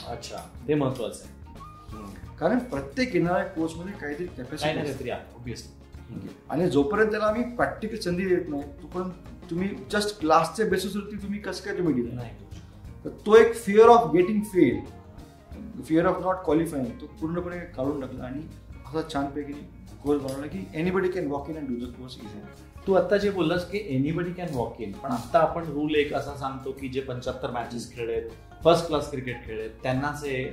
अच्छा. 0.08 0.38
ते 0.68 0.74
महत्वाचं 0.74 1.24
आहे. 1.24 1.36
कारण 2.40 2.60
प्रत्येक 2.72 3.16
येणाऱ्या 3.16 3.44
कोचमध्ये 3.44 3.94
काहीतरी 4.02 4.26
कॅपॅसिटी 4.28 5.10
आणि 6.50 6.70
जोपर्यंत 6.70 7.10
त्याला 7.12 7.26
आम्ही 7.26 7.44
प्रॅक्टिकल 7.56 7.98
संधी 7.98 8.26
देत 8.26 8.50
नाही 8.50 8.64
तोपर्यंत 8.82 9.12
तुम्ही 9.50 9.70
जस्ट 9.91 10.20
क्लासच्या 10.20 10.66
बेसिसवरती 10.70 11.16
तुम्ही 11.24 11.39
कसं 11.39 11.66
काय 11.66 11.78
तुम्ही 11.78 11.93
दिला. 11.93 12.24
तर 13.06 13.10
तो 13.26 13.36
एक 13.38 13.54
fear 13.56 13.89
of 13.89 14.12
getting 14.14 14.41
fail 14.54 14.80
fear 15.88 16.06
of 16.06 16.22
not 16.22 16.43
qualifying 16.45 16.86
तो 17.02 17.06
पूर्णपणे 17.20 17.60
काढून 17.76 18.00
टाकला 18.02 18.24
आणि 18.26 18.41
असा 18.88 19.02
छानपैकी 19.14 19.54
कोर्स 20.04 20.22
बनवला 20.22 20.48
की 20.48 20.66
anybody 20.80 21.10
can 21.12 21.28
walk 21.28 21.50
in 21.50 21.58
and 21.58 21.68
do 21.70 21.86
the 21.86 21.93
course 21.93 22.18
easy 22.18 22.39
तू 22.88 22.93
आता 22.93 23.18
जे 23.18 23.30
बोललास 23.30 23.70
की 23.70 23.80
एनीबडी 23.95 24.32
कॅन 24.34 24.54
वॉक 24.54 24.82
इन 24.82 24.91
पण 25.04 25.12
आता 25.12 25.39
आपण 25.39 25.64
रूल 25.64 25.95
एक 25.95 26.14
असा 26.14 26.36
सांगतो 26.38 26.72
की 26.72 26.89
जे 26.89 27.02
पंच्याहत्तर 27.02 27.52
मॅचेस 27.52 27.91
खेळलेत 27.95 28.30
फर्स्ट 28.64 28.88
क्लास 28.88 29.10
क्रिकेट 29.12 29.45
खेळलेत 29.45 29.70
त्यांनाच 29.84 30.24
हे 30.24 30.43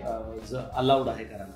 अलाउड 0.72 1.09
आहे 1.09 1.24
करायला. 1.24 1.53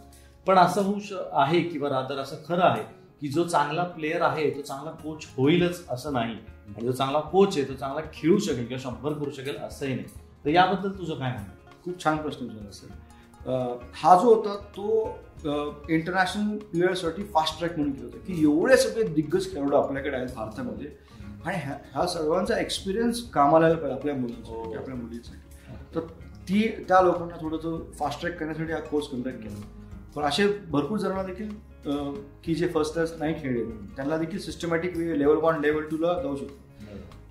पण 0.47 0.59
असं 0.59 0.83
होऊ 0.83 1.01
आहे 1.33 1.61
किंवा 1.61 1.89
रादर 1.89 2.19
असं 2.19 2.37
खरं 2.49 2.63
आहे 2.63 2.83
की 3.21 3.29
जो 3.29 3.45
चांगला 3.45 3.83
प्लेअर 3.85 4.23
आहे 4.23 4.51
तो 4.51 4.61
चांगला 4.63 4.91
कोच 4.91 5.27
होईलच 5.37 5.89
असं 5.89 6.13
नाही. 6.13 6.33
आणि 6.33 6.87
जो 6.87 6.93
चांगला 6.93 7.21
कोच 7.21 7.59
आहे 7.59 7.69
तो 7.69 7.75
चांगला 7.75 8.01
खेळू 8.15 8.39
शकेल 8.39 8.67
किंवा 8.67 8.91
शंभर 8.91 9.13
करू 9.13 9.31
शकेल 9.31 9.57
असंही 9.57 9.95
नाही. 9.95 10.07
तर 10.45 10.51
याबद्दल 10.51 10.91
तुझं 10.99 11.15
काय 11.15 11.33
म्हणणं 11.33 11.83
खूप 11.85 12.05
छान 12.05 12.17
प्रश्न 12.17 12.47
विचारला 12.47 12.71
सर. 12.71 12.87
अं, 13.47 13.79
हा 13.95 14.15
जो 14.15 14.35
होता 14.35 14.57
तो 14.57 15.19
इंटरनॅशनल 15.89 16.59
प्लेयरसाठी 16.59 17.23
फास्ट 17.23 17.59
ट्रॅक 17.59 17.77
म्हणून 17.77 17.93
केला 17.95 18.05
होता. 18.05 18.19
की 18.19 18.43
एवढे 18.43 18.77
सगळे 18.77 19.03
दिग्गज 19.03 19.53
खेळाडू 19.53 19.77
आपल्याकडे 19.77 20.17
आहेत 20.17 20.29
भारतामध्ये. 20.37 20.91
आणि 21.45 21.57
ह्या 21.57 21.79
ह्या 21.93 22.07
सर्वांचा 22.07 22.59
एक्सपिरियन्स 22.59 23.31
कामाला 23.31 23.67
यायला 23.67 23.81
पाहिजे 23.81 23.99
आपल्या 23.99 24.15
मुलांसाठी 24.15 24.55
हो. 24.55 24.75
आपल्या 24.75 24.97
मुलींसाठी. 24.97 25.57
तर 25.95 26.01
ती 26.49 26.85
त्या 26.89 27.01
लोकांना 27.01 27.37
थोडंसं 27.37 27.93
फास्ट 27.93 28.21
ट्रॅक 28.21 28.39
करण्यासाठी 28.39 28.73
हा 28.73 28.79
कोर्स 28.79 29.07
कंडक्ट 29.07 29.43
केला. 29.43 29.61
पण 30.17 30.23
असे 30.23 30.49
भरपूर 30.59 30.99
जणांना 30.99 31.23
देखील 31.23 31.68
की 31.87 32.55
जे 32.55 32.69
फर्स्ट 32.69 32.93
क्लास 32.93 33.13
नाही 33.19 33.35
खेळले 33.43 33.65
त्यांना 33.97 34.17
देखील 34.17 34.39
systematic 34.39 34.97
way 34.97 35.19
level 35.19 35.37
one 35.37 35.61
level 35.61 35.85
टूला 35.91 36.13
जाऊ 36.23 36.37
शकतो. 36.37 36.57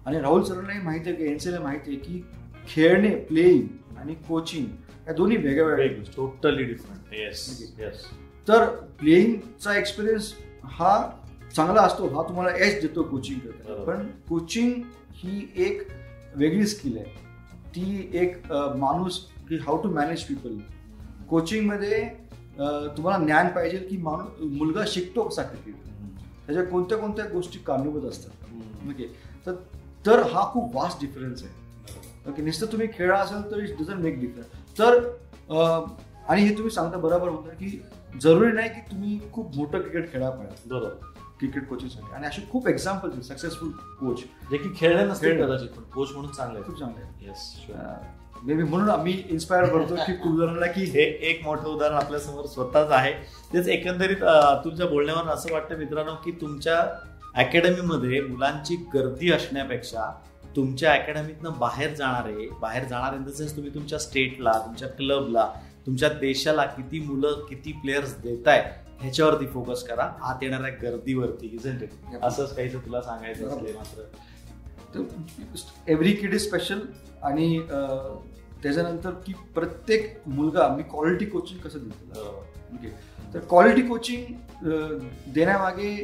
आणि 0.05 0.19
राहुल 0.19 0.43
सरांनाही 0.43 0.81
माहिती 0.81 1.09
आहे 1.09 1.17
की 1.17 1.31
एनसीला 1.31 1.59
माहिती 1.59 1.91
आहे 1.91 1.99
की 1.99 2.21
खेळणे 2.69 3.09
प्लेईंग 3.25 3.97
आणि 3.97 4.13
कोचिंग 4.27 4.65
या 5.07 5.13
दोन्ही 5.13 5.37
वेगळ्या 5.37 5.65
वेगळ्या 5.65 6.03
टोटली 6.17 6.63
डिफरंट 6.63 7.13
येस 7.13 8.05
तर 8.47 8.65
प्लेईंगचा 8.99 9.77
एक्सपिरियन्स 9.77 10.33
हा 10.63 10.97
चांगला 11.55 11.81
असतो 11.81 12.07
हा 12.07 12.27
तुम्हाला 12.29 12.55
एच 12.57 12.81
देतो 12.81 13.03
कोचिंग 13.03 13.39
करता 13.39 13.73
बरोबर. 13.73 13.93
पण 13.93 14.07
कोचिंग 14.29 14.73
ही 15.15 15.47
एक 15.65 15.81
वेगळी 16.35 16.65
स्किल 16.67 16.97
आहे. 16.97 17.05
ती 17.75 18.09
एक 18.13 18.51
माणूस 18.77 19.19
की 19.49 19.57
हाऊ 19.57 19.81
टू 19.83 19.89
मॅनेज 19.89 20.23
पीपल 20.23 20.57
कोचिंगमध्ये 21.29 22.07
तुम्हाला 22.97 23.25
ज्ञान 23.25 23.47
पाहिजे 23.47 23.77
की 23.79 23.97
माणूस 23.97 24.41
मुलगा 24.51 24.83
शिकतो 24.87 25.23
कसा 25.23 25.43
क्रिकेट 25.43 25.85
त्याच्या 26.45 26.63
कोणत्या 26.63 26.97
कोणत्या 26.97 27.25
गोष्टी 27.25 27.59
कारणीभूत 27.59 28.09
असतात. 28.09 28.89
ओके. 28.89 29.07
तर 29.45 29.53
तर 30.05 30.21
हा 30.31 30.43
खूप 30.51 30.75
वास्ट 30.75 31.01
डिफरन्स 31.01 31.43
आहे. 31.43 32.29
ओके 32.29 32.41
नुसतं 32.41 32.71
तुम्ही 32.71 32.87
खेळा 32.93 33.17
असाल 33.19 33.41
तर 33.51 33.59
इट 33.59 33.77
डझंट 33.79 34.03
मेक 34.03 34.19
डिफरन्स 34.19 34.79
तर 34.79 34.99
आणि 36.29 36.41
हे 36.41 36.53
तुम्ही 36.55 36.71
सांगता 36.71 36.97
बरोबर 36.97 37.29
होतं 37.29 37.49
की 37.49 37.79
जरुरी 38.21 38.51
नाही 38.51 38.69
की 38.69 38.81
तुम्ही 38.91 39.19
खूप 39.33 39.55
मोठं 39.55 39.79
क्रिकेट 39.79 40.11
खेळा 40.11 40.29
पाहिजे 40.29 40.69
बरोबर. 40.69 41.13
क्रिकेट 41.39 41.67
कोचिंगसाठी 41.69 42.15
आणि 42.15 42.27
असे 42.27 42.41
खूप 42.51 42.67
एक्झाम्पल 42.67 43.19
सक्सेसफुल 43.21 43.69
कोच 43.99 44.23
जे 44.51 44.57
की 44.57 44.69
खेळले 44.75 45.03
खेळले. 45.13 45.43
कदाचित 45.43 45.69
पण 45.69 45.83
कोच 45.93 46.11
म्हणून 46.11 46.31
चांगले 46.31 46.61
खूप 46.63 46.79
चांगले 46.79 47.27
येस 47.27 47.53
मे 48.43 48.53
बी 48.53 48.63
म्हणून 48.63 48.89
आम्ही 48.89 49.13
इन्स्पायर 49.29 49.65
करतो 49.65 49.95
की 49.97 50.13
जणांना 50.13 50.65
की 50.71 50.83
हे 50.91 51.03
एक 51.29 51.41
मोठं 51.43 51.67
उदाहरण 51.69 51.95
आपल्यासमोर 51.95 52.45
स्वतःच 52.45 52.91
आहे. 52.91 53.11
तेच 53.53 53.67
एकंदरीत 53.67 54.23
तुमच्या 54.63 54.87
बोलण्यावर 54.87 55.29
असं 55.33 55.53
वाटतं 55.53 55.77
मित्रांनो 55.77 56.15
की 56.25 56.31
तुमच्या 56.41 56.79
अकॅडमीमध्ये 57.35 58.21
मुलांची 58.21 58.75
गर्दी 58.93 59.31
असण्यापेक्षा 59.31 60.11
तुमच्या 60.55 60.93
अकॅडमीतनं 60.93 61.57
बाहेर 61.59 61.93
जाणारे 61.95 62.47
बाहेर 62.61 62.83
जाणारे 62.83 63.31
सेन्स 63.31 63.55
तुम्ही 63.55 63.73
तुमच्या 63.73 63.99
स्टेटला 63.99 64.51
तुमच्या 64.65 64.87
क्लबला 64.87 65.47
तुमच्या 65.85 66.09
देशाला 66.09 66.63
किती 66.65 66.99
मुलं 66.99 67.45
किती 67.49 67.71
प्लेयर्स 67.71 68.15
देताय 68.21 68.59
ह्याच्यावरती 69.01 69.47
फोकस 69.47 69.83
करा. 69.83 70.09
आत 70.21 70.43
येणाऱ्या 70.43 70.69
गर्दीवरती 70.81 71.47
इट 71.55 72.23
असंच 72.23 72.55
काहीच 72.55 72.75
तुला 72.75 73.01
सांगायचं 73.01 73.47
असले 73.47 73.73
मात्र. 73.73 74.01
एव्हरी 75.87 76.11
किड 76.11 76.33
इज 76.33 76.47
स्पेशल 76.47 76.79
आणि 77.23 77.59
त्याच्यानंतर 78.63 79.11
की 79.25 79.33
प्रत्येक 79.55 80.17
मुलगा 80.27 80.67
मी 80.75 80.83
क्वालिटी 80.83 81.25
कोचिंग 81.25 81.59
कसं 81.61 81.79
देतो? 81.79 82.05
बरोबर. 82.13 82.75
ओके. 82.75 82.89
तर 83.33 83.39
क्वालिटी 83.49 83.81
कोचिंग 83.87 84.23
देण्यामागे 85.33 85.95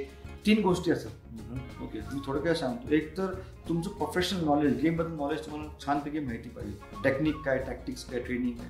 तीन 0.46 0.62
गोष्टी 0.62 0.92
असतात. 0.92 1.82
ओके. 1.84 2.00
मी 2.14 2.20
थोडं 2.26 2.40
काय 2.40 2.54
सांगतो. 2.56 2.94
एक 2.96 3.18
तर 3.18 3.34
तुमचं 3.68 3.90
प्रोफेशनल 3.90 4.44
नॉलेज 4.46 4.80
गेमबद्दल 4.82 5.16
नॉलेज 5.16 5.46
तुम्हाला 5.46 5.70
छानपैकी 5.86 6.20
माहिती 6.20 6.50
पाहिजे. 6.50 6.78
टेक्निक 7.04 7.36
काय 7.46 7.58
टॅक्टिक्स 7.68 8.04
काय 8.06 8.20
ट्रेनिंग 8.20 8.58
काय. 8.58 8.70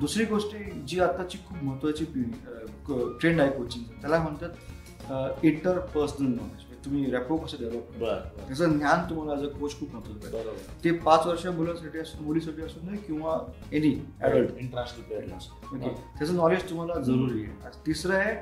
दुसरी 0.00 0.24
गोष्ट 0.24 0.56
जी 0.88 1.00
आताची 1.00 1.38
खूप 1.48 1.62
महत्वाची 1.64 2.04
ट्रेंड 2.04 3.40
आहे 3.40 3.50
कोचिंग 3.50 3.84
त्याला 4.00 4.18
म्हणतात 4.18 5.44
इंटर 5.44 5.78
पर्सनल 5.94 6.28
नॉलेज 6.28 6.64
तुम्ही 6.84 7.10
रॅपो 7.10 7.36
कसं 7.36 7.56
डेव्हलप. 7.60 8.36
त्याचं 8.38 8.78
ज्ञान 8.78 9.08
तुम्हाला 9.10 9.32
ॲज 9.32 9.46
अ 9.46 9.50
कोच 9.52 9.78
खूप 9.78 9.94
महत्वाचं 9.94 10.30
बरोबर. 10.32 10.58
ते 10.84 10.90
पाच 10.98 11.26
वर्ष 11.26 11.46
मुलांसाठी 11.46 11.98
असू 11.98 12.22
मुलीसाठी 12.24 12.62
असू 12.62 12.80
नये 12.82 12.98
किंवा 13.06 13.38
एनी 13.72 13.94
ॲडल्ट 14.20 14.58
इंटरनॅशनल 14.58 15.02
प्लेअरला 15.02 15.88
त्याचं 16.18 16.34
नॉलेज 16.36 16.68
तुम्हाला 16.70 17.00
जरुरी 17.00 17.42
आहे. 17.44 17.70
तिसरं 17.86 18.14
आहे 18.14 18.34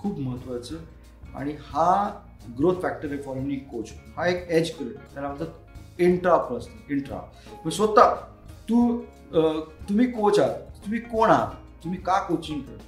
खूप 0.00 0.18
महत्वाचं 0.18 0.76
आणि 1.34 1.54
हा 1.62 1.88
ग्रोथ 2.58 2.80
फॅक्टर 2.82 3.12
आहे 3.12 3.22
फॉर 3.22 3.36
एनी 3.36 3.56
कोच 3.70 3.92
हा 4.16 4.26
एक 4.26 4.48
एज 4.50 4.70
करेल 4.70 4.96
त्याला 5.14 5.28
म्हणतात 5.28 6.00
इंट्रा 6.00 6.36
पर्सनल 6.38 6.92
इंट्रा 6.92 7.20
मग 7.64 7.70
स्वतः 7.70 8.14
तू 8.68 9.00
तुम्ही 9.88 10.10
कोच 10.10 10.38
आहात. 10.38 10.60
तुम्ही 10.84 11.00
कोण 11.00 11.30
आहात? 11.30 11.54
तुम्ही 11.84 11.98
का 12.00 12.18
कोचिंग 12.26 12.60
करता? 12.60 12.84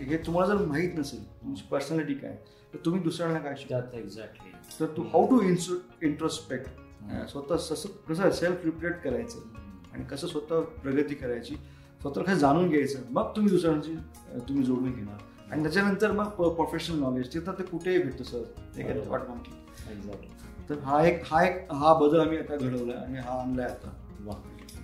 हे 0.00 0.16
तुम्हाला 0.16 0.54
जर 0.54 0.64
माहीत 0.66 0.98
नसेल 0.98 1.22
तुमची 1.24 1.62
पर्सनॅलिटी 1.70 2.14
काय 2.14 2.36
तर 2.74 2.78
तुम्ही 2.84 3.00
दुसऱ्यांना 3.00 3.38
काय 3.38 3.54
शिकता? 3.58 3.80
त्यात 3.80 3.94
एक्झॅक्टली 3.94 4.50
तर 4.80 4.86
तू 4.96 5.02
हाऊ 5.04 5.26
टू 5.30 5.40
इंट्रोस्पेक्ट 6.02 6.68
स्वतः 7.30 7.56
कसं 7.56 7.88
कसं 8.08 8.30
सेल्फ 8.30 8.64
रिप्रेट 8.64 9.00
करायचं 9.02 9.38
आणि 9.92 10.04
कसं 10.04 10.26
स्वतः 10.26 10.60
प्रगती 10.82 11.14
करायची? 11.14 11.54
स्वतः 12.00 12.22
कसं 12.22 12.38
जाणून 12.38 12.68
घ्यायचं? 12.68 12.98
मग 13.10 13.32
तुम्ही 13.36 13.50
दुसऱ्यांची 13.52 13.94
तुम्ही 14.48 14.64
जोडून 14.64 14.92
घेणार. 14.92 15.18
आणि 15.50 15.62
त्याच्यानंतर 15.62 16.12
मग 16.12 16.28
प्रोफेशनल 16.28 16.98
नॉलेज 16.98 17.32
ते 17.34 17.40
तर 17.46 17.52
ते 17.58 17.62
कुठेही 17.62 18.02
भेटतं 18.02 18.24
सर 18.24 18.42
बरोबर. 18.76 19.08
वाट 19.08 19.90
एक्झॅक्टली 19.90 20.30
तर 20.68 20.78
हा 20.84 21.02
एक 21.06 21.22
हा 21.26 21.42
एक 21.46 21.72
हा 21.72 21.92
बदल 21.94 22.20
आम्ही 22.20 22.38
आता 22.38 22.56
घडवलाय 22.56 22.96
आणि 22.96 23.18
हा 23.18 23.40
आणलाय 23.40 23.66
आता. 23.66 23.90
वा 24.20 24.34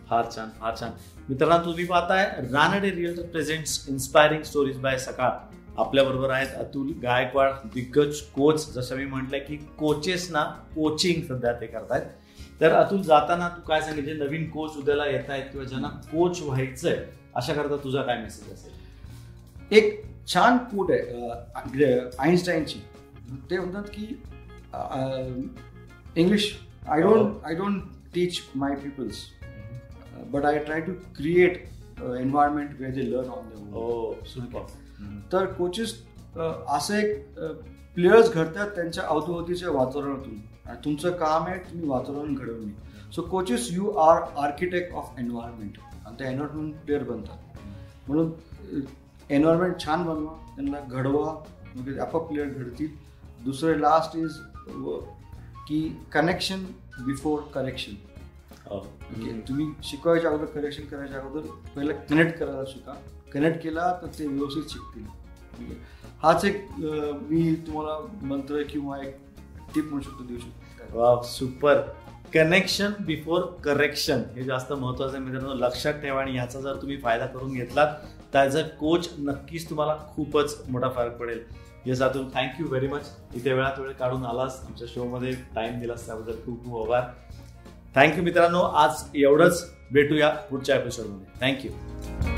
फार 0.08 0.26
छान 0.34 0.48
फार 0.60 0.74
छान. 0.80 0.90
मित्रांनो 1.28 1.64
तुम्ही 1.64 1.84
पाहताय 1.86 2.24
Ranade 2.52 2.90
real 2.90 3.22
presents 3.22 3.84
inspiring 3.88 4.42
stories 4.42 4.78
by 4.80 4.98
Sakal. 4.98 5.30
आपल्या 5.78 6.04
बरोबर 6.04 6.30
आहेत 6.30 6.54
अतुल 6.58 6.92
गायकवाड 7.02 7.52
दिग्गज 7.74 8.20
कोच. 8.34 8.72
जसं 8.74 8.96
मी 8.96 9.04
म्हटलं 9.06 9.38
की 9.38 9.56
कोचेस 9.78 10.30
ना 10.32 10.42
कोचिंग 10.74 11.22
सध्या 11.28 11.52
ते 11.60 11.66
करतायत. 11.66 12.02
तर 12.60 12.72
अतुल 12.74 13.02
जाताना 13.02 13.48
तू 13.48 13.60
काय 13.68 13.80
सांगितले? 13.80 14.12
नवीन 14.14 14.48
कोच 14.50 14.76
उद्याला 14.76 15.06
येत 15.06 15.30
आहेत 15.30 15.50
किंवा 15.52 15.66
ज्यांना 15.66 15.88
कोच 16.12 16.40
व्हायचंय 16.42 17.04
अशा 17.36 17.54
करता 17.54 17.76
तुझा 17.84 18.02
काय 18.02 18.22
मेसेज 18.22 18.52
असेल? 18.52 18.72
एक 19.70 20.02
छान 20.26 20.56
कोट 20.70 20.90
आहे 20.90 21.98
आईन्स्टाईनची 22.18 22.80
ते 23.50 23.58
म्हणतात 23.58 23.88
की 23.94 24.06
English 26.16 26.52
I 26.88 27.02
don't 27.02 27.44
I 27.46 27.54
don't 27.54 27.82
teach 28.14 28.40
my 28.56 28.74
peoples 28.74 29.24
but 30.32 30.44
I 30.44 30.58
try 30.58 30.80
to 30.80 30.92
create 31.16 31.56
environment 32.00 32.80
way 32.80 32.90
they 32.90 33.10
learn 33.10 33.30
on 33.30 33.48
the 33.48 34.24
super 34.26 34.66
तर 35.32 35.46
कोचेस 35.52 35.94
असं 36.36 36.94
एक 36.94 37.38
प्लेयर्स 37.94 38.30
घडतात 38.30 38.70
त्यांच्या 38.74 39.04
अवतीभोवतीच्या 39.04 39.70
वातावरणातून. 39.70 40.38
आणि 40.66 40.78
तुमचं 40.84 41.16
काम 41.16 41.46
आहे 41.46 41.58
तुम्ही 41.60 41.88
वातावरण 41.88 42.34
घडवणे 42.34 43.12
so 43.14 43.22
coaches 43.22 43.68
you 43.72 43.90
are 43.98 44.20
architect 44.42 44.94
of 44.94 45.18
environment 45.18 45.78
आणि 46.06 46.14
त्या 46.18 46.30
एन्व्हायरमेंट 46.30 46.74
प्लेअर 46.84 47.02
बनतात. 47.04 47.58
म्हणून 48.08 48.30
एन्व्हायरमेंट 49.30 49.80
छान 49.84 50.04
बनवा 50.06 50.32
त्यांना 50.56 50.80
घडवा 50.80 51.32
म्हणजे 51.74 51.98
आपोआप 52.00 52.28
प्लेअर 52.28 52.48
घडतील. 52.48 52.88
दुसरे 53.44 53.80
लास्ट 53.80 54.16
इज 54.16 54.38
की 55.68 55.80
कनेक्शन 56.12 56.64
बिफोर 57.04 57.40
करेक्शन 57.54 57.94
तुम्ही 59.48 59.66
शिकवायच्या 59.82 60.30
अगोदर 60.30 60.50
करेक्शन 60.52 60.84
करायच्या 60.86 61.20
अगोदर 61.20 61.46
पहिलं 61.76 61.92
कनेक्ट 62.10 62.38
करायला 62.38 62.64
शिका. 62.68 62.94
कनेक्ट 63.32 63.62
केला 63.62 63.92
तर 64.02 64.06
ते 64.18 64.26
व्यवस्थित 64.26 64.70
शिकतील. 64.70 65.02
म्हणजे 65.02 65.76
हाच 66.22 66.44
एक 66.44 66.66
मी 67.30 67.54
तुम्हाला 67.66 67.98
मंत्र 68.26 68.62
किंवा 68.70 68.98
एक 69.02 69.16
टिप 69.74 69.84
म्हणू 69.84 70.00
शकतो 70.02 70.24
देऊ 70.24 70.38
शकतो. 70.38 70.98
वा 70.98 71.22
सुपर 71.24 71.80
कनेक्शन 72.34 72.92
बिफोर 73.06 73.42
करेक्शन 73.64 74.22
हे 74.34 74.42
जास्त 74.44 74.72
महत्वाचं 74.72 75.16
आहे 75.16 75.24
मित्रांनो. 75.24 75.54
लक्षात 75.56 75.94
ठेवा 76.02 76.20
आणि 76.22 76.36
याचा 76.36 76.60
जर 76.60 76.80
तुम्ही 76.80 76.96
फायदा 77.02 77.26
करून 77.26 77.52
घेतलात 77.52 77.94
तर 78.34 78.38
ॲज 78.38 78.56
अ 78.56 78.62
कोच 78.80 79.08
नक्कीच 79.18 79.68
तुम्हाला 79.70 79.96
खूपच 80.14 80.56
मोठा 80.68 80.88
फरक 80.96 81.16
पडेल. 81.18 81.42
Yes 81.86 82.02
Atul 82.02 82.24
thank you 82.34 82.66
very 82.68 82.88
much 82.88 83.10
इथे 83.34 83.52
वेळात 83.52 83.78
वेळ 83.78 83.92
काढून 83.98 84.24
आलास. 84.26 84.60
आमच्या 84.66 84.88
शोमध्ये 84.90 85.32
टाइम 85.54 85.78
दिलास 85.80 86.06
त्याबद्दल 86.06 86.44
खूप 86.44 86.64
खूप 86.64 86.82
आभार. 86.82 87.10
थँक्यू 87.96 88.24
मित्रांनो. 88.24 88.60
आज 88.60 89.04
एवढंच 89.14 89.64
भेटूया 89.92 90.28
पुढच्या 90.50 90.76
एपिसोडमध्ये 90.76 91.46
थँक्यू 91.46 92.37